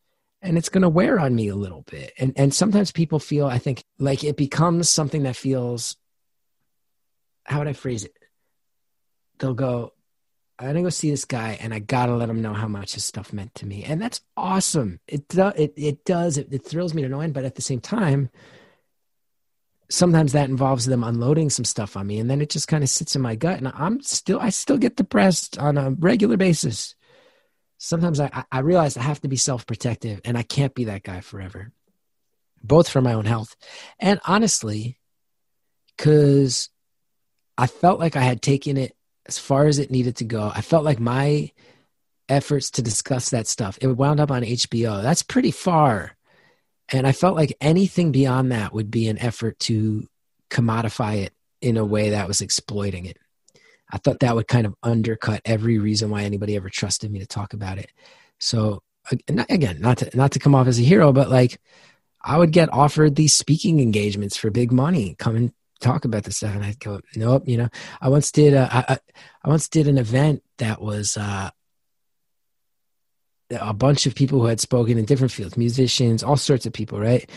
And 0.43 0.59
it's 0.59 0.69
going 0.69 0.83
to 0.83 0.89
wear 0.89 1.19
on 1.19 1.33
me 1.33 1.47
a 1.47 1.55
little 1.55 1.81
bit. 1.89 2.13
And, 2.19 2.33
and 2.35 2.53
sometimes 2.53 2.91
people 2.91 3.17
feel, 3.17 3.47
I 3.47 3.57
think, 3.57 3.83
like 3.97 4.23
it 4.23 4.37
becomes 4.37 4.91
something 4.91 5.23
that 5.23 5.35
feels, 5.35 5.97
how 7.45 7.57
would 7.59 7.67
I 7.67 7.73
phrase 7.73 8.03
it? 8.03 8.13
They'll 9.39 9.55
go, 9.55 9.93
I 10.57 10.67
gotta 10.67 10.81
go 10.81 10.89
see 10.89 11.11
this 11.11 11.25
guy, 11.25 11.57
and 11.59 11.73
I 11.73 11.79
gotta 11.79 12.15
let 12.15 12.29
him 12.29 12.41
know 12.41 12.53
how 12.53 12.67
much 12.67 12.93
his 12.93 13.03
stuff 13.03 13.33
meant 13.33 13.53
to 13.55 13.65
me, 13.65 13.83
and 13.83 14.01
that's 14.01 14.21
awesome. 14.37 14.99
It 15.07 15.25
it 15.35 15.73
it 15.75 16.05
does 16.05 16.37
it, 16.37 16.47
it 16.51 16.65
thrills 16.65 16.93
me 16.93 17.01
to 17.01 17.09
no 17.09 17.19
end, 17.19 17.33
but 17.33 17.43
at 17.43 17.55
the 17.55 17.61
same 17.61 17.81
time, 17.81 18.29
sometimes 19.89 20.31
that 20.31 20.49
involves 20.49 20.85
them 20.85 21.03
unloading 21.03 21.49
some 21.49 21.65
stuff 21.65 21.97
on 21.97 22.07
me, 22.07 22.19
and 22.19 22.29
then 22.29 22.41
it 22.41 22.49
just 22.49 22.69
kind 22.69 22.83
of 22.83 22.89
sits 22.89 23.17
in 23.17 23.21
my 23.21 23.35
gut, 23.35 23.57
and 23.57 23.67
I'm 23.67 24.01
still 24.01 24.39
I 24.39 24.49
still 24.49 24.77
get 24.77 24.95
depressed 24.95 25.57
on 25.57 25.77
a 25.77 25.91
regular 25.91 26.37
basis. 26.37 26.95
Sometimes 27.77 28.21
I 28.21 28.45
I 28.49 28.59
realize 28.59 28.95
I 28.95 29.01
have 29.01 29.21
to 29.21 29.27
be 29.27 29.35
self 29.35 29.65
protective, 29.65 30.21
and 30.23 30.37
I 30.37 30.43
can't 30.43 30.73
be 30.73 30.85
that 30.85 31.03
guy 31.03 31.19
forever, 31.19 31.73
both 32.63 32.87
for 32.87 33.01
my 33.01 33.13
own 33.13 33.25
health, 33.25 33.57
and 33.99 34.21
honestly, 34.25 34.99
because 35.97 36.69
I 37.57 37.67
felt 37.67 37.99
like 37.99 38.15
I 38.15 38.21
had 38.21 38.41
taken 38.41 38.77
it 38.77 38.95
as 39.27 39.39
far 39.39 39.65
as 39.65 39.79
it 39.79 39.91
needed 39.91 40.17
to 40.17 40.25
go. 40.25 40.51
I 40.53 40.61
felt 40.61 40.85
like 40.85 40.99
my 40.99 41.51
efforts 42.29 42.71
to 42.71 42.81
discuss 42.81 43.29
that 43.29 43.47
stuff, 43.47 43.77
it 43.81 43.87
wound 43.87 44.19
up 44.19 44.31
on 44.31 44.43
HBO. 44.43 45.01
That's 45.01 45.23
pretty 45.23 45.51
far. 45.51 46.15
And 46.89 47.07
I 47.07 47.11
felt 47.11 47.35
like 47.35 47.57
anything 47.61 48.11
beyond 48.11 48.51
that 48.51 48.73
would 48.73 48.91
be 48.91 49.07
an 49.07 49.17
effort 49.19 49.57
to 49.59 50.07
commodify 50.49 51.23
it 51.23 51.33
in 51.61 51.77
a 51.77 51.85
way 51.85 52.11
that 52.11 52.27
was 52.27 52.41
exploiting 52.41 53.05
it. 53.05 53.17
I 53.91 53.97
thought 53.97 54.19
that 54.19 54.35
would 54.35 54.47
kind 54.47 54.65
of 54.65 54.75
undercut 54.83 55.41
every 55.45 55.77
reason 55.77 56.09
why 56.09 56.23
anybody 56.23 56.55
ever 56.55 56.69
trusted 56.69 57.11
me 57.11 57.19
to 57.19 57.27
talk 57.27 57.53
about 57.53 57.77
it. 57.77 57.91
So 58.39 58.81
again, 59.27 59.79
not 59.79 59.99
to 59.99 60.17
not 60.17 60.31
to 60.31 60.39
come 60.39 60.55
off 60.55 60.67
as 60.67 60.79
a 60.79 60.83
hero, 60.83 61.13
but 61.13 61.29
like 61.29 61.59
I 62.21 62.37
would 62.37 62.51
get 62.51 62.73
offered 62.73 63.15
these 63.15 63.33
speaking 63.33 63.79
engagements 63.79 64.35
for 64.35 64.49
big 64.49 64.71
money, 64.71 65.15
come 65.17 65.35
and 65.35 65.53
talk 65.81 66.05
about 66.05 66.23
this 66.23 66.37
stuff 66.37 66.55
and 66.55 66.63
i'd 66.63 66.79
go 66.79 66.99
nope 67.15 67.43
you 67.45 67.57
know 67.57 67.69
i 68.01 68.09
once 68.09 68.31
did 68.31 68.53
a, 68.53 68.69
I, 68.71 68.97
I 69.43 69.49
once 69.49 69.67
did 69.67 69.87
an 69.87 69.97
event 69.97 70.43
that 70.57 70.81
was 70.81 71.17
uh, 71.17 71.49
a 73.51 73.73
bunch 73.73 74.05
of 74.05 74.15
people 74.15 74.39
who 74.39 74.47
had 74.47 74.59
spoken 74.59 74.97
in 74.97 75.05
different 75.05 75.31
fields 75.31 75.57
musicians 75.57 76.23
all 76.23 76.37
sorts 76.37 76.65
of 76.65 76.73
people 76.73 76.99
right 76.99 77.29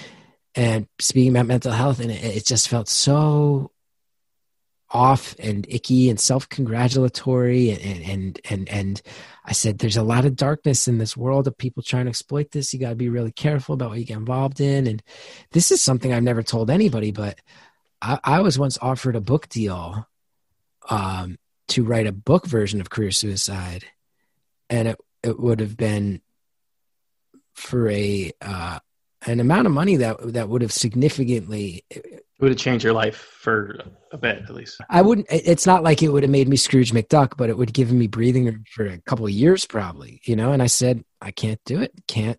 and 0.55 0.87
speaking 1.01 1.31
about 1.31 1.47
mental 1.47 1.73
health 1.73 2.01
and 2.01 2.11
it, 2.11 2.25
it 2.25 2.47
just 2.47 2.69
felt 2.69 2.89
so 2.89 3.71
off 4.91 5.35
and 5.39 5.67
icky 5.69 6.09
and 6.09 6.19
self-congratulatory 6.19 7.71
and, 7.71 7.81
and 7.83 8.09
and 8.09 8.41
and 8.49 8.69
and 8.71 9.03
I 9.49 9.53
said 9.53 9.79
there's 9.79 9.97
a 9.97 10.03
lot 10.03 10.27
of 10.27 10.37
darkness 10.37 10.89
in 10.89 10.99
this 10.99 11.17
world 11.17 11.47
of 11.47 11.57
people 11.57 11.83
trying 11.83 12.05
to 12.05 12.11
exploit 12.11 12.51
this. 12.51 12.75
You 12.75 12.81
got 12.81 12.91
to 12.91 12.95
be 12.95 13.09
really 13.09 13.33
careful 13.33 13.73
about 13.73 13.89
what 13.89 13.99
you 13.99 14.05
get 14.05 14.19
involved 14.19 14.61
in. 14.61 14.87
And 14.87 15.03
this 15.53 15.73
is 15.73 15.81
something 15.81 16.13
I've 16.13 16.23
never 16.23 16.43
told 16.43 16.69
anybody, 16.69 17.13
but 17.13 17.39
I, 18.01 18.19
I 18.23 18.41
was 18.41 18.59
once 18.59 18.79
offered 18.81 19.17
a 19.17 19.21
book 19.21 19.49
deal 19.49 20.07
um, 20.89 21.39
to 21.69 21.85
write 21.85 22.07
a 22.07 22.13
book 22.13 22.47
version 22.47 22.81
of 22.81 22.91
Career 22.91 23.11
Suicide. 23.11 23.85
and 24.71 24.89
it 24.89 24.99
it 25.23 25.39
would 25.39 25.61
have 25.61 25.77
been 25.77 26.21
for 27.55 27.89
a 27.91 28.33
uh, 28.41 28.79
an 29.27 29.41
amount 29.41 29.67
of 29.67 29.73
money 29.73 29.97
that 29.97 30.33
that 30.33 30.49
would 30.49 30.63
have 30.63 30.73
significantly 30.73 31.85
it 31.91 32.25
would 32.41 32.53
have 32.53 32.59
changed 32.59 32.85
your 32.85 32.93
life 32.93 33.17
for 33.17 33.81
a 34.13 34.17
bit 34.17 34.43
at 34.43 34.55
least. 34.55 34.81
I 34.89 35.03
wouldn't 35.03 35.27
it's 35.31 35.67
not 35.67 35.83
like 35.83 36.03
it 36.03 36.11
would 36.11 36.23
have 36.23 36.31
made 36.31 36.49
me 36.49 36.57
scrooge 36.57 36.93
mcduck 36.93 37.33
but 37.37 37.51
it 37.51 37.59
would 37.59 37.71
have 37.71 37.75
given 37.75 37.99
me 37.99 38.07
breathing 38.07 38.47
room 38.47 38.65
for 38.71 38.87
a 38.87 38.99
couple 38.99 39.27
of 39.27 39.33
years 39.33 39.67
probably 39.67 40.21
you 40.25 40.37
know? 40.37 40.53
And 40.53 40.63
i 40.63 40.67
said 40.67 41.05
i 41.21 41.31
can't 41.31 41.61
do 41.67 41.81
it. 41.81 41.93
Can't 42.07 42.39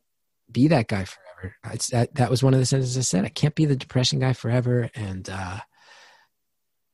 be 0.51 0.69
that 0.69 0.87
guy 0.87 1.03
forever 1.03 1.28
it's, 1.71 1.87
that, 1.87 2.13
that 2.15 2.29
was 2.29 2.43
one 2.43 2.53
of 2.53 2.59
the 2.59 2.65
sentences 2.65 2.97
i 2.97 3.01
said 3.01 3.25
i 3.25 3.29
can't 3.29 3.55
be 3.55 3.65
the 3.65 3.75
depression 3.75 4.19
guy 4.19 4.33
forever 4.33 4.89
and 4.95 5.29
uh, 5.29 5.59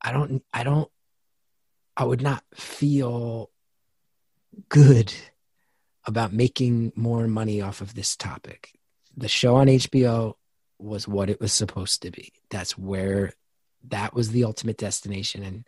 i 0.02 0.12
don't 0.12 0.44
i 0.54 0.64
don't 0.64 0.90
i 1.98 2.04
would 2.04 2.22
not 2.22 2.44
feel 2.54 3.50
good 4.70 5.14
about 6.06 6.32
making 6.32 6.92
more 6.96 7.28
money 7.28 7.62
off 7.62 7.82
of 7.82 7.96
this 7.96 8.16
topic 8.16 8.76
the 9.18 9.28
show 9.28 9.56
on 9.56 9.68
HBO 9.68 10.34
was 10.78 11.08
what 11.08 11.30
it 11.30 11.40
was 11.40 11.54
supposed 11.54 12.02
to 12.02 12.12
be. 12.12 12.34
That's 12.50 12.78
where 12.78 13.34
that 13.88 14.14
was 14.14 14.32
the 14.32 14.44
ultimate 14.44 14.78
destination. 14.78 15.44
And 15.44 15.68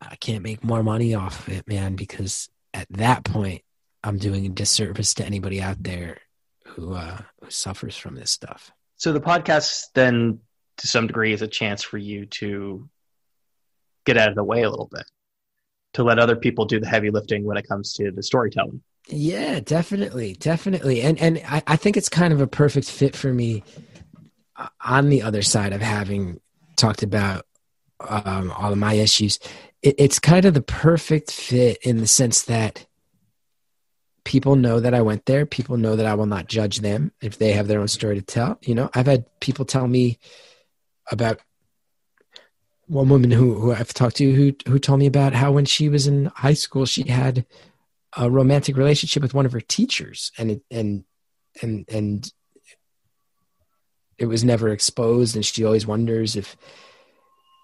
I 0.00 0.16
can't 0.16 0.44
make 0.44 0.62
more 0.62 0.82
money 0.82 1.14
off 1.14 1.46
of 1.46 1.54
it, 1.54 1.68
man, 1.68 1.96
because 1.96 2.48
at 2.72 2.86
that 2.90 3.24
point, 3.24 3.62
I'm 4.02 4.18
doing 4.18 4.46
a 4.46 4.50
disservice 4.50 5.14
to 5.14 5.26
anybody 5.26 5.60
out 5.60 5.82
there 5.82 6.18
who, 6.80 6.94
uh, 6.94 7.18
who 7.42 7.50
suffers 7.50 7.96
from 7.96 8.14
this 8.14 8.30
stuff. 8.30 8.72
So 8.96 9.12
the 9.12 9.20
podcast 9.20 9.86
then, 9.94 10.40
to 10.78 10.86
some 10.86 11.06
degree, 11.06 11.32
is 11.32 11.42
a 11.42 11.48
chance 11.48 11.82
for 11.82 11.98
you 11.98 12.26
to 12.26 12.88
get 14.04 14.16
out 14.16 14.28
of 14.28 14.34
the 14.34 14.44
way 14.44 14.62
a 14.62 14.70
little 14.70 14.88
bit, 14.90 15.04
to 15.94 16.02
let 16.02 16.18
other 16.18 16.36
people 16.36 16.64
do 16.64 16.80
the 16.80 16.88
heavy 16.88 17.10
lifting 17.10 17.44
when 17.44 17.56
it 17.56 17.68
comes 17.68 17.94
to 17.94 18.10
the 18.10 18.22
storytelling. 18.22 18.82
Yeah, 19.08 19.60
definitely, 19.60 20.34
definitely, 20.34 21.02
and 21.02 21.18
and 21.18 21.40
I, 21.46 21.62
I 21.66 21.76
think 21.76 21.96
it's 21.96 22.08
kind 22.08 22.32
of 22.32 22.40
a 22.40 22.46
perfect 22.46 22.88
fit 22.90 23.16
for 23.16 23.32
me 23.32 23.64
uh, 24.56 24.68
on 24.84 25.08
the 25.08 25.22
other 25.22 25.42
side 25.42 25.72
of 25.72 25.80
having 25.80 26.40
talked 26.76 27.02
about 27.02 27.46
um, 28.00 28.52
all 28.52 28.72
of 28.72 28.78
my 28.78 28.94
issues. 28.94 29.38
It, 29.82 29.96
it's 29.98 30.18
kind 30.18 30.44
of 30.44 30.54
the 30.54 30.62
perfect 30.62 31.32
fit 31.32 31.78
in 31.82 31.98
the 31.98 32.06
sense 32.06 32.42
that 32.44 32.86
people 34.24 34.56
know 34.56 34.80
that 34.80 34.94
I 34.94 35.02
went 35.02 35.26
there. 35.26 35.46
People 35.46 35.76
know 35.76 35.96
that 35.96 36.06
I 36.06 36.14
will 36.14 36.26
not 36.26 36.48
judge 36.48 36.80
them 36.80 37.12
if 37.20 37.38
they 37.38 37.52
have 37.52 37.68
their 37.68 37.80
own 37.80 37.88
story 37.88 38.16
to 38.16 38.22
tell. 38.22 38.58
You 38.62 38.74
know, 38.74 38.90
I've 38.94 39.06
had 39.06 39.24
people 39.40 39.64
tell 39.64 39.86
me 39.86 40.18
about 41.10 41.40
one 42.86 43.08
woman 43.08 43.30
who, 43.30 43.54
who 43.54 43.72
I've 43.72 43.94
talked 43.94 44.16
to 44.16 44.32
who 44.32 44.52
who 44.66 44.78
told 44.78 44.98
me 44.98 45.06
about 45.06 45.32
how 45.32 45.52
when 45.52 45.64
she 45.64 45.88
was 45.88 46.08
in 46.08 46.26
high 46.34 46.54
school 46.54 46.84
she 46.84 47.08
had 47.08 47.46
a 48.16 48.28
romantic 48.28 48.76
relationship 48.76 49.22
with 49.22 49.32
one 49.32 49.46
of 49.46 49.52
her 49.52 49.60
teachers 49.60 50.32
and 50.36 50.50
it, 50.50 50.62
and 50.72 51.04
and 51.62 51.84
and 51.88 52.32
it 54.18 54.26
was 54.26 54.42
never 54.42 54.70
exposed 54.70 55.36
and 55.36 55.46
she 55.46 55.64
always 55.64 55.86
wonders 55.86 56.34
if 56.34 56.56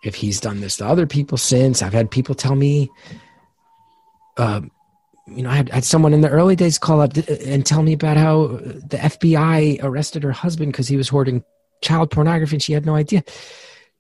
if 0.04 0.14
he's 0.14 0.40
done 0.40 0.61
this 0.61 0.76
to 0.76 0.86
other 0.86 1.07
people 1.07 1.36
since 1.36 1.82
i've 1.82 1.92
had 1.92 2.09
people 2.09 2.36
tell 2.36 2.54
me 2.54 2.88
um, 4.38 4.70
you 5.27 5.43
know 5.43 5.51
I 5.51 5.57
had, 5.57 5.68
had 5.70 5.85
someone 5.85 6.14
in 6.14 6.20
the 6.20 6.31
early 6.31 6.57
days 6.57 6.79
call 6.79 7.01
up 7.01 7.16
and 7.16 7.64
tell 7.64 7.83
me 7.83 7.93
about 7.93 8.16
how 8.16 8.47
the 8.47 8.99
fbi 8.99 9.83
arrested 9.83 10.22
her 10.22 10.33
husband 10.33 10.72
because 10.72 10.89
he 10.89 10.97
was 10.97 11.09
hoarding 11.09 11.45
child 11.83 12.11
pornography 12.11 12.57
and 12.57 12.62
she 12.62 12.72
had 12.72 12.87
no 12.87 12.95
idea 12.95 13.22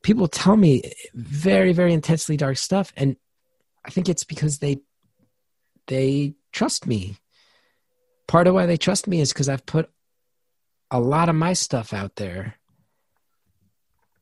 people 0.02 0.28
tell 0.28 0.56
me 0.56 0.82
very 1.14 1.72
very 1.72 1.92
intensely 1.92 2.36
dark 2.36 2.56
stuff 2.56 2.92
and 2.96 3.16
i 3.84 3.90
think 3.90 4.08
it's 4.08 4.24
because 4.24 4.58
they 4.58 4.78
they 5.86 6.34
trust 6.52 6.86
me. 6.86 7.16
Part 8.26 8.46
of 8.46 8.54
why 8.54 8.66
they 8.66 8.76
trust 8.76 9.06
me 9.06 9.20
is 9.20 9.32
because 9.32 9.48
I've 9.48 9.66
put 9.66 9.90
a 10.90 11.00
lot 11.00 11.28
of 11.28 11.34
my 11.34 11.52
stuff 11.52 11.92
out 11.92 12.16
there. 12.16 12.54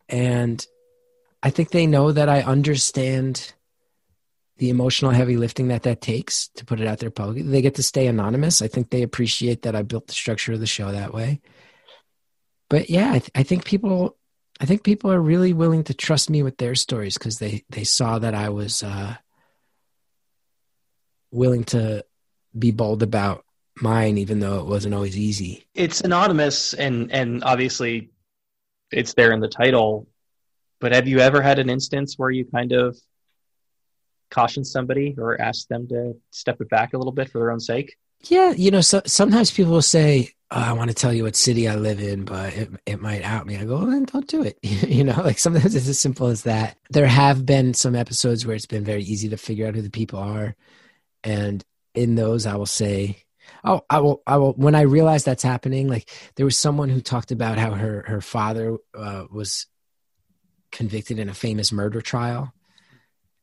And 0.08 0.64
I 1.42 1.50
think 1.50 1.70
they 1.70 1.86
know 1.86 2.12
that 2.12 2.28
I 2.28 2.42
understand 2.42 3.52
the 4.58 4.70
emotional 4.70 5.10
heavy 5.10 5.36
lifting 5.36 5.68
that 5.68 5.82
that 5.82 6.00
takes 6.00 6.48
to 6.56 6.64
put 6.64 6.80
it 6.80 6.86
out 6.86 6.98
there 6.98 7.10
publicly. 7.10 7.42
They 7.42 7.62
get 7.62 7.74
to 7.76 7.82
stay 7.82 8.06
anonymous. 8.06 8.62
I 8.62 8.68
think 8.68 8.90
they 8.90 9.02
appreciate 9.02 9.62
that 9.62 9.74
I 9.74 9.82
built 9.82 10.06
the 10.06 10.12
structure 10.12 10.52
of 10.52 10.60
the 10.60 10.66
show 10.66 10.92
that 10.92 11.12
way. 11.12 11.40
But 12.70 12.88
yeah, 12.88 13.10
I, 13.10 13.18
th- 13.18 13.30
I 13.34 13.42
think 13.42 13.64
people, 13.64 14.16
I 14.60 14.66
think 14.66 14.84
people 14.84 15.12
are 15.12 15.20
really 15.20 15.52
willing 15.52 15.84
to 15.84 15.94
trust 15.94 16.30
me 16.30 16.42
with 16.42 16.56
their 16.58 16.74
stories 16.74 17.18
because 17.18 17.38
they 17.38 17.64
they 17.68 17.84
saw 17.84 18.18
that 18.20 18.34
I 18.34 18.50
was 18.50 18.82
uh, 18.82 19.16
willing 21.30 21.64
to 21.64 22.04
be 22.56 22.70
bold 22.70 23.02
about 23.02 23.44
mine, 23.80 24.18
even 24.18 24.38
though 24.38 24.60
it 24.60 24.66
wasn't 24.66 24.94
always 24.94 25.18
easy. 25.18 25.66
It's 25.74 26.00
anonymous, 26.00 26.74
and 26.74 27.10
and 27.12 27.42
obviously, 27.42 28.10
it's 28.92 29.14
there 29.14 29.32
in 29.32 29.40
the 29.40 29.48
title. 29.48 30.06
But 30.80 30.92
have 30.92 31.08
you 31.08 31.18
ever 31.18 31.42
had 31.42 31.58
an 31.58 31.70
instance 31.70 32.14
where 32.16 32.30
you 32.30 32.44
kind 32.44 32.72
of 32.72 32.96
caution 34.34 34.64
somebody 34.64 35.14
or 35.16 35.40
ask 35.40 35.68
them 35.68 35.86
to 35.88 36.14
step 36.30 36.60
it 36.60 36.68
back 36.68 36.92
a 36.92 36.98
little 36.98 37.12
bit 37.12 37.30
for 37.30 37.38
their 37.38 37.50
own 37.50 37.60
sake? 37.60 37.96
Yeah, 38.28 38.52
you 38.52 38.70
know, 38.70 38.80
so, 38.80 39.02
sometimes 39.06 39.50
people 39.50 39.72
will 39.72 39.82
say, 39.82 40.30
oh, 40.50 40.60
"I 40.60 40.72
want 40.72 40.88
to 40.88 40.94
tell 40.94 41.12
you 41.12 41.24
what 41.24 41.36
city 41.36 41.68
I 41.68 41.76
live 41.76 42.00
in, 42.00 42.24
but 42.24 42.54
it 42.54 42.70
it 42.86 43.00
might 43.00 43.22
out 43.22 43.46
me." 43.46 43.56
I 43.56 43.64
go, 43.64 43.76
well, 43.76 43.86
"Then 43.86 44.04
don't 44.04 44.26
do 44.26 44.42
it." 44.42 44.58
you 44.62 45.04
know, 45.04 45.20
like 45.22 45.38
sometimes 45.38 45.74
it's 45.74 45.88
as 45.88 45.98
simple 45.98 46.28
as 46.28 46.42
that. 46.42 46.78
There 46.90 47.06
have 47.06 47.44
been 47.44 47.74
some 47.74 47.94
episodes 47.94 48.46
where 48.46 48.56
it's 48.56 48.66
been 48.66 48.84
very 48.84 49.02
easy 49.02 49.28
to 49.28 49.36
figure 49.36 49.66
out 49.66 49.74
who 49.74 49.82
the 49.82 49.90
people 49.90 50.18
are, 50.20 50.56
and 51.22 51.62
in 51.94 52.14
those, 52.14 52.46
I 52.46 52.56
will 52.56 52.66
say, 52.66 53.24
oh, 53.62 53.82
I 53.90 54.00
will, 54.00 54.22
I 54.26 54.38
will. 54.38 54.52
When 54.54 54.74
I 54.74 54.82
realize 54.82 55.24
that's 55.24 55.42
happening, 55.42 55.88
like 55.88 56.10
there 56.36 56.46
was 56.46 56.58
someone 56.58 56.88
who 56.88 57.02
talked 57.02 57.30
about 57.30 57.58
how 57.58 57.72
her 57.72 58.04
her 58.06 58.22
father 58.22 58.78
uh, 58.96 59.24
was 59.30 59.66
convicted 60.72 61.18
in 61.18 61.28
a 61.28 61.34
famous 61.34 61.72
murder 61.72 62.00
trial, 62.00 62.53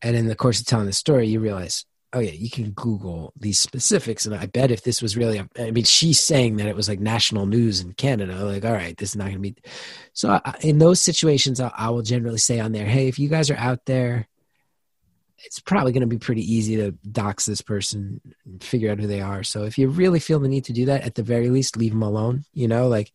and 0.02 0.16
in 0.16 0.28
the 0.28 0.36
course 0.36 0.60
of 0.60 0.66
telling 0.66 0.88
the 0.88 0.94
story, 0.94 1.28
you 1.28 1.40
realize, 1.40 1.86
oh 2.14 2.20
yeah, 2.20 2.32
you 2.32 2.50
can 2.50 2.72
Google 2.72 3.34
these 3.40 3.60
specifics, 3.60 4.26
and 4.26 4.36
I 4.36 4.46
bet 4.46 4.72
if 4.72 4.84
this 4.84 5.02
was 5.02 5.16
really, 5.16 5.42
I 5.58 5.72
mean, 5.72 5.84
she's 5.84 6.22
saying 6.22 6.58
that 6.58 6.68
it 6.68 6.76
was 6.76 6.90
like 6.90 7.00
national 7.00 7.46
news 7.46 7.82
in 7.82 7.94
Canada. 7.94 8.44
Like, 8.44 8.66
all 8.66 8.74
right, 8.74 8.98
this 8.98 9.10
is 9.10 9.16
not 9.16 9.26
going 9.26 9.36
to 9.36 9.40
be. 9.40 9.56
So 10.14 10.30
I, 10.30 10.56
in 10.62 10.80
those 10.80 11.02
situations, 11.02 11.60
I, 11.60 11.72
I 11.76 11.90
will 11.90 12.02
generally 12.02 12.38
say 12.38 12.60
on 12.60 12.72
there, 12.72 12.86
hey, 12.86 13.08
if 13.08 13.20
you 13.20 13.30
guys 13.30 13.50
are 13.50 13.58
out 13.58 13.86
there 13.86 14.28
it's 15.44 15.60
probably 15.60 15.92
going 15.92 16.02
to 16.02 16.08
be 16.08 16.18
pretty 16.18 16.54
easy 16.54 16.76
to 16.78 16.92
dox 17.12 17.46
this 17.46 17.62
person 17.62 18.22
figure 18.60 18.92
out 18.92 19.00
who 19.00 19.08
they 19.08 19.22
are. 19.22 19.44
So 19.44 19.64
if 19.64 19.78
you 19.78 19.90
really 19.90 20.20
feel 20.20 20.40
the 20.40 20.48
need 20.48 20.66
to 20.66 20.74
do 20.74 20.86
that, 20.86 21.04
at 21.04 21.16
the 21.16 21.24
very 21.24 21.50
least, 21.50 21.78
leave 21.78 21.92
them 21.92 22.04
alone. 22.04 22.46
You 22.54 22.68
know, 22.68 22.88
like 22.88 23.12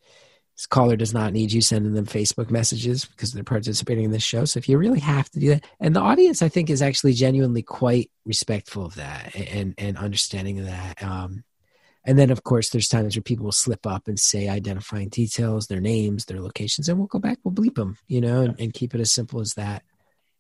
this 0.56 0.66
caller 0.66 0.96
does 0.96 1.12
not 1.12 1.34
need 1.34 1.52
you 1.52 1.60
sending 1.60 1.92
them 1.92 2.06
Facebook 2.06 2.50
messages 2.50 3.04
because 3.04 3.32
they're 3.32 3.44
participating 3.44 4.04
in 4.04 4.10
this 4.10 4.22
show. 4.22 4.46
So 4.46 4.56
if 4.56 4.68
you 4.68 4.78
really 4.78 5.00
have 5.00 5.28
to 5.30 5.40
do 5.40 5.48
that, 5.50 5.64
and 5.80 5.94
the 5.94 6.00
audience, 6.00 6.40
I 6.40 6.48
think, 6.48 6.70
is 6.70 6.80
actually 6.80 7.12
genuinely 7.12 7.62
quite 7.62 8.10
respectful 8.24 8.86
of 8.86 8.94
that 8.94 9.34
and 9.36 9.74
and 9.76 9.98
understanding 9.98 10.58
of 10.58 10.66
that. 10.66 11.02
Um, 11.02 11.44
and 12.06 12.18
then, 12.18 12.30
of 12.30 12.42
course, 12.44 12.70
there's 12.70 12.88
times 12.88 13.16
where 13.16 13.22
people 13.22 13.44
will 13.44 13.52
slip 13.52 13.86
up 13.86 14.06
and 14.06 14.18
say 14.18 14.48
identifying 14.48 15.08
details, 15.08 15.66
their 15.66 15.80
names, 15.80 16.24
their 16.24 16.40
locations, 16.40 16.88
and 16.88 16.98
we'll 16.98 17.08
go 17.08 17.18
back, 17.18 17.38
we'll 17.42 17.52
bleep 17.52 17.74
them, 17.74 17.98
you 18.06 18.20
know, 18.20 18.42
and, 18.42 18.58
and 18.60 18.72
keep 18.72 18.94
it 18.94 19.00
as 19.00 19.12
simple 19.12 19.40
as 19.40 19.54
that. 19.54 19.82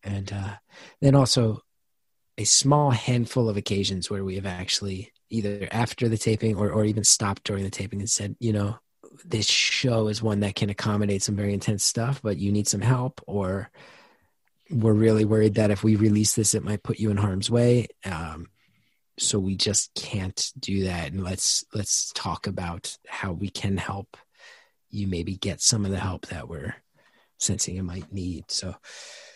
And 0.02 0.32
uh, 0.32 0.54
then 1.00 1.16
also, 1.16 1.60
a 2.38 2.44
small 2.44 2.90
handful 2.90 3.48
of 3.48 3.56
occasions 3.56 4.08
where 4.08 4.24
we 4.24 4.36
have 4.36 4.46
actually 4.46 5.12
either 5.28 5.68
after 5.72 6.08
the 6.08 6.16
taping 6.16 6.56
or, 6.56 6.70
or 6.70 6.84
even 6.84 7.02
stopped 7.02 7.44
during 7.44 7.64
the 7.64 7.70
taping 7.70 7.98
and 7.98 8.08
said, 8.08 8.36
you 8.38 8.52
know, 8.52 8.78
this 9.24 9.46
show 9.46 10.08
is 10.08 10.22
one 10.22 10.40
that 10.40 10.54
can 10.54 10.70
accommodate 10.70 11.22
some 11.22 11.36
very 11.36 11.54
intense 11.54 11.84
stuff, 11.84 12.20
but 12.22 12.36
you 12.36 12.52
need 12.52 12.68
some 12.68 12.80
help, 12.80 13.20
or 13.26 13.70
we're 14.70 14.92
really 14.92 15.24
worried 15.24 15.54
that 15.54 15.70
if 15.70 15.84
we 15.84 15.96
release 15.96 16.34
this, 16.34 16.54
it 16.54 16.64
might 16.64 16.82
put 16.82 16.98
you 16.98 17.10
in 17.10 17.16
harm's 17.16 17.50
way. 17.50 17.88
Um, 18.04 18.48
so 19.18 19.38
we 19.38 19.56
just 19.56 19.94
can't 19.94 20.52
do 20.58 20.84
that. 20.84 21.12
And 21.12 21.22
let's 21.22 21.64
let's 21.72 22.12
talk 22.12 22.46
about 22.46 22.96
how 23.06 23.32
we 23.32 23.48
can 23.48 23.76
help 23.76 24.16
you 24.90 25.06
maybe 25.06 25.36
get 25.36 25.60
some 25.60 25.84
of 25.84 25.90
the 25.90 25.98
help 25.98 26.26
that 26.26 26.48
we're 26.48 26.74
sensing 27.38 27.76
you 27.76 27.82
might 27.82 28.12
need. 28.12 28.44
So 28.48 28.74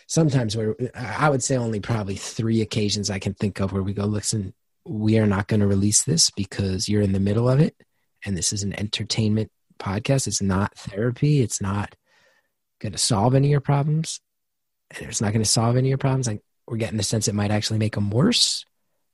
sometimes 0.07 0.57
where 0.57 0.76
I 0.95 1.31
would 1.31 1.43
say 1.43 1.57
only 1.57 1.81
probably 1.81 2.16
three 2.16 2.61
occasions 2.61 3.11
I 3.11 3.18
can 3.18 3.35
think 3.35 3.61
of 3.61 3.72
where 3.72 3.83
we 3.83 3.95
go, 3.95 4.05
listen, 4.05 4.55
we 4.85 5.18
are 5.18 5.26
not 5.26 5.47
going 5.47 5.61
to 5.61 5.66
release 5.66 6.03
this 6.03 6.31
because 6.31 6.89
you're 6.89 7.03
in 7.03 7.12
the 7.12 7.20
middle 7.20 7.49
of 7.49 7.61
it. 7.61 7.76
And 8.24 8.37
this 8.37 8.53
is 8.53 8.62
an 8.62 8.78
entertainment 8.78 9.51
podcast. 9.81 10.26
It's 10.26 10.43
not 10.43 10.76
therapy. 10.76 11.41
It's 11.41 11.61
not 11.61 11.95
going 12.81 12.93
to 12.93 12.99
solve 12.99 13.35
any 13.35 13.49
of 13.49 13.51
your 13.51 13.61
problems. 13.61 14.20
And 14.97 15.09
it's 15.09 15.20
not 15.20 15.33
going 15.33 15.45
to 15.45 15.49
solve 15.49 15.76
any 15.76 15.89
of 15.89 15.91
your 15.91 15.99
problems. 15.99 16.26
Like 16.26 16.43
we're 16.66 16.76
getting 16.76 16.97
the 16.97 17.03
sense 17.03 17.26
it 17.26 17.35
might 17.35 17.51
actually 17.51 17.78
make 17.78 17.95
them 17.95 18.11
worse. 18.11 18.64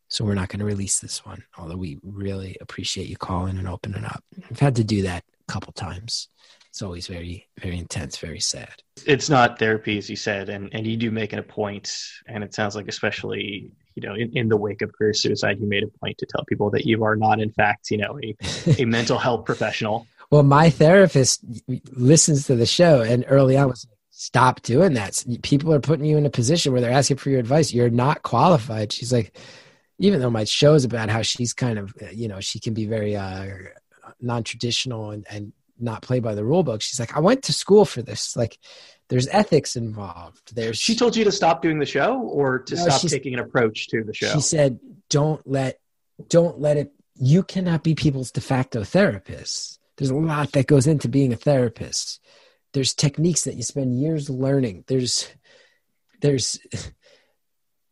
So 0.09 0.25
we're 0.25 0.35
not 0.35 0.49
going 0.49 0.61
to 0.61 0.67
release 0.67 1.01
this 1.01 1.25
one, 1.27 1.43
although 1.59 1.77
we 1.77 1.99
really 2.03 2.57
appreciate 2.61 3.09
you 3.09 3.17
calling 3.17 3.59
and 3.59 3.67
opening 3.67 4.05
up. 4.05 4.23
We've 4.49 4.61
had 4.61 4.77
to 4.77 4.85
do 4.85 5.03
that 5.03 5.25
a 5.49 5.53
couple 5.53 5.73
times 5.73 6.29
it's 6.77 6.83
always 6.83 7.07
very 7.07 7.49
very 7.59 7.79
intense 7.79 8.19
very 8.19 8.39
sad 8.39 8.75
it's 9.07 9.31
not 9.31 9.59
therapy 9.59 9.97
as 9.97 10.11
you 10.11 10.17
said 10.17 10.51
and 10.51 10.69
and 10.75 10.87
you 10.87 10.99
do 10.99 11.11
make 11.11 11.33
it 11.33 11.39
a 11.39 11.43
point. 11.43 11.85
point 11.85 11.97
and 12.27 12.45
it 12.45 12.53
sounds 12.53 12.77
like 12.77 12.87
especially 12.87 13.73
you 13.97 14.07
know, 14.07 14.15
in, 14.15 14.37
in 14.37 14.49
the 14.49 14.57
wake 14.57 14.83
of 14.83 14.93
career 14.93 15.15
suicide, 15.15 15.59
you 15.59 15.67
made 15.67 15.83
a 15.83 15.89
point 15.99 16.19
to 16.19 16.27
tell 16.27 16.45
people 16.45 16.71
that 16.71 16.85
you 16.85 17.03
are 17.03 17.17
not, 17.17 17.41
in 17.41 17.51
fact, 17.51 17.91
you 17.91 17.97
know, 17.97 18.21
a, 18.23 18.37
a 18.79 18.85
mental 18.87 19.19
health 19.19 19.47
professional. 19.47 20.07
Well, 20.31 20.43
my 20.43 20.71
therapist 20.71 21.45
listens 21.93 22.47
to 22.47 22.57
the 22.57 22.67
show, 22.67 23.03
and 23.03 23.25
early 23.29 23.57
on 23.57 23.69
was 23.69 23.87
like, 23.89 23.99
stop 24.11 24.63
doing 24.63 24.95
that. 24.95 25.25
People 25.43 25.73
are 25.73 25.81
putting 25.81 26.05
you 26.05 26.17
in 26.17 26.27
a 26.27 26.31
position 26.31 26.73
where 26.73 26.81
they're 26.81 26.91
asking 26.91 27.19
for 27.19 27.31
your 27.31 27.41
advice. 27.41 27.73
You're 27.73 27.91
not 27.91 28.23
qualified. 28.23 28.93
She's 28.93 29.13
like, 29.13 29.37
even 29.99 30.21
though 30.21 30.31
my 30.31 30.45
show 30.45 30.75
is 30.75 30.85
about 30.85 31.11
how 31.11 31.23
she's 31.23 31.53
kind 31.53 31.79
of, 31.79 31.95
you 32.13 32.29
know, 32.29 32.41
she 32.41 32.59
can 32.59 32.75
be 32.75 32.87
very 32.87 33.15
uh, 33.15 33.47
non-traditional 34.21 35.11
and, 35.11 35.27
and 35.31 35.53
not 35.79 36.03
play 36.03 36.21
by 36.21 36.35
the 36.35 36.45
rule 36.45 36.63
book. 36.63 36.83
She's 36.83 36.99
like, 36.99 37.17
I 37.17 37.21
went 37.21 37.45
to 37.45 37.53
school 37.53 37.85
for 37.85 38.03
this. 38.03 38.37
Like, 38.37 38.59
there's 39.09 39.29
ethics 39.29 39.77
involved. 39.77 40.55
There's. 40.55 40.79
She 40.79 40.97
told 40.97 41.15
you 41.17 41.25
to 41.25 41.33
stop 41.33 41.63
doing 41.63 41.79
the 41.79 41.87
show 41.87 42.21
or 42.21 42.61
to 42.61 42.75
no, 42.75 42.89
stop 42.89 43.01
taking 43.03 43.35
an 43.35 43.41
approach 43.41 43.89
to 43.89 44.03
the 44.03 44.13
show. 44.13 44.33
She 44.33 44.41
said, 44.41 44.81
"Don't 45.09 45.47
let, 45.47 45.79
don't 46.29 46.59
let 46.61 46.77
it. 46.77 46.93
You 47.15 47.43
cannot 47.43 47.85
be 47.85 47.95
people's 47.95 48.33
de 48.33 48.41
facto 48.41 48.83
therapist. 48.83 49.79
There's 49.97 50.11
a 50.11 50.15
lot 50.15 50.53
that 50.53 50.67
goes 50.67 50.87
into 50.87 51.09
being 51.09 51.33
a 51.33 51.37
therapist. 51.37 52.21
There's 52.73 52.95
techniques 52.95 53.45
that 53.45 53.55
you 53.55 53.63
spend 53.63 53.99
years 53.99 54.29
learning. 54.31 54.85
There's, 54.87 55.29
there's." 56.21 56.59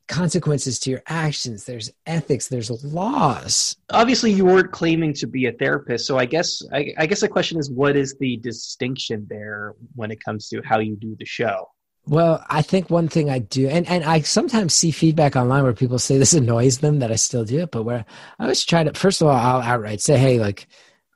consequences 0.07 0.79
to 0.79 0.91
your 0.91 1.03
actions 1.07 1.65
there's 1.65 1.91
ethics 2.05 2.49
there's 2.49 2.71
laws 2.85 3.77
obviously 3.91 4.31
you 4.31 4.45
weren't 4.45 4.71
claiming 4.71 5.15
to 5.15 5.27
be 5.27 5.47
a 5.47 5.53
therapist 5.53 6.07
so 6.07 6.19
i 6.19 6.27
guess 6.27 6.63
I, 6.73 6.93
I, 6.99 7.07
guess 7.07 7.21
the 7.23 7.29
question 7.29 7.59
is 7.59 7.71
what 7.71 7.97
is 7.97 8.15
the 8.21 8.37
distinction 8.37 9.27
there 9.31 9.75
when 9.95 10.11
it 10.11 10.23
comes 10.23 10.49
to 10.51 10.61
how 10.63 10.79
you 10.79 10.95
do 10.95 11.17
the 11.19 11.25
show 11.25 11.71
well 12.07 12.45
i 12.51 12.61
think 12.61 12.91
one 12.91 13.09
thing 13.09 13.31
i 13.31 13.39
do 13.39 13.67
and, 13.67 13.89
and 13.89 14.05
i 14.05 14.21
sometimes 14.21 14.75
see 14.75 14.91
feedback 14.91 15.37
online 15.37 15.63
where 15.63 15.73
people 15.73 15.99
say 15.99 16.19
this 16.19 16.35
annoys 16.35 16.79
them 16.79 16.99
that 16.99 17.11
i 17.11 17.17
still 17.17 17.45
do 17.45 17.61
it 17.61 17.71
but 17.71 17.85
where 17.85 18.05
i 18.39 18.43
always 18.43 18.63
try 18.63 18.85
to 18.85 18.93
first 18.93 19.23
of 19.23 19.29
all 19.29 19.35
i'll 19.35 19.63
outright 19.63 20.03
say 20.03 20.19
hey 20.19 20.39
like 20.39 20.67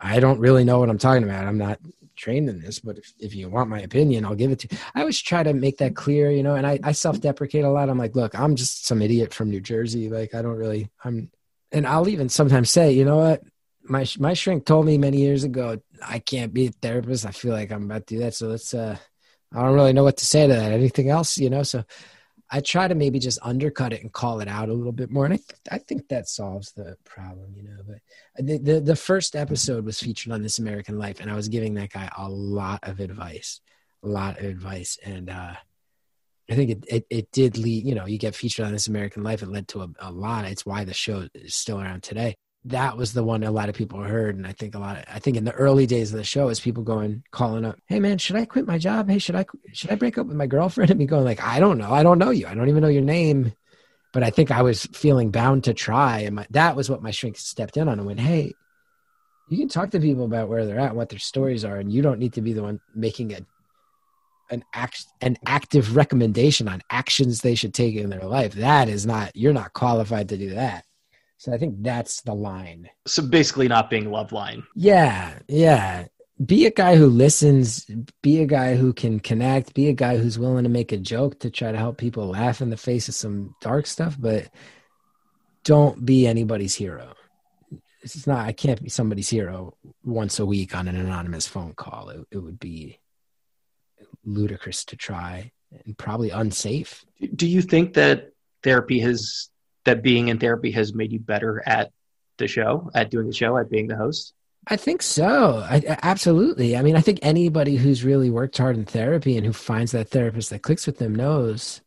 i 0.00 0.20
don't 0.20 0.40
really 0.40 0.64
know 0.64 0.78
what 0.78 0.90
i'm 0.90 0.98
talking 0.98 1.24
about 1.24 1.46
i'm 1.46 1.58
not 1.58 1.78
trained 2.18 2.50
in 2.50 2.60
this, 2.60 2.80
but 2.80 2.98
if, 2.98 3.14
if 3.18 3.34
you 3.34 3.48
want 3.48 3.70
my 3.70 3.80
opinion, 3.80 4.26
I'll 4.26 4.34
give 4.34 4.50
it 4.50 4.58
to 4.60 4.68
you. 4.70 4.78
I 4.94 5.00
always 5.00 5.20
try 5.20 5.42
to 5.42 5.54
make 5.54 5.78
that 5.78 5.96
clear, 5.96 6.30
you 6.30 6.42
know, 6.42 6.56
and 6.56 6.66
I, 6.66 6.78
I 6.82 6.92
self 6.92 7.20
deprecate 7.20 7.64
a 7.64 7.70
lot. 7.70 7.88
I'm 7.88 7.96
like, 7.96 8.14
look, 8.14 8.38
I'm 8.38 8.56
just 8.56 8.86
some 8.86 9.00
idiot 9.00 9.32
from 9.32 9.48
New 9.48 9.60
Jersey. 9.60 10.10
Like, 10.10 10.34
I 10.34 10.42
don't 10.42 10.56
really, 10.56 10.90
I'm, 11.02 11.30
and 11.72 11.86
I'll 11.86 12.08
even 12.08 12.28
sometimes 12.28 12.70
say, 12.70 12.92
you 12.92 13.04
know 13.04 13.18
what? 13.18 13.42
My, 13.82 14.04
my 14.18 14.34
shrink 14.34 14.66
told 14.66 14.84
me 14.84 14.98
many 14.98 15.18
years 15.18 15.44
ago, 15.44 15.80
I 16.04 16.18
can't 16.18 16.52
be 16.52 16.66
a 16.66 16.72
therapist. 16.72 17.24
I 17.24 17.30
feel 17.30 17.52
like 17.52 17.72
I'm 17.72 17.84
about 17.84 18.06
to 18.08 18.16
do 18.16 18.20
that. 18.20 18.34
So 18.34 18.48
let's, 18.48 18.74
uh, 18.74 18.98
I 19.54 19.62
don't 19.62 19.74
really 19.74 19.94
know 19.94 20.04
what 20.04 20.18
to 20.18 20.26
say 20.26 20.46
to 20.46 20.52
that. 20.52 20.72
Anything 20.72 21.08
else, 21.08 21.38
you 21.38 21.48
know? 21.48 21.62
So 21.62 21.84
I 22.50 22.60
try 22.60 22.88
to 22.88 22.94
maybe 22.94 23.18
just 23.18 23.38
undercut 23.42 23.92
it 23.92 24.02
and 24.02 24.12
call 24.12 24.40
it 24.40 24.48
out 24.48 24.68
a 24.68 24.72
little 24.72 24.92
bit 24.92 25.10
more, 25.10 25.24
and 25.24 25.34
I 25.34 25.36
th- 25.36 25.60
I 25.70 25.78
think 25.78 26.08
that 26.08 26.28
solves 26.28 26.72
the 26.72 26.96
problem, 27.04 27.52
you 27.54 27.62
know. 27.64 27.82
But 27.86 28.46
the, 28.46 28.58
the 28.58 28.80
the 28.80 28.96
first 28.96 29.36
episode 29.36 29.84
was 29.84 30.00
featured 30.00 30.32
on 30.32 30.42
This 30.42 30.58
American 30.58 30.98
Life, 30.98 31.20
and 31.20 31.30
I 31.30 31.34
was 31.34 31.48
giving 31.48 31.74
that 31.74 31.90
guy 31.90 32.10
a 32.16 32.28
lot 32.28 32.80
of 32.84 33.00
advice, 33.00 33.60
a 34.02 34.08
lot 34.08 34.38
of 34.38 34.46
advice, 34.46 34.98
and 35.04 35.28
uh, 35.28 35.54
I 36.50 36.54
think 36.54 36.70
it, 36.70 36.84
it 36.88 37.06
it 37.10 37.32
did 37.32 37.58
lead. 37.58 37.84
You 37.84 37.94
know, 37.94 38.06
you 38.06 38.18
get 38.18 38.34
featured 38.34 38.64
on 38.64 38.72
This 38.72 38.88
American 38.88 39.22
Life, 39.22 39.42
it 39.42 39.48
led 39.48 39.68
to 39.68 39.82
a, 39.82 39.88
a 40.00 40.10
lot. 40.10 40.46
It's 40.46 40.64
why 40.64 40.84
the 40.84 40.94
show 40.94 41.28
is 41.34 41.54
still 41.54 41.80
around 41.80 42.02
today 42.02 42.36
that 42.64 42.96
was 42.96 43.12
the 43.12 43.22
one 43.22 43.42
a 43.44 43.50
lot 43.50 43.68
of 43.68 43.74
people 43.74 44.02
heard. 44.02 44.36
And 44.36 44.46
i 44.46 44.52
think 44.52 44.74
a 44.74 44.78
lot 44.78 44.98
of, 44.98 45.04
i 45.08 45.18
think 45.18 45.36
in 45.36 45.44
the 45.44 45.52
early 45.52 45.86
days 45.86 46.12
of 46.12 46.18
the 46.18 46.24
show 46.24 46.48
is 46.48 46.60
people 46.60 46.82
going 46.82 47.22
calling 47.30 47.64
up 47.64 47.78
hey 47.86 48.00
man 48.00 48.18
should 48.18 48.36
i 48.36 48.44
quit 48.44 48.66
my 48.66 48.78
job? 48.78 49.08
Hey 49.08 49.18
should 49.18 49.36
i 49.36 49.46
should 49.72 49.90
i 49.90 49.94
break 49.94 50.18
up 50.18 50.26
with 50.26 50.36
my 50.36 50.46
girlfriend? 50.46 50.90
And 50.90 50.98
me 50.98 51.06
going 51.06 51.24
like 51.24 51.42
i 51.42 51.60
don't 51.60 51.78
know. 51.78 51.92
I 51.92 52.02
don't 52.02 52.18
know 52.18 52.30
you. 52.30 52.46
I 52.46 52.54
don't 52.54 52.68
even 52.68 52.82
know 52.82 52.88
your 52.88 53.02
name. 53.02 53.52
But 54.12 54.22
i 54.22 54.30
think 54.30 54.50
i 54.50 54.62
was 54.62 54.86
feeling 54.86 55.30
bound 55.30 55.64
to 55.64 55.74
try. 55.74 56.20
And 56.20 56.36
my, 56.36 56.46
that 56.50 56.76
was 56.76 56.90
what 56.90 57.02
my 57.02 57.10
shrink 57.10 57.36
stepped 57.36 57.76
in 57.76 57.88
on 57.88 57.98
and 57.98 58.06
went 58.06 58.20
hey 58.20 58.52
you 59.50 59.56
can 59.56 59.68
talk 59.68 59.90
to 59.90 60.00
people 60.00 60.24
about 60.24 60.48
where 60.48 60.66
they're 60.66 60.78
at 60.78 60.94
what 60.94 61.08
their 61.08 61.18
stories 61.18 61.64
are 61.64 61.76
and 61.76 61.90
you 61.90 62.02
don't 62.02 62.18
need 62.18 62.34
to 62.34 62.42
be 62.42 62.52
the 62.52 62.62
one 62.62 62.80
making 62.94 63.32
a 63.32 63.40
an 64.50 64.64
act 64.74 65.04
an 65.20 65.36
active 65.46 65.94
recommendation 65.94 66.68
on 66.68 66.82
actions 66.90 67.40
they 67.40 67.54
should 67.54 67.74
take 67.74 67.94
in 67.94 68.08
their 68.08 68.24
life. 68.24 68.54
That 68.54 68.88
is 68.88 69.06
not 69.06 69.34
you're 69.36 69.52
not 69.52 69.72
qualified 69.74 70.30
to 70.30 70.38
do 70.38 70.50
that 70.50 70.84
so 71.38 71.52
I 71.52 71.58
think 71.58 71.76
that's 71.82 72.20
the 72.22 72.34
line. 72.34 72.90
So 73.06 73.22
basically, 73.22 73.68
not 73.68 73.88
being 73.88 74.06
Loveline. 74.06 74.64
Yeah, 74.74 75.38
yeah. 75.46 76.06
Be 76.44 76.66
a 76.66 76.70
guy 76.70 76.96
who 76.96 77.06
listens. 77.06 77.86
Be 78.22 78.42
a 78.42 78.46
guy 78.46 78.74
who 78.74 78.92
can 78.92 79.20
connect. 79.20 79.74
Be 79.74 79.88
a 79.88 79.92
guy 79.92 80.16
who's 80.16 80.38
willing 80.38 80.64
to 80.64 80.68
make 80.68 80.90
a 80.90 80.96
joke 80.96 81.38
to 81.40 81.50
try 81.50 81.70
to 81.70 81.78
help 81.78 81.96
people 81.96 82.26
laugh 82.26 82.60
in 82.60 82.70
the 82.70 82.76
face 82.76 83.08
of 83.08 83.14
some 83.14 83.54
dark 83.60 83.86
stuff. 83.86 84.16
But 84.18 84.48
don't 85.62 86.04
be 86.04 86.26
anybody's 86.26 86.74
hero. 86.74 87.14
It's 88.02 88.26
not. 88.26 88.46
I 88.46 88.52
can't 88.52 88.82
be 88.82 88.88
somebody's 88.88 89.28
hero 89.28 89.76
once 90.04 90.40
a 90.40 90.46
week 90.46 90.74
on 90.74 90.88
an 90.88 90.96
anonymous 90.96 91.46
phone 91.46 91.72
call. 91.74 92.08
It, 92.08 92.26
it 92.32 92.38
would 92.38 92.58
be 92.58 92.98
ludicrous 94.24 94.84
to 94.86 94.96
try 94.96 95.52
and 95.84 95.96
probably 95.96 96.30
unsafe. 96.30 97.04
Do 97.34 97.46
you 97.46 97.62
think 97.62 97.94
that 97.94 98.32
therapy 98.62 98.98
has 99.00 99.50
that 99.88 100.02
being 100.02 100.28
in 100.28 100.38
therapy 100.38 100.70
has 100.72 100.94
made 100.94 101.12
you 101.12 101.18
better 101.18 101.62
at 101.66 101.90
the 102.36 102.46
show, 102.46 102.90
at 102.94 103.10
doing 103.10 103.26
the 103.26 103.34
show, 103.34 103.56
at 103.56 103.70
being 103.70 103.88
the 103.88 103.96
host? 103.96 104.34
I 104.66 104.76
think 104.76 105.02
so. 105.02 105.64
I, 105.66 105.82
absolutely. 106.02 106.76
I 106.76 106.82
mean, 106.82 106.94
I 106.94 107.00
think 107.00 107.20
anybody 107.22 107.76
who's 107.76 108.04
really 108.04 108.28
worked 108.28 108.58
hard 108.58 108.76
in 108.76 108.84
therapy 108.84 109.36
and 109.36 109.46
who 109.46 109.52
finds 109.52 109.92
that 109.92 110.08
therapist 110.08 110.50
that 110.50 110.62
clicks 110.62 110.86
with 110.86 110.98
them 110.98 111.14
knows 111.14 111.80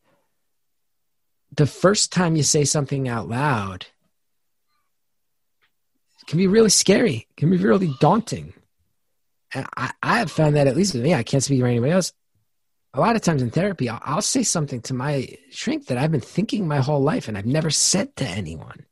the 1.55 1.67
first 1.67 2.11
time 2.11 2.35
you 2.35 2.43
say 2.43 2.65
something 2.65 3.07
out 3.07 3.29
loud 3.29 3.85
can 6.27 6.37
be 6.37 6.47
really 6.47 6.69
scary, 6.69 7.27
can 7.37 7.49
be 7.49 7.57
really 7.57 7.93
daunting. 7.99 8.53
And 9.53 9.67
I, 9.75 9.91
I 10.01 10.19
have 10.19 10.31
found 10.31 10.55
that, 10.55 10.67
at 10.67 10.77
least 10.77 10.93
with 10.93 11.03
me, 11.03 11.13
I 11.13 11.23
can't 11.23 11.43
speak 11.43 11.59
for 11.59 11.67
anybody 11.67 11.91
else 11.91 12.13
a 12.93 12.99
lot 12.99 13.15
of 13.15 13.21
times 13.21 13.41
in 13.41 13.49
therapy, 13.49 13.89
I'll, 13.89 14.01
I'll, 14.03 14.21
say 14.21 14.43
something 14.43 14.81
to 14.81 14.93
my 14.93 15.37
shrink 15.49 15.87
that 15.87 15.97
I've 15.97 16.11
been 16.11 16.19
thinking 16.19 16.67
my 16.67 16.79
whole 16.79 17.01
life 17.01 17.27
and 17.27 17.37
I've 17.37 17.45
never 17.45 17.69
said 17.69 18.15
to 18.17 18.25
anyone. 18.25 18.85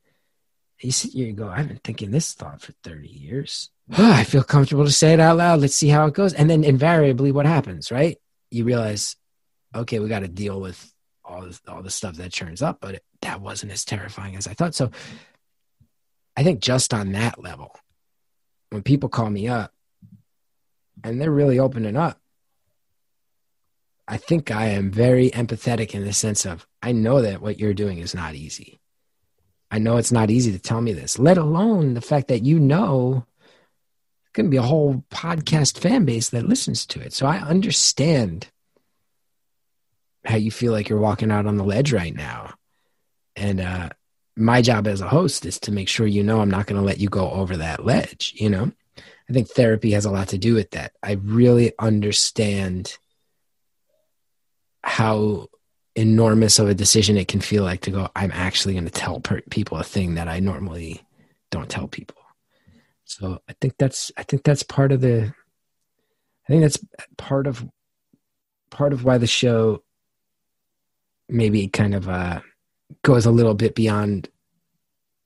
You 0.82 0.92
sit 0.94 1.12
here 1.12 1.28
and 1.28 1.38
go, 1.38 1.50
I've 1.50 1.68
been 1.68 1.82
thinking 1.84 2.12
this 2.12 2.34
thought 2.34 2.62
for 2.62 2.72
30 2.84 3.10
years. 3.10 3.70
I 3.98 4.24
feel 4.24 4.44
comfortable 4.44 4.86
to 4.86 4.92
say 4.92 5.14
it 5.14 5.20
out 5.20 5.38
loud. 5.38 5.60
Let's 5.60 5.76
see 5.76 5.90
how 5.90 6.06
it 6.06 6.14
goes. 6.14 6.34
And 6.34 6.50
then 6.50 6.64
invariably, 6.64 7.32
what 7.34 7.46
happens, 7.46 7.92
right? 7.92 8.18
You 8.52 8.64
realize, 8.64 9.18
okay, 9.76 10.00
we 10.00 10.08
got 10.08 10.20
to 10.20 10.30
deal 10.30 10.62
with 10.62 10.94
all 11.26 11.42
this, 11.42 11.62
all 11.68 11.84
the 11.84 11.90
stuff 11.90 12.16
that 12.16 12.32
turns 12.32 12.62
up, 12.62 12.80
but 12.80 12.96
it, 12.96 13.04
that 13.22 13.42
wasn't 13.42 13.74
as 13.74 13.84
terrifying 13.84 14.38
as 14.38 14.48
I 14.48 14.54
thought. 14.54 14.74
So 14.74 14.92
I 16.38 16.44
think 16.44 16.62
just 16.62 16.94
on 16.94 17.12
that 17.12 17.42
level, 17.42 17.78
when 18.70 18.82
people 18.82 19.10
call 19.10 19.30
me 19.30 19.50
up 19.50 19.74
and 21.04 21.20
they're 21.20 21.32
really 21.32 21.60
opening 21.60 21.98
up, 21.98 22.19
I 24.10 24.18
think 24.18 24.50
I 24.50 24.70
am 24.70 24.90
very 24.90 25.30
empathetic 25.30 25.92
in 25.92 26.04
the 26.04 26.14
sense 26.14 26.44
of 26.44 26.66
I 26.82 26.92
know 26.92 27.22
that 27.22 27.42
what 27.42 27.60
you're 27.60 27.76
doing 27.76 28.00
is 28.00 28.16
not 28.16 28.34
easy. 28.34 28.80
I 29.70 29.78
know 29.78 29.98
it's 29.98 30.12
not 30.12 30.32
easy 30.32 30.52
to 30.52 30.58
tell 30.58 30.82
me 30.82 30.94
this, 30.94 31.20
let 31.20 31.38
alone 31.38 31.94
the 31.94 32.02
fact 32.02 32.28
that 32.30 32.44
you 32.44 32.60
know 32.60 33.24
it's 34.24 34.32
going 34.34 34.48
to 34.48 34.50
be 34.50 34.58
a 34.58 34.64
whole 34.64 35.04
podcast 35.12 35.78
fan 35.78 36.06
base 36.06 36.32
that 36.32 36.50
listens 36.50 36.88
to 36.88 37.00
it. 37.00 37.14
So 37.14 37.28
I 37.28 37.38
understand 37.38 38.48
how 40.26 40.38
you 40.38 40.50
feel 40.50 40.74
like 40.74 40.90
you're 40.90 40.98
walking 40.98 41.30
out 41.30 41.46
on 41.46 41.58
the 41.58 41.64
ledge 41.64 41.94
right 41.94 42.16
now. 42.16 42.56
And 43.36 43.62
uh, 43.62 43.90
my 44.36 44.64
job 44.64 44.88
as 44.88 45.02
a 45.02 45.08
host 45.08 45.46
is 45.46 45.60
to 45.60 45.72
make 45.72 45.88
sure 45.88 46.08
you 46.08 46.24
know 46.24 46.42
I'm 46.42 46.50
not 46.50 46.66
going 46.66 46.82
to 46.82 46.86
let 46.86 47.00
you 47.00 47.10
go 47.10 47.30
over 47.30 47.58
that 47.58 47.86
ledge, 47.86 48.34
you 48.38 48.50
know? 48.50 48.72
I 48.98 49.34
think 49.34 49.50
therapy 49.50 49.92
has 49.92 50.06
a 50.06 50.12
lot 50.12 50.30
to 50.30 50.40
do 50.40 50.56
with 50.56 50.72
that. 50.72 50.94
I 51.04 51.12
really 51.22 51.74
understand 51.78 52.98
how 54.90 55.48
enormous 55.96 56.58
of 56.58 56.68
a 56.68 56.74
decision 56.74 57.16
it 57.16 57.28
can 57.28 57.40
feel 57.40 57.64
like 57.64 57.82
to 57.82 57.92
go 57.92 58.10
i'm 58.16 58.32
actually 58.32 58.74
going 58.74 58.86
to 58.86 58.92
tell 58.92 59.20
per- 59.20 59.42
people 59.50 59.78
a 59.78 59.84
thing 59.84 60.16
that 60.16 60.28
i 60.28 60.40
normally 60.40 61.02
don't 61.52 61.70
tell 61.70 61.88
people. 61.88 62.16
So 63.06 63.40
i 63.48 63.54
think 63.62 63.76
that's 63.78 64.12
i 64.18 64.24
think 64.24 64.44
that's 64.44 64.64
part 64.64 64.92
of 64.92 65.02
the 65.02 65.34
i 66.44 66.48
think 66.48 66.62
that's 66.62 66.84
part 67.18 67.48
of 67.48 67.68
part 68.72 68.94
of 68.94 69.04
why 69.04 69.18
the 69.18 69.28
show 69.28 69.84
maybe 71.28 71.68
kind 71.68 71.94
of 71.94 72.10
uh 72.10 72.42
goes 73.04 73.26
a 73.26 73.32
little 73.32 73.54
bit 73.54 73.76
beyond 73.76 74.30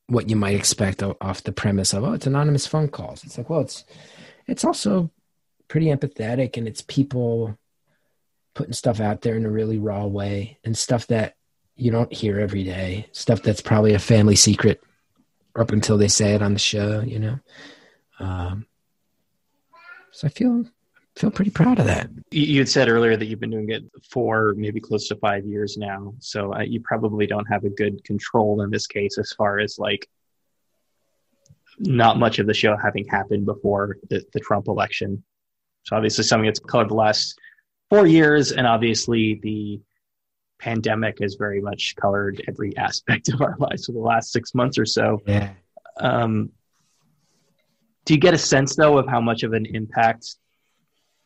what 0.07 0.29
you 0.29 0.35
might 0.35 0.55
expect 0.55 1.01
off 1.01 1.43
the 1.43 1.53
premise 1.53 1.93
of 1.93 2.03
oh 2.03 2.13
it's 2.13 2.27
anonymous 2.27 2.67
phone 2.67 2.89
calls. 2.89 3.23
It's 3.23 3.37
like 3.37 3.49
well 3.49 3.61
it's 3.61 3.85
it's 4.47 4.65
also 4.65 5.09
pretty 5.69 5.87
empathetic 5.87 6.57
and 6.57 6.67
it's 6.67 6.81
people 6.81 7.57
putting 8.53 8.73
stuff 8.73 8.99
out 8.99 9.21
there 9.21 9.35
in 9.35 9.45
a 9.45 9.51
really 9.51 9.77
raw 9.77 10.05
way 10.05 10.59
and 10.63 10.77
stuff 10.77 11.07
that 11.07 11.35
you 11.75 11.91
don't 11.91 12.13
hear 12.13 12.39
every 12.39 12.63
day, 12.63 13.07
stuff 13.11 13.41
that's 13.41 13.61
probably 13.61 13.93
a 13.93 13.99
family 13.99 14.35
secret 14.35 14.81
up 15.55 15.71
until 15.71 15.97
they 15.97 16.07
say 16.07 16.33
it 16.33 16.41
on 16.41 16.53
the 16.53 16.59
show, 16.59 17.01
you 17.01 17.19
know. 17.19 17.39
Um, 18.19 18.67
so 20.11 20.27
I 20.27 20.29
feel 20.29 20.65
feel 21.15 21.31
pretty 21.31 21.51
proud 21.51 21.79
of 21.79 21.85
that. 21.85 22.09
You 22.31 22.59
had 22.59 22.69
said 22.69 22.89
earlier 22.89 23.15
that 23.15 23.25
you've 23.25 23.39
been 23.39 23.51
doing 23.51 23.69
it 23.69 23.83
for 24.09 24.55
maybe 24.57 24.79
close 24.79 25.07
to 25.09 25.15
five 25.17 25.45
years 25.45 25.77
now. 25.77 26.15
So 26.19 26.53
uh, 26.55 26.61
you 26.61 26.79
probably 26.81 27.27
don't 27.27 27.45
have 27.45 27.65
a 27.65 27.69
good 27.69 28.03
control 28.03 28.61
in 28.61 28.71
this 28.71 28.87
case 28.87 29.17
as 29.19 29.31
far 29.33 29.59
as 29.59 29.77
like 29.77 30.07
not 31.77 32.17
much 32.17 32.39
of 32.39 32.47
the 32.47 32.53
show 32.53 32.75
having 32.77 33.07
happened 33.07 33.45
before 33.45 33.97
the, 34.09 34.23
the 34.33 34.39
Trump 34.39 34.67
election. 34.67 35.23
So 35.83 35.95
obviously 35.95 36.23
something 36.23 36.47
that's 36.47 36.59
colored 36.59 36.89
the 36.89 36.95
last 36.95 37.39
four 37.93 38.07
years, 38.07 38.51
and 38.51 38.65
obviously 38.65 39.39
the 39.43 39.79
pandemic 40.59 41.19
has 41.21 41.35
very 41.35 41.61
much 41.61 41.95
colored 41.95 42.41
every 42.47 42.75
aspect 42.77 43.29
of 43.29 43.41
our 43.41 43.55
lives 43.59 43.85
for 43.85 43.91
the 43.91 43.99
last 43.99 44.31
six 44.31 44.55
months 44.55 44.79
or 44.79 44.85
so. 44.85 45.21
Yeah. 45.27 45.51
Um, 45.97 46.49
do 48.05 48.15
you 48.15 48.19
get 48.19 48.33
a 48.33 48.37
sense 48.37 48.75
though 48.75 48.97
of 48.97 49.07
how 49.07 49.21
much 49.21 49.43
of 49.43 49.53
an 49.53 49.67
impact 49.67 50.35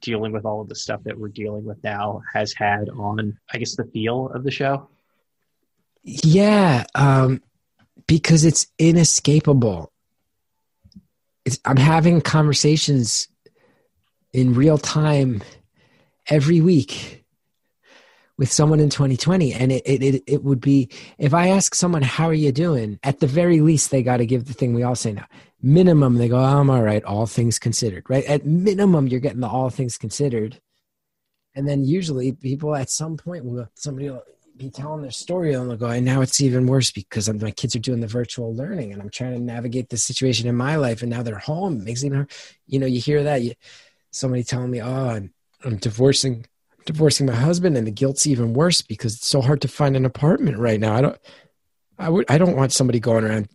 dealing 0.02 0.34
with 0.34 0.46
all 0.46 0.62
of 0.62 0.68
the 0.68 0.76
stuff 0.76 1.02
that 1.06 1.18
we're 1.18 1.30
dealing 1.30 1.64
with 1.64 1.82
now 1.84 2.22
has 2.34 2.54
had 2.54 2.90
on, 2.90 3.40
I 3.52 3.58
guess, 3.60 3.76
the 3.76 3.86
feel 3.86 4.30
of 4.36 4.44
the 4.44 4.52
show? 4.52 4.90
Yeah, 6.04 6.84
um, 6.96 7.42
because 8.08 8.44
it's 8.44 8.68
inescapable. 8.78 9.92
It's, 11.46 11.60
I'm 11.64 11.78
having 11.78 12.20
conversations 12.22 13.30
in 14.34 14.54
real 14.54 14.78
time 14.78 15.42
every 16.30 16.62
week 16.62 17.26
with 18.38 18.52
someone 18.52 18.80
in 18.80 18.90
2020 18.90 19.54
and 19.54 19.72
it, 19.72 19.82
it, 19.86 20.24
it, 20.28 20.44
would 20.44 20.62
be 20.62 20.90
if 21.18 21.34
i 21.34 21.50
ask 21.50 21.74
someone 21.74 22.02
how 22.02 22.28
are 22.28 22.34
you 22.34 22.52
doing? 22.52 23.00
at 23.04 23.20
the 23.20 23.28
very 23.28 23.62
least 23.62 23.92
they 23.92 24.04
got 24.04 24.18
to 24.18 24.26
give 24.26 24.46
the 24.46 24.54
thing 24.54 24.74
we 24.74 24.84
all 24.84 24.96
say 24.96 25.12
now. 25.12 25.26
Minimum 25.62 26.16
they 26.16 26.28
go 26.28 26.38
oh, 26.38 26.44
i'm 26.44 26.70
all 26.70 26.84
right 26.84 27.04
all 27.04 27.26
things 27.26 27.58
considered 27.60 28.06
right? 28.10 28.24
At 28.26 28.46
minimum 28.46 29.08
you're 29.08 29.20
getting 29.20 29.42
the 29.42 29.48
all 29.48 29.70
things 29.70 29.98
considered. 29.98 30.60
And 31.56 31.68
then 31.68 31.84
usually 31.84 32.34
people 32.34 32.76
at 32.76 32.92
some 32.92 33.18
point 33.18 33.44
will 33.44 33.68
somebody 33.74 34.10
will 34.10 34.24
be 34.56 34.70
telling 34.70 35.02
their 35.02 35.12
story 35.12 35.54
and 35.54 35.70
they'll 35.70 35.78
go 35.78 35.88
and 35.88 36.06
now 36.06 36.22
it's 36.22 36.42
even 36.42 36.68
worse 36.68 36.92
because 36.92 37.28
I'm, 37.28 37.40
my 37.40 37.52
kids 37.52 37.76
are 37.76 37.80
doing 37.80 38.02
the 38.02 38.08
virtual 38.08 38.56
learning 38.56 38.92
and 38.92 39.02
i'm 39.02 39.10
trying 39.10 39.34
to 39.34 39.40
navigate 39.40 39.90
the 39.90 39.98
situation 39.98 40.48
in 40.48 40.56
my 40.56 40.76
life 40.76 41.02
and 41.02 41.12
now 41.12 41.24
they're 41.24 41.38
home. 41.38 41.78
It 41.78 41.84
makes 41.84 42.04
it 42.04 42.08
even 42.08 42.28
you 42.68 42.80
know 42.80 42.88
you 42.88 43.00
hear 43.00 43.24
that 43.24 43.42
you, 43.42 43.54
somebody 44.12 44.44
telling 44.44 44.72
me 44.72 44.82
oh 44.82 45.10
i'm, 45.10 45.34
I'm 45.64 45.78
divorcing 45.78 46.46
divorcing 46.86 47.26
my 47.26 47.36
husband 47.36 47.76
and 47.76 47.86
the 47.86 47.92
guilt's 47.92 48.26
even 48.26 48.54
worse 48.54 48.82
because 48.82 49.18
it's 49.18 49.30
so 49.30 49.42
hard 49.42 49.62
to 49.62 49.68
find 49.68 49.98
an 49.98 50.06
apartment 50.06 50.58
right 50.58 50.80
now 50.80 50.96
i 50.96 51.02
don't 51.02 51.18
i 52.00 52.08
would 52.08 52.24
i 52.30 52.38
don't 52.38 52.56
want 52.56 52.72
somebody 52.72 52.98
going 52.98 53.26
around 53.26 53.50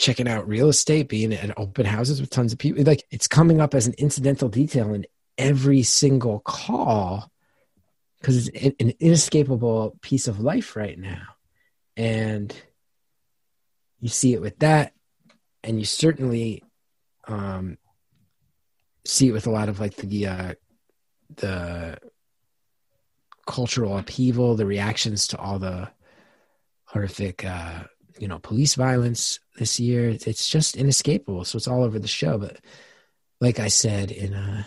checking 0.00 0.26
out 0.26 0.48
real 0.48 0.70
estate, 0.70 1.08
being 1.08 1.32
at 1.32 1.56
open 1.58 1.84
houses 1.84 2.20
with 2.20 2.30
tons 2.30 2.54
of 2.54 2.58
people. 2.58 2.82
Like 2.82 3.04
it's 3.10 3.28
coming 3.28 3.60
up 3.60 3.74
as 3.74 3.86
an 3.86 3.94
incidental 3.98 4.48
detail 4.48 4.94
in 4.94 5.04
every 5.36 5.82
single 5.82 6.40
call 6.40 7.30
because 8.18 8.48
it's 8.48 8.82
an 8.82 8.94
inescapable 8.98 9.98
piece 10.00 10.26
of 10.26 10.40
life 10.40 10.74
right 10.74 10.98
now. 10.98 11.22
And 11.98 12.54
you 14.00 14.08
see 14.08 14.32
it 14.32 14.40
with 14.40 14.58
that, 14.60 14.94
and 15.62 15.78
you 15.78 15.84
certainly 15.84 16.64
um, 17.28 17.76
see 19.04 19.28
it 19.28 19.32
with 19.32 19.46
a 19.46 19.50
lot 19.50 19.68
of 19.68 19.80
like 19.80 19.96
the 19.96 20.26
uh, 20.26 20.54
the 21.36 21.98
cultural 23.46 23.98
upheaval, 23.98 24.56
the 24.56 24.66
reactions 24.66 25.26
to 25.28 25.38
all 25.38 25.58
the 25.58 25.90
horrific 26.84 27.44
uh, 27.44 27.84
you 28.18 28.28
know 28.28 28.38
police 28.38 28.74
violence 28.74 29.40
this 29.58 29.80
year. 29.80 30.10
It's 30.10 30.48
just 30.48 30.76
inescapable. 30.76 31.44
So 31.44 31.56
it's 31.56 31.68
all 31.68 31.84
over 31.84 31.98
the 31.98 32.08
show. 32.08 32.38
But 32.38 32.58
like 33.40 33.58
i 33.58 33.68
said 33.68 34.10
in 34.10 34.34
uh 34.34 34.64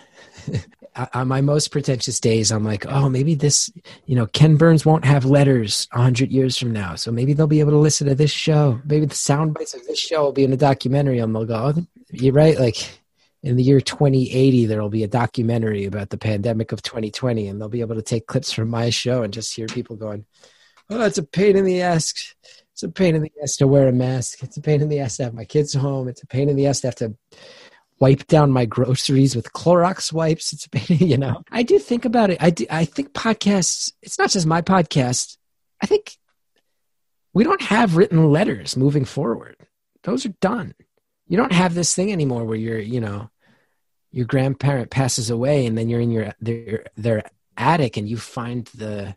on 1.14 1.28
my 1.28 1.42
most 1.42 1.70
pretentious 1.70 2.20
days 2.20 2.52
i'm 2.52 2.64
like 2.64 2.86
oh 2.88 3.10
maybe 3.10 3.34
this 3.34 3.72
you 4.06 4.16
know 4.16 4.28
ken 4.28 4.58
burns 4.58 4.86
won't 4.86 5.06
have 5.06 5.26
letters 5.26 5.88
100 5.92 6.32
years 6.32 6.58
from 6.58 6.72
now. 6.72 6.96
So 6.96 7.12
maybe 7.12 7.34
they'll 7.34 7.48
be 7.48 7.60
able 7.60 7.72
to 7.72 7.78
listen 7.78 8.08
to 8.08 8.16
this 8.16 8.32
show. 8.32 8.80
Maybe 8.86 9.06
the 9.06 9.16
sound 9.16 9.54
bites 9.54 9.74
of 9.74 9.86
this 9.88 10.00
show 10.00 10.24
will 10.24 10.32
be 10.32 10.44
in 10.44 10.54
a 10.54 10.58
documentary 10.58 11.20
and 11.20 11.36
they'll 11.36 11.46
go 11.46 11.74
oh, 11.76 11.86
you're 12.12 12.34
right. 12.34 12.60
Like 12.60 13.00
in 13.44 13.56
the 13.56 13.64
year 13.64 13.82
2080 13.82 14.66
there 14.66 14.82
will 14.82 14.90
be 14.90 15.04
a 15.04 15.08
documentary 15.08 15.86
about 15.86 16.10
the 16.10 16.18
pandemic 16.18 16.72
of 16.72 16.82
2020 16.82 17.48
and 17.48 17.60
they'll 17.60 17.70
be 17.70 17.82
able 17.82 17.96
to 17.96 18.02
take 18.02 18.26
clips 18.26 18.52
from 18.52 18.70
my 18.70 18.90
show 18.90 19.24
and 19.24 19.34
just 19.34 19.56
hear 19.56 19.68
people 19.68 19.96
going 19.96 20.26
oh 20.90 20.98
that's 20.98 21.18
a 21.18 21.24
pain 21.24 21.56
in 21.56 21.66
the 21.66 21.82
ass 21.82 22.34
it's 22.74 22.82
a 22.82 22.90
pain 22.90 23.16
in 23.16 23.22
the 23.22 23.32
ass 23.42 23.56
to 23.58 23.68
wear 23.68 23.88
a 23.88 23.92
mask. 23.92 24.42
It's 24.42 24.58
a 24.58 24.62
pain 24.62 24.82
in 24.82 24.90
the 24.90 25.00
ass 25.00 25.18
to 25.18 25.26
have 25.26 25.34
my 25.34 25.46
kids 25.46 25.74
home. 25.74 26.08
It's 26.08 26.24
a 26.24 26.28
pain 26.28 26.50
in 26.50 26.56
the 26.56 26.66
ass 26.66 26.82
to 26.82 26.88
have 26.88 26.96
to 26.96 27.16
wipe 28.00 28.26
down 28.26 28.52
my 28.52 28.66
groceries 28.66 29.36
with 29.36 29.54
Clorox 29.54 30.12
wipes. 30.12 30.52
It's 30.54 30.66
a 30.66 30.70
pain, 30.72 30.98
you 31.08 31.18
know. 31.18 31.44
I 31.52 31.62
do 31.62 31.78
think 31.78 32.04
about 32.04 32.32
it. 32.32 32.38
I 32.42 32.50
do, 32.50 32.66
I 32.72 32.86
think 32.86 33.14
podcasts. 33.14 33.94
It's 34.02 34.18
not 34.18 34.32
just 34.32 34.48
my 34.48 34.64
podcast. 34.64 35.38
I 35.82 35.86
think 35.86 36.18
we 37.32 37.44
don't 37.44 37.62
have 37.62 37.96
written 37.96 38.32
letters 38.32 38.76
moving 38.76 39.06
forward. 39.06 39.56
Those 40.02 40.26
are 40.26 40.34
done. 40.42 40.74
You 41.28 41.38
don't 41.38 41.54
have 41.54 41.76
this 41.76 41.94
thing 41.94 42.12
anymore 42.12 42.44
where 42.44 42.58
you're, 42.58 42.80
you 42.80 43.00
know, 43.00 43.30
your 44.14 44.28
grandparent 44.28 44.92
passes 44.92 45.30
away 45.32 45.66
and 45.66 45.78
then 45.78 45.90
you're 45.90 46.00
in 46.00 46.12
your 46.12 46.34
their 46.40 46.86
their 46.96 47.24
attic 47.58 47.98
and 47.98 48.08
you 48.08 48.16
find 48.16 48.68
the 48.68 49.16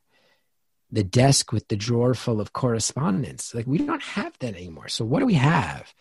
the 0.91 1.05
desk 1.05 1.53
with 1.53 1.69
the 1.69 1.77
drawer 1.77 2.15
full 2.15 2.41
of 2.41 2.53
correspondence. 2.53 3.55
Like 3.55 3.67
we 3.67 3.79
don't 3.79 4.03
have 4.03 4.37
that 4.39 4.55
anymore. 4.55 4.89
So 4.89 5.05
what 5.05 5.21
do 5.21 5.27
we 5.27 5.35
have? 5.35 5.93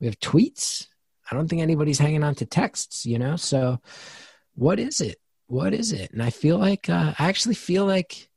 We 0.00 0.06
have 0.06 0.18
tweets. 0.18 0.86
I 1.30 1.34
don't 1.34 1.48
think 1.48 1.60
anybody's 1.60 1.98
hanging 1.98 2.24
on 2.24 2.34
to 2.36 2.46
texts, 2.46 3.04
you 3.04 3.18
know? 3.18 3.36
So 3.36 3.80
what 4.54 4.78
is 4.78 5.00
it? 5.00 5.18
What 5.48 5.74
is 5.74 5.92
it? 5.92 6.10
And 6.12 6.22
I 6.22 6.30
feel 6.30 6.56
like 6.56 6.88
uh, 6.88 7.12
I 7.18 7.28
actually 7.28 7.54
feel 7.54 7.84
like 7.84 8.28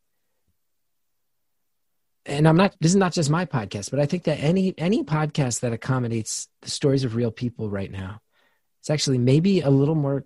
and 2.25 2.47
I'm 2.47 2.57
not 2.57 2.75
this 2.81 2.91
is 2.91 2.97
not 2.97 3.13
just 3.13 3.29
my 3.29 3.45
podcast, 3.45 3.91
but 3.91 3.99
I 3.99 4.05
think 4.05 4.25
that 4.25 4.39
any 4.39 4.73
any 4.77 5.03
podcast 5.03 5.61
that 5.61 5.73
accommodates 5.73 6.49
the 6.61 6.69
stories 6.69 7.03
of 7.03 7.15
real 7.15 7.31
people 7.31 7.69
right 7.69 7.91
now, 7.91 8.21
it's 8.81 8.89
actually 8.89 9.19
maybe 9.19 9.61
a 9.61 9.69
little 9.69 9.95
more 9.95 10.25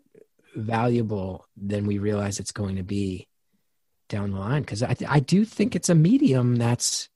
valuable 0.55 1.45
than 1.57 1.85
we 1.85 1.97
realize 1.97 2.39
it's 2.39 2.53
going 2.53 2.77
to 2.77 2.83
be 2.83 3.27
down 4.07 4.31
the 4.31 4.39
line. 4.39 4.61
Because 4.61 4.81
I, 4.81 4.95
I 5.07 5.19
do 5.19 5.43
think 5.43 5.75
it's 5.75 5.89
a 5.89 5.95
medium 5.95 6.55
that's 6.55 7.09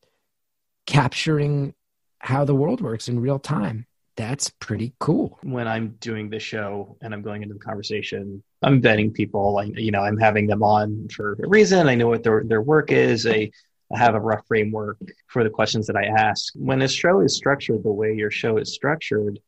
capturing 0.86 1.74
how 2.20 2.44
the 2.44 2.54
world 2.54 2.82
works 2.82 3.08
in 3.08 3.22
real 3.22 3.40
time. 3.40 3.86
That's 4.18 4.50
pretty 4.60 4.94
cool. 5.00 5.40
When 5.42 5.66
i'm 5.66 5.96
doing 6.02 6.30
the 6.30 6.40
show 6.40 6.98
and 7.02 7.14
i'm 7.14 7.22
going 7.22 7.42
into 7.42 7.54
the 7.54 7.62
conversation 7.62 8.44
i'm 8.62 8.82
vetting 8.82 9.14
people. 9.14 9.54
Like 9.54 9.78
you 9.78 9.92
know 9.92 10.02
i'm 10.02 10.18
having 10.18 10.46
them 10.46 10.62
on 10.62 11.08
for 11.08 11.38
a 11.42 11.48
reason. 11.48 11.88
I 11.88 11.96
know 11.96 12.10
what 12.10 12.24
their, 12.24 12.44
their 12.44 12.62
work 12.62 12.92
is. 12.92 13.26
I, 13.26 13.52
I 13.94 13.98
have 13.98 14.16
a 14.16 14.20
rough 14.20 14.46
framework 14.46 14.98
for 15.28 15.46
the 15.46 15.50
questions 15.50 15.88
that 15.88 15.96
i 15.96 16.04
ask. 16.04 16.52
When 16.56 16.82
a 16.82 16.90
show 16.90 17.22
is 17.22 17.38
structured 17.38 17.84
the 17.84 17.94
way 17.94 18.14
your 18.14 18.30
show 18.30 18.58
is 18.58 18.74
structured 18.74 19.40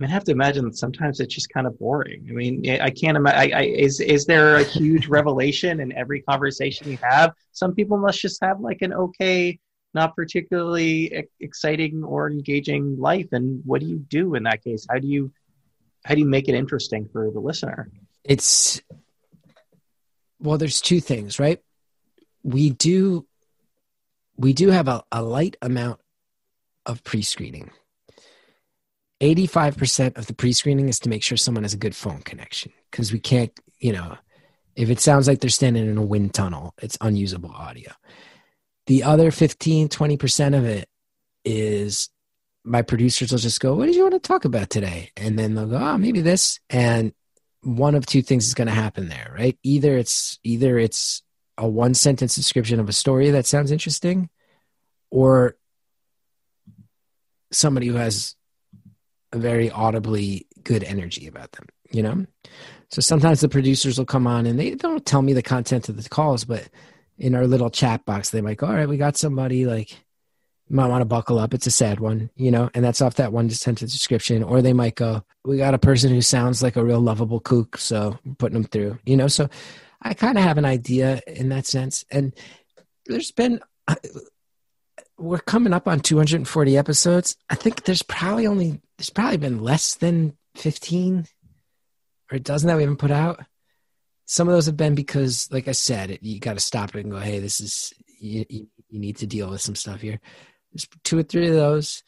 I 0.00 0.04
mean, 0.04 0.10
I 0.10 0.14
have 0.14 0.24
to 0.24 0.32
imagine 0.32 0.64
that 0.64 0.78
sometimes 0.78 1.20
it's 1.20 1.34
just 1.34 1.50
kind 1.50 1.66
of 1.66 1.78
boring. 1.78 2.26
I 2.30 2.32
mean, 2.32 2.70
I 2.80 2.88
can't 2.88 3.18
imagine. 3.18 3.52
Is 3.64 4.00
is 4.00 4.24
there 4.24 4.56
a 4.56 4.64
huge 4.64 5.06
revelation 5.18 5.78
in 5.80 5.92
every 5.92 6.22
conversation 6.22 6.90
you 6.90 6.98
have? 7.02 7.34
Some 7.52 7.74
people 7.74 7.98
must 7.98 8.18
just 8.18 8.42
have 8.42 8.60
like 8.60 8.80
an 8.80 8.94
okay, 8.94 9.58
not 9.92 10.16
particularly 10.16 11.26
exciting 11.40 12.02
or 12.02 12.30
engaging 12.30 12.98
life. 12.98 13.28
And 13.32 13.60
what 13.66 13.82
do 13.82 13.88
you 13.88 13.98
do 13.98 14.36
in 14.36 14.44
that 14.44 14.64
case? 14.64 14.86
How 14.88 14.98
do 14.98 15.06
you 15.06 15.32
how 16.06 16.14
do 16.14 16.20
you 16.20 16.26
make 16.26 16.48
it 16.48 16.54
interesting 16.54 17.06
for 17.12 17.30
the 17.30 17.40
listener? 17.40 17.90
It's 18.24 18.80
well, 20.38 20.56
there's 20.56 20.80
two 20.80 21.00
things, 21.00 21.38
right? 21.38 21.60
We 22.42 22.70
do 22.70 23.26
we 24.38 24.54
do 24.54 24.70
have 24.70 24.88
a, 24.88 25.04
a 25.12 25.20
light 25.20 25.58
amount 25.60 26.00
of 26.86 27.04
pre-screening 27.04 27.70
85% 29.20 30.16
of 30.16 30.26
the 30.26 30.34
pre-screening 30.34 30.88
is 30.88 30.98
to 31.00 31.08
make 31.08 31.22
sure 31.22 31.36
someone 31.36 31.64
has 31.64 31.74
a 31.74 31.78
good 31.78 31.94
phone 31.94 32.22
connection 32.22 32.72
because 32.90 33.12
we 33.12 33.20
can't 33.20 33.52
you 33.78 33.92
know 33.92 34.16
if 34.76 34.88
it 34.88 35.00
sounds 35.00 35.28
like 35.28 35.40
they're 35.40 35.50
standing 35.50 35.88
in 35.88 35.98
a 35.98 36.02
wind 36.02 36.32
tunnel 36.34 36.74
it's 36.78 36.98
unusable 37.00 37.52
audio. 37.52 37.92
The 38.86 39.04
other 39.04 39.30
15 39.30 39.88
20% 39.88 40.56
of 40.56 40.64
it 40.64 40.88
is 41.44 42.08
my 42.64 42.82
producers 42.82 43.30
will 43.30 43.38
just 43.38 43.60
go 43.60 43.74
what 43.74 43.86
did 43.86 43.94
you 43.94 44.02
want 44.02 44.14
to 44.14 44.20
talk 44.20 44.44
about 44.44 44.70
today? 44.70 45.10
And 45.16 45.38
then 45.38 45.54
they'll 45.54 45.66
go 45.66 45.76
oh 45.76 45.98
maybe 45.98 46.22
this. 46.22 46.58
And 46.70 47.12
one 47.62 47.94
of 47.94 48.06
two 48.06 48.22
things 48.22 48.46
is 48.46 48.54
going 48.54 48.68
to 48.68 48.74
happen 48.74 49.08
there 49.08 49.34
right? 49.36 49.58
Either 49.62 49.98
it's 49.98 50.38
either 50.44 50.78
it's 50.78 51.22
a 51.58 51.68
one 51.68 51.92
sentence 51.92 52.34
description 52.34 52.80
of 52.80 52.88
a 52.88 52.92
story 52.92 53.30
that 53.30 53.44
sounds 53.44 53.70
interesting 53.70 54.30
or 55.10 55.56
somebody 57.52 57.86
who 57.86 57.96
has 57.96 58.34
very 59.34 59.70
audibly 59.70 60.46
good 60.64 60.84
energy 60.84 61.26
about 61.26 61.52
them, 61.52 61.66
you 61.90 62.02
know? 62.02 62.26
So 62.90 63.00
sometimes 63.00 63.40
the 63.40 63.48
producers 63.48 63.98
will 63.98 64.06
come 64.06 64.26
on 64.26 64.46
and 64.46 64.58
they 64.58 64.74
don't 64.74 65.06
tell 65.06 65.22
me 65.22 65.32
the 65.32 65.42
content 65.42 65.88
of 65.88 66.02
the 66.02 66.08
calls, 66.08 66.44
but 66.44 66.68
in 67.18 67.34
our 67.34 67.46
little 67.46 67.70
chat 67.70 68.04
box, 68.04 68.30
they 68.30 68.40
might 68.40 68.56
go, 68.56 68.66
all 68.66 68.74
right, 68.74 68.88
we 68.88 68.96
got 68.96 69.16
somebody 69.16 69.66
like, 69.66 69.96
might 70.70 70.86
want 70.86 71.00
to 71.02 71.06
buckle 71.06 71.38
up. 71.38 71.52
It's 71.52 71.66
a 71.66 71.70
sad 71.70 71.98
one, 71.98 72.30
you 72.36 72.50
know, 72.50 72.70
and 72.74 72.84
that's 72.84 73.02
off 73.02 73.16
that 73.16 73.32
one 73.32 73.50
sentence 73.50 73.92
description. 73.92 74.42
Or 74.42 74.62
they 74.62 74.72
might 74.72 74.94
go, 74.94 75.24
"We 75.44 75.56
got 75.56 75.74
a 75.74 75.78
person 75.78 76.10
who 76.10 76.22
sounds 76.22 76.62
like 76.62 76.76
a 76.76 76.84
real 76.84 77.00
lovable 77.00 77.40
kook, 77.40 77.76
so 77.76 78.16
we're 78.24 78.34
putting 78.36 78.54
them 78.54 78.70
through," 78.70 78.98
you 79.04 79.16
know. 79.16 79.26
So 79.26 79.48
I 80.00 80.14
kind 80.14 80.38
of 80.38 80.44
have 80.44 80.58
an 80.58 80.64
idea 80.64 81.20
in 81.26 81.48
that 81.48 81.66
sense, 81.66 82.04
and 82.10 82.32
there's 83.06 83.32
been. 83.32 83.60
We're 85.18 85.38
coming 85.38 85.72
up 85.72 85.88
on 85.88 86.00
240 86.00 86.76
episodes. 86.76 87.36
I 87.48 87.54
think 87.54 87.84
there's 87.84 88.02
probably 88.02 88.46
only 88.46 88.80
there's 88.98 89.10
probably 89.10 89.38
been 89.38 89.62
less 89.62 89.94
than 89.94 90.36
15 90.56 91.26
or 92.30 92.36
a 92.36 92.40
dozen 92.40 92.68
that 92.68 92.76
we 92.76 92.82
haven't 92.82 92.98
put 92.98 93.10
out. 93.10 93.44
Some 94.26 94.48
of 94.48 94.54
those 94.54 94.66
have 94.66 94.76
been 94.76 94.94
because, 94.94 95.48
like 95.50 95.66
I 95.66 95.72
said, 95.72 96.18
you 96.22 96.38
got 96.38 96.54
to 96.54 96.60
stop 96.60 96.94
it 96.94 97.00
and 97.00 97.10
go, 97.10 97.18
"Hey, 97.18 97.40
this 97.40 97.60
is 97.60 97.92
you, 98.20 98.44
you, 98.48 98.68
you 98.88 99.00
need 99.00 99.16
to 99.18 99.26
deal 99.26 99.50
with 99.50 99.60
some 99.60 99.74
stuff 99.74 100.00
here." 100.00 100.20
There's 100.72 100.86
two 101.02 101.18
or 101.18 101.22
three 101.24 101.48
of 101.48 101.54
those, 101.54 102.04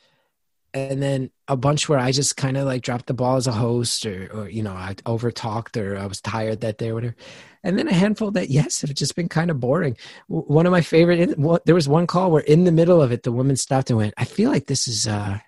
and 0.75 1.03
then 1.03 1.31
a 1.49 1.57
bunch 1.57 1.89
where 1.89 1.99
I 1.99 2.13
just 2.13 2.37
kind 2.37 2.57
of 2.57 2.65
like 2.67 2.83
dropped 2.83 3.07
the 3.07 3.15
ball 3.15 3.37
as 3.37 3.47
a 3.47 3.53
host, 3.53 4.07
or 4.07 4.31
or 4.33 4.49
you 4.49 4.63
know 4.63 4.73
I 4.73 4.95
over 5.07 5.31
talked, 5.31 5.77
or 5.77 5.99
I 5.99 6.07
was 6.07 6.21
tired 6.21 6.61
that 6.61 6.79
day, 6.79 6.91
or 6.91 6.95
whatever. 6.95 7.17
And 7.65 7.79
then 7.79 7.89
a 7.89 7.93
handful 7.93 8.33
that 8.33 8.51
yes 8.51 8.81
have 8.81 8.95
just 8.95 9.15
been 9.15 9.29
kind 9.29 9.51
of 9.51 9.61
boring. 9.61 9.97
One 10.29 10.67
of 10.67 10.73
my 10.73 10.81
favorite, 10.81 11.37
there 11.65 11.75
was 11.75 11.89
one 11.89 12.07
call 12.07 12.31
where 12.31 12.43
in 12.43 12.65
the 12.65 12.73
middle 12.73 13.01
of 13.01 13.13
it, 13.13 13.23
the 13.23 13.33
woman 13.33 13.57
stopped 13.57 13.91
and 13.91 13.99
went, 13.99 14.15
"I 14.17 14.25
feel 14.25 14.51
like 14.51 14.67
this 14.67 14.89
is." 14.89 15.07
uh 15.07 15.39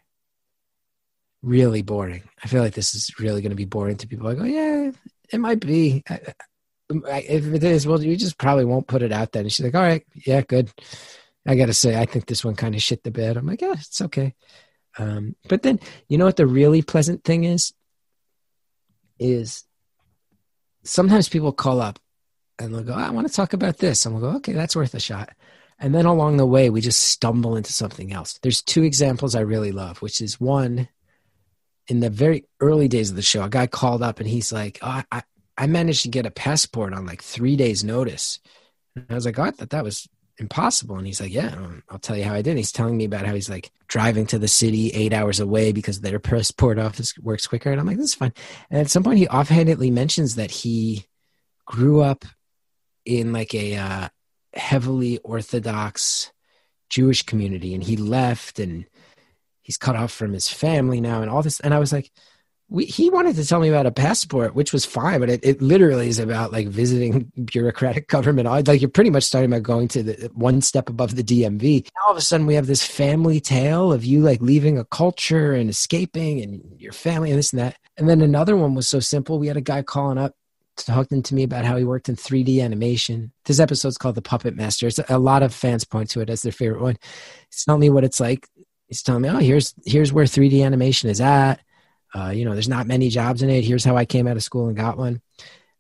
really 1.45 1.83
boring. 1.83 2.23
I 2.43 2.49
feel 2.49 2.63
like 2.63 2.75
this 2.75 2.95
is 2.95 3.11
really 3.21 3.43
going 3.43 3.51
to 3.51 3.57
be 3.57 3.67
boring 3.67 3.97
to 3.99 4.09
people. 4.09 4.27
I 4.27 4.35
go, 4.35 4.45
yeah, 4.45 4.91
it 5.33 5.39
might 5.39 5.61
be. 5.61 6.03
I, 6.09 6.21
I, 7.11 7.21
if 7.21 7.47
it 7.47 7.65
is, 7.65 7.87
well, 7.87 8.03
you 8.03 8.17
just 8.17 8.39
probably 8.39 8.65
won't 8.65 8.87
put 8.87 9.03
it 9.03 9.13
out 9.13 9.33
then. 9.33 9.43
And 9.43 9.53
she's 9.53 9.65
like, 9.65 9.75
all 9.75 9.83
right, 9.83 10.05
yeah, 10.15 10.41
good. 10.41 10.71
I 11.47 11.55
got 11.55 11.67
to 11.67 11.75
say, 11.75 11.99
I 11.99 12.07
think 12.07 12.27
this 12.27 12.45
one 12.45 12.57
kind 12.57 12.75
of 12.75 12.83
shit 12.83 13.03
the 13.03 13.11
bed. 13.11 13.37
I'm 13.37 13.47
like, 13.47 13.61
yeah, 13.61 13.75
it's 13.75 14.01
okay. 14.01 14.35
Um, 14.99 15.37
but 15.49 15.63
then, 15.63 15.81
you 16.09 16.19
know 16.19 16.25
what 16.25 16.37
the 16.37 16.47
really 16.47 16.83
pleasant 16.83 17.25
thing 17.25 17.45
is? 17.45 17.73
Is 19.19 19.65
sometimes 20.85 21.29
people 21.29 21.53
call 21.53 21.81
up 21.81 21.99
and 22.59 22.75
they'll 22.75 22.83
go, 22.83 22.95
I 22.95 23.11
want 23.11 23.27
to 23.27 23.33
talk 23.33 23.53
about 23.53 23.79
this. 23.79 24.05
And 24.05 24.15
we'll 24.15 24.31
go, 24.31 24.37
okay, 24.39 24.53
that's 24.53 24.77
worth 24.77 24.95
a 24.95 25.01
shot. 25.01 25.31
And 25.79 25.95
then 25.95 26.07
along 26.07 26.37
the 26.37 26.47
way, 26.47 26.71
we 26.71 26.81
just 26.81 27.03
stumble 27.03 27.57
into 27.57 27.73
something 27.73 28.13
else. 28.13 28.39
There's 28.43 28.63
two 28.63 28.85
examples 28.85 29.35
I 29.35 29.41
really 29.41 29.73
love, 29.73 30.03
which 30.03 30.21
is 30.21 30.41
one, 30.41 30.89
in 31.89 32.01
the 32.01 32.11
very 32.11 32.45
early 32.61 32.89
days 32.89 33.11
of 33.11 33.17
the 33.17 33.23
show, 33.23 33.43
a 33.43 33.49
guy 33.49 33.67
called 33.67 34.03
up 34.03 34.21
and 34.21 34.29
he's 34.29 34.53
like, 34.53 34.79
oh, 34.83 35.03
I, 35.11 35.23
I 35.59 35.67
managed 35.67 36.03
to 36.03 36.09
get 36.09 36.27
a 36.27 36.31
passport 36.31 36.95
on 36.95 37.07
like 37.07 37.23
three 37.23 37.57
days' 37.57 37.85
notice. 37.85 38.41
And 38.97 39.07
I 39.11 39.15
was 39.15 39.27
like, 39.27 39.39
oh, 39.39 39.43
I 39.43 39.51
thought 39.51 39.71
that 39.71 39.85
was 39.85 40.09
impossible. 40.39 40.97
And 40.97 41.07
he's 41.07 41.21
like, 41.21 41.33
yeah, 41.33 41.55
I'll 41.89 41.99
tell 41.99 42.17
you 42.17 42.25
how 42.25 42.35
I 42.35 42.43
did. 42.43 42.51
And 42.51 42.59
he's 42.59 42.73
telling 42.73 42.97
me 42.97 43.05
about 43.05 43.27
how 43.27 43.35
he's 43.35 43.49
like 43.49 43.71
driving 43.89 44.27
to 44.27 44.39
the 44.39 44.49
city 44.49 44.91
eight 44.91 45.13
hours 45.13 45.41
away 45.41 45.73
because 45.73 46.01
their 46.01 46.19
passport 46.19 46.79
office 46.79 47.17
works 47.19 47.47
quicker. 47.47 47.71
And 47.71 47.81
I'm 47.81 47.87
like, 47.87 47.97
this 47.97 48.11
is 48.11 48.15
fine. 48.15 48.33
And 48.71 48.81
at 48.81 48.91
some 48.91 49.03
point, 49.03 49.19
he 49.19 49.29
offhandedly 49.29 49.91
mentions 49.91 50.35
that 50.37 50.51
he 50.51 51.07
grew 51.67 52.01
up 52.01 52.25
in 53.05 53.33
like 53.33 53.55
a 53.55 53.77
uh, 53.77 54.09
heavily 54.55 55.19
Orthodox 55.19 56.33
Jewish 56.91 57.23
community 57.23 57.75
and 57.75 57.83
he 57.83 57.97
left 57.97 58.59
and 58.59 58.87
he's 59.63 59.77
cut 59.77 59.97
off 59.97 60.13
from 60.13 60.33
his 60.33 60.49
family 60.49 61.01
now 61.01 61.23
and 61.23 61.31
all 61.31 61.43
this. 61.43 61.61
And 61.61 61.75
I 61.75 61.79
was 61.79 61.93
like, 61.93 62.11
we, 62.69 62.87
he 62.87 63.11
wanted 63.11 63.37
to 63.37 63.47
tell 63.47 63.61
me 63.61 63.69
about 63.69 63.87
a 63.87 63.93
passport, 63.93 64.55
which 64.55 64.73
was 64.73 64.85
fine, 64.85 65.21
but 65.21 65.31
it, 65.31 65.45
it 65.45 65.63
literally 65.63 66.09
is 66.09 66.19
about 66.19 66.53
like 66.53 66.69
visiting 66.69 67.31
bureaucratic 67.45 68.09
government. 68.09 68.49
Like 68.67 68.81
you're 68.81 68.91
pretty 68.91 69.11
much 69.11 69.25
starting 69.25 69.53
about 69.53 69.63
going 69.63 69.89
to 69.89 70.03
the 70.03 70.31
one 70.35 70.61
step 70.63 70.89
above 70.89 71.15
the 71.15 71.23
DMV. 71.23 71.89
All 72.05 72.13
of 72.13 72.17
a 72.17 72.23
sudden 72.23 72.47
we 72.47 72.55
have 72.55 72.67
this 72.67 72.85
family 72.85 73.41
tale 73.41 73.93
of 73.93 74.05
you 74.05 74.21
like 74.21 74.41
leaving 74.41 74.79
a 74.79 74.85
culture 74.85 75.53
and 75.53 75.69
escaping 75.69 76.43
and 76.43 76.63
your 76.79 76.93
family 76.93 77.31
and 77.31 77.39
this 77.39 77.53
and 77.53 77.61
that. 77.61 77.77
And 77.97 78.09
then 78.09 78.21
another 78.21 78.57
one 78.57 78.75
was 78.75 78.89
so 78.89 78.99
simple. 78.99 79.39
We 79.39 79.49
had 79.49 79.57
a 79.57 79.63
guy 79.63 79.83
calling 79.83 80.19
up 80.19 80.35
talking 80.77 81.23
to 81.23 81.35
me 81.35 81.45
about 81.45 81.65
how 81.65 81.77
he 81.77 81.85
worked 81.85 82.09
in 82.09 82.17
3D 82.17 82.63
animation. 82.63 83.31
This 83.45 83.61
episode's 83.61 83.99
called 83.99 84.17
The 84.17 84.23
Puppet 84.23 84.57
Master. 84.57 84.89
It's 84.89 84.99
a 84.99 85.19
lot 85.19 85.45
of 85.45 85.55
fans 85.55 85.85
point 85.85 86.11
to 86.11 86.21
it 86.21 86.31
as 86.31 86.43
their 86.43 86.51
favorite 86.51 86.83
one. 86.83 86.97
He's 87.51 87.65
telling 87.65 87.81
me 87.81 87.91
what 87.91 88.05
it's 88.05 88.19
like 88.19 88.49
he's 88.89 89.03
telling 89.03 89.23
me, 89.23 89.29
oh, 89.29 89.39
here's 89.39 89.75
here's 89.85 90.13
where 90.13 90.25
3D 90.25 90.65
animation 90.65 91.11
is 91.11 91.21
at. 91.21 91.61
Uh, 92.15 92.31
you 92.31 92.45
know, 92.45 92.53
there's 92.53 92.69
not 92.69 92.87
many 92.87 93.09
jobs 93.09 93.43
in 93.43 93.51
it. 93.51 93.65
Here's 93.65 93.85
how 93.85 93.97
I 93.97 94.05
came 94.05 94.27
out 94.27 94.37
of 94.37 94.43
school 94.43 94.69
and 94.69 94.77
got 94.77 94.97
one. 94.97 95.21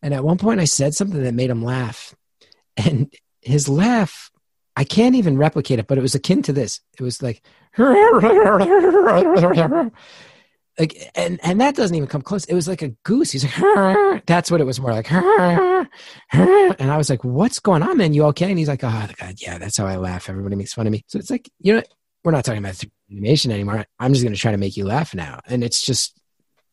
And 0.02 0.12
at 0.12 0.24
one 0.24 0.38
point, 0.38 0.60
I 0.60 0.64
said 0.64 0.94
something 0.94 1.22
that 1.22 1.34
made 1.34 1.50
him 1.50 1.64
laugh, 1.64 2.14
and 2.76 3.12
his 3.40 3.68
laugh, 3.68 4.30
I 4.76 4.84
can't 4.84 5.14
even 5.14 5.36
replicate 5.38 5.78
it, 5.78 5.86
but 5.86 5.98
it 5.98 6.02
was 6.02 6.14
akin 6.14 6.42
to 6.42 6.52
this. 6.52 6.80
It 6.98 7.02
was 7.02 7.22
like, 7.22 7.42
like, 10.78 11.10
and 11.14 11.38
and 11.42 11.60
that 11.60 11.76
doesn't 11.76 11.94
even 11.94 12.08
come 12.08 12.22
close. 12.22 12.44
It 12.46 12.54
was 12.54 12.66
like 12.66 12.82
a 12.82 12.88
goose. 13.04 13.30
He's 13.30 13.44
like, 13.44 14.22
that's 14.26 14.50
what 14.50 14.60
it 14.60 14.64
was 14.64 14.80
more 14.80 14.92
like. 14.92 15.10
And 15.10 15.88
I 16.90 16.96
was 16.96 17.10
like, 17.10 17.22
what's 17.24 17.60
going 17.60 17.82
on, 17.82 17.96
man? 17.96 18.14
You 18.14 18.24
okay? 18.26 18.50
And 18.50 18.58
he's 18.58 18.68
like, 18.68 18.82
oh, 18.82 19.06
God, 19.18 19.34
yeah, 19.38 19.58
that's 19.58 19.76
how 19.76 19.86
I 19.86 19.96
laugh. 19.96 20.28
Everybody 20.28 20.56
makes 20.56 20.72
fun 20.72 20.86
of 20.86 20.92
me. 20.92 21.04
So 21.06 21.18
it's 21.18 21.30
like, 21.30 21.48
you 21.60 21.74
know, 21.74 21.82
we're 22.24 22.32
not 22.32 22.44
talking 22.44 22.58
about 22.58 22.82
animation 23.10 23.52
anymore. 23.52 23.84
I'm 24.00 24.12
just 24.12 24.24
going 24.24 24.34
to 24.34 24.40
try 24.40 24.50
to 24.50 24.56
make 24.58 24.76
you 24.76 24.84
laugh 24.84 25.14
now. 25.14 25.40
And 25.46 25.62
it's 25.62 25.84
just 25.84 26.18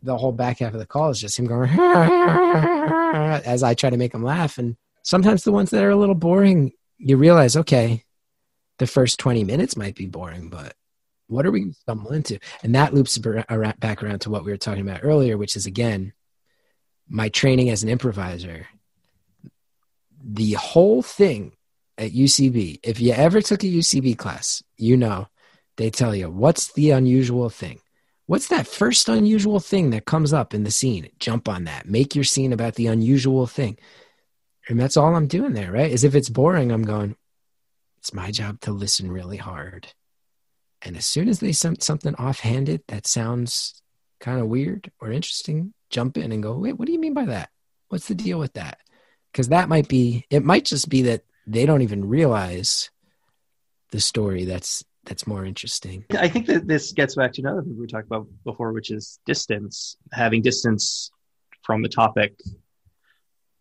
the 0.03 0.17
whole 0.17 0.31
back 0.31 0.59
half 0.59 0.73
of 0.73 0.79
the 0.79 0.85
call 0.85 1.09
is 1.09 1.19
just 1.19 1.37
him 1.37 1.45
going 1.45 1.69
as 1.79 3.63
I 3.63 3.73
try 3.73 3.89
to 3.89 3.97
make 3.97 4.13
him 4.13 4.23
laugh. 4.23 4.57
And 4.57 4.77
sometimes 5.03 5.43
the 5.43 5.51
ones 5.51 5.69
that 5.69 5.83
are 5.83 5.89
a 5.89 5.95
little 5.95 6.15
boring, 6.15 6.71
you 6.97 7.17
realize, 7.17 7.55
okay, 7.55 8.03
the 8.79 8.87
first 8.87 9.19
20 9.19 9.43
minutes 9.43 9.77
might 9.77 9.95
be 9.95 10.07
boring, 10.07 10.49
but 10.49 10.73
what 11.27 11.45
are 11.45 11.51
we 11.51 11.61
going 11.61 11.73
to 11.73 11.79
stumble 11.79 12.11
into? 12.11 12.39
And 12.63 12.75
that 12.75 12.93
loops 12.93 13.17
uh, 13.17 13.73
back 13.79 14.03
around 14.03 14.19
to 14.21 14.29
what 14.29 14.43
we 14.43 14.51
were 14.51 14.57
talking 14.57 14.81
about 14.81 15.03
earlier, 15.03 15.37
which 15.37 15.55
is 15.55 15.65
again, 15.65 16.13
my 17.07 17.29
training 17.29 17.69
as 17.69 17.83
an 17.83 17.89
improviser. 17.89 18.67
The 20.23 20.53
whole 20.53 21.01
thing 21.01 21.53
at 21.97 22.11
UCB, 22.11 22.79
if 22.83 22.99
you 22.99 23.13
ever 23.13 23.41
took 23.41 23.63
a 23.63 23.67
UCB 23.67 24.17
class, 24.17 24.63
you 24.77 24.97
know 24.97 25.27
they 25.77 25.89
tell 25.89 26.15
you, 26.15 26.29
what's 26.29 26.73
the 26.73 26.91
unusual 26.91 27.49
thing? 27.49 27.79
What's 28.31 28.47
that 28.47 28.65
first 28.65 29.09
unusual 29.09 29.59
thing 29.59 29.89
that 29.89 30.05
comes 30.05 30.31
up 30.31 30.53
in 30.53 30.63
the 30.63 30.71
scene? 30.71 31.09
Jump 31.19 31.49
on 31.49 31.65
that. 31.65 31.85
Make 31.85 32.15
your 32.15 32.23
scene 32.23 32.53
about 32.53 32.75
the 32.75 32.87
unusual 32.87 33.45
thing. 33.45 33.77
And 34.69 34.79
that's 34.79 34.95
all 34.95 35.15
I'm 35.15 35.27
doing 35.27 35.51
there, 35.51 35.69
right? 35.69 35.91
As 35.91 36.05
if 36.05 36.15
it's 36.15 36.29
boring, 36.29 36.71
I'm 36.71 36.83
going, 36.83 37.17
it's 37.97 38.13
my 38.13 38.31
job 38.31 38.61
to 38.61 38.71
listen 38.71 39.11
really 39.11 39.35
hard. 39.35 39.87
And 40.81 40.95
as 40.95 41.05
soon 41.05 41.27
as 41.27 41.41
they 41.41 41.51
send 41.51 41.83
something 41.83 42.15
offhanded 42.15 42.83
that 42.87 43.05
sounds 43.05 43.83
kind 44.21 44.39
of 44.39 44.47
weird 44.47 44.89
or 45.01 45.11
interesting, 45.11 45.73
jump 45.89 46.15
in 46.15 46.31
and 46.31 46.41
go, 46.41 46.57
wait, 46.57 46.79
what 46.79 46.85
do 46.85 46.93
you 46.93 47.01
mean 47.01 47.13
by 47.13 47.25
that? 47.25 47.49
What's 47.89 48.07
the 48.07 48.15
deal 48.15 48.39
with 48.39 48.53
that? 48.53 48.77
Because 49.33 49.49
that 49.49 49.67
might 49.67 49.89
be, 49.89 50.25
it 50.29 50.45
might 50.45 50.63
just 50.63 50.87
be 50.87 51.01
that 51.01 51.25
they 51.45 51.65
don't 51.65 51.81
even 51.81 52.07
realize 52.07 52.91
the 53.91 53.99
story 53.99 54.45
that's 54.45 54.85
that's 55.05 55.25
more 55.25 55.45
interesting. 55.45 56.05
I 56.11 56.27
think 56.27 56.45
that 56.47 56.67
this 56.67 56.91
gets 56.91 57.15
back 57.15 57.33
to 57.33 57.41
another 57.41 57.63
thing 57.63 57.77
we 57.77 57.87
talked 57.87 58.05
about 58.05 58.27
before, 58.43 58.71
which 58.71 58.91
is 58.91 59.19
distance. 59.25 59.97
Having 60.11 60.43
distance 60.43 61.11
from 61.63 61.81
the 61.81 61.89
topic, 61.89 62.39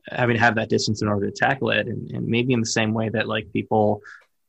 having 0.07 0.37
to 0.37 0.41
have 0.41 0.57
that 0.57 0.69
distance 0.69 1.03
in 1.03 1.09
order 1.09 1.31
to 1.31 1.33
tackle 1.33 1.71
it, 1.71 1.87
and, 1.87 2.11
and 2.11 2.27
maybe 2.27 2.53
in 2.53 2.61
the 2.61 2.67
same 2.67 2.93
way 2.93 3.09
that 3.09 3.27
like 3.27 3.53
people, 3.53 4.03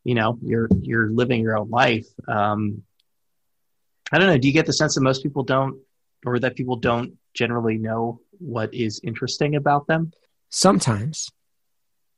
you 0.03 0.15
know, 0.15 0.37
you're 0.41 0.67
you're 0.81 1.09
living 1.09 1.41
your 1.41 1.57
own 1.57 1.69
life. 1.69 2.07
Um, 2.27 2.83
I 4.11 4.17
don't 4.17 4.27
know. 4.27 4.37
Do 4.37 4.47
you 4.47 4.53
get 4.53 4.65
the 4.65 4.73
sense 4.73 4.95
that 4.95 5.01
most 5.01 5.23
people 5.23 5.43
don't, 5.43 5.79
or 6.25 6.39
that 6.39 6.55
people 6.55 6.75
don't 6.75 7.17
generally 7.33 7.77
know 7.77 8.19
what 8.39 8.73
is 8.73 8.99
interesting 9.03 9.55
about 9.55 9.87
them? 9.87 10.11
Sometimes. 10.49 11.29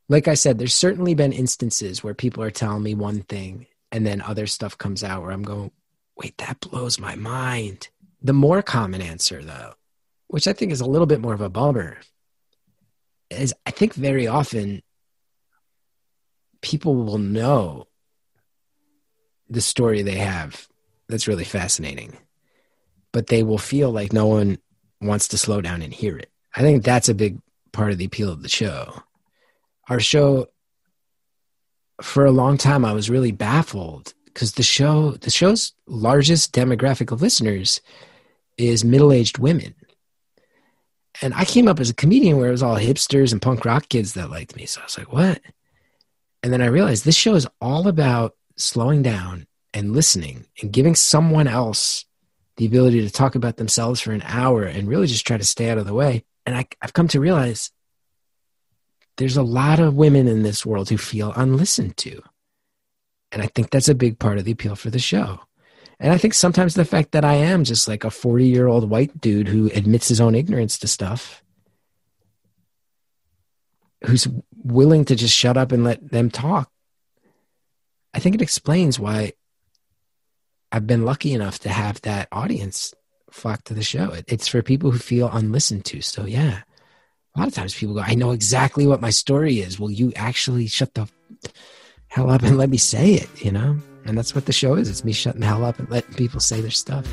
Like 0.10 0.28
I 0.28 0.34
said, 0.34 0.60
there's 0.60 0.74
certainly 0.74 1.14
been 1.14 1.32
instances 1.32 2.04
where 2.04 2.14
people 2.14 2.44
are 2.44 2.52
telling 2.52 2.84
me 2.84 2.94
one 2.94 3.22
thing 3.22 3.68
and 3.94 4.08
then 4.08 4.22
other 4.22 4.48
stuff 4.48 4.76
comes 4.76 5.04
out 5.04 5.22
where 5.22 5.32
I'm 5.32 5.44
going, 5.44 5.72
wait, 6.18 6.36
that 6.40 6.60
blows 6.60 7.00
my 7.00 7.16
mind. 7.16 7.90
The 8.24 8.34
more 8.34 8.64
common 8.64 9.02
answer, 9.02 9.44
though, 9.44 9.76
which 10.28 10.48
I 10.48 10.54
think 10.54 10.72
is 10.72 10.82
a 10.82 10.86
little 10.86 11.06
bit 11.06 11.22
more 11.22 11.36
of 11.36 11.42
a 11.42 11.50
bummer, 11.50 11.98
is 13.30 13.54
I 13.68 13.72
think 13.72 13.94
very 13.94 14.26
often 14.26 14.82
people 16.62 16.96
will 16.96 17.20
know 17.20 17.88
the 19.48 19.62
story 19.62 20.02
they 20.02 20.16
have 20.16 20.68
that's 21.08 21.28
really 21.28 21.44
fascinating, 21.44 22.18
but 23.12 23.28
they 23.28 23.44
will 23.44 23.60
feel 23.60 23.92
like 23.92 24.12
no 24.12 24.26
one 24.26 24.58
wants 25.02 25.28
to 25.30 25.38
slow 25.38 25.62
down 25.62 25.84
and 25.84 25.94
hear 25.94 26.18
it. 26.18 26.32
I 26.56 26.62
think 26.62 26.84
that's 26.84 27.10
a 27.10 27.14
big 27.14 27.38
part 27.72 27.92
of 27.92 28.00
the 28.00 28.06
appeal 28.06 28.32
of 28.32 28.42
the 28.42 28.50
show. 28.50 29.04
Our 29.88 30.00
show 30.00 30.48
for 32.04 32.26
a 32.26 32.32
long 32.32 32.58
time 32.58 32.84
I 32.84 32.94
was 32.94 33.10
really 33.10 33.32
baffled 33.32 34.14
because 34.26 34.54
the 34.54 34.64
show 34.64 35.12
the 35.12 35.30
show's 35.30 35.72
largest 35.88 36.54
demographic 36.54 37.12
of 37.12 37.22
listeners 37.22 37.80
is 38.58 38.84
middle-aged 38.84 39.38
women. 39.38 39.74
And 41.22 41.34
I 41.34 41.46
came 41.46 41.68
up 41.68 41.80
as 41.80 41.90
a 41.90 41.96
comedian 41.96 42.38
where 42.38 42.50
it 42.50 42.52
was 42.52 42.62
all 42.62 42.76
hipsters 42.76 43.32
and 43.32 43.42
punk 43.42 43.66
rock 43.66 43.88
kids 43.88 44.14
that 44.14 44.30
liked 44.30 44.56
me. 44.56 44.66
So 44.66 44.82
I 44.82 44.84
was 44.84 44.98
like, 44.98 45.14
what? 45.14 45.42
And 46.44 46.52
then 46.52 46.62
I 46.62 46.66
realized 46.66 47.06
this 47.06 47.16
show 47.16 47.36
is 47.36 47.48
all 47.62 47.88
about 47.88 48.36
slowing 48.58 49.02
down 49.02 49.48
and 49.74 49.94
listening 49.94 50.46
and 50.62 50.74
giving 50.74 50.96
someone 50.96 51.48
else 51.48 52.06
the 52.58 52.66
ability 52.66 53.02
to 53.02 53.12
talk 53.12 53.36
about 53.36 53.58
themselves 53.58 54.02
for 54.02 54.12
an 54.12 54.24
hour 54.26 54.64
and 54.64 54.88
really 54.88 55.08
just 55.08 55.26
try 55.26 55.38
to 55.38 55.46
stay 55.46 55.70
out 55.70 55.78
of 55.78 55.88
the 55.88 55.94
way. 55.94 56.26
And 56.46 56.56
I, 56.56 56.68
I've 56.82 56.94
come 56.94 57.08
to 57.10 57.20
realize 57.20 57.72
there's 59.18 59.38
a 59.38 59.44
lot 59.44 59.80
of 59.80 59.96
women 59.96 60.28
in 60.28 60.44
this 60.44 60.66
world 60.66 60.90
who 60.90 60.98
feel 60.98 61.34
unlistened 61.36 61.98
to. 61.98 62.22
And 63.32 63.42
I 63.42 63.48
think 63.48 63.70
that's 63.70 63.90
a 63.90 63.96
big 63.96 64.20
part 64.20 64.38
of 64.38 64.46
the 64.46 64.52
appeal 64.52 64.76
for 64.76 64.90
the 64.90 65.00
show. 65.00 65.40
And 66.00 66.12
I 66.12 66.18
think 66.18 66.34
sometimes 66.34 66.74
the 66.74 66.86
fact 66.86 67.12
that 67.12 67.26
I 67.26 67.36
am 67.36 67.64
just 67.64 67.88
like 67.88 68.04
a 68.04 68.12
40 68.12 68.46
year 68.46 68.68
old 68.68 68.90
white 68.90 69.22
dude 69.22 69.48
who 69.48 69.72
admits 69.74 70.08
his 70.08 70.20
own 70.20 70.36
ignorance 70.36 70.78
to 70.80 70.88
stuff, 70.88 71.44
who's 74.06 74.28
willing 74.56 75.06
to 75.06 75.16
just 75.16 75.34
shut 75.34 75.58
up 75.58 75.72
and 75.72 75.84
let 75.84 76.12
them 76.12 76.30
talk, 76.30 76.70
I 78.14 78.20
think 78.20 78.36
it 78.36 78.42
explains 78.42 79.00
why 79.00 79.34
I've 80.72 80.88
been 80.88 81.06
lucky 81.06 81.34
enough 81.34 81.60
to 81.60 81.70
have 81.70 82.02
that 82.02 82.28
audience 82.32 82.94
flock 83.32 83.64
to 83.66 83.74
the 83.74 83.84
show. 83.84 84.14
It's 84.28 84.48
for 84.48 84.62
people 84.62 84.92
who 84.92 85.00
feel 85.00 85.30
unlistened 85.32 85.86
to. 85.86 86.02
So, 86.02 86.26
yeah, 86.26 86.62
a 87.36 87.40
lot 87.40 87.48
of 87.48 87.54
times 87.54 87.74
people 87.74 87.96
go, 87.96 88.02
I 88.02 88.16
know 88.16 88.32
exactly 88.32 88.86
what 88.86 89.02
my 89.02 89.10
story 89.10 89.60
is. 89.60 89.80
Will 89.80 89.92
you 89.92 90.14
actually 90.16 90.68
shut 90.68 90.94
the 90.94 91.10
hell 92.08 92.30
up 92.30 92.44
and 92.44 92.58
let 92.58 92.70
me 92.70 92.78
say 92.78 93.14
it, 93.14 93.44
you 93.44 93.52
know? 93.52 93.78
And 94.06 94.18
that's 94.18 94.36
what 94.36 94.46
the 94.46 94.54
show 94.54 94.76
is. 94.76 94.90
It's 94.90 95.04
me 95.04 95.14
shutting 95.14 95.42
the 95.42 95.48
hell 95.48 95.66
up 95.66 95.80
and 95.80 95.90
letting 95.90 96.14
people 96.14 96.40
say 96.40 96.62
their 96.62 96.70
stuff. 96.72 97.08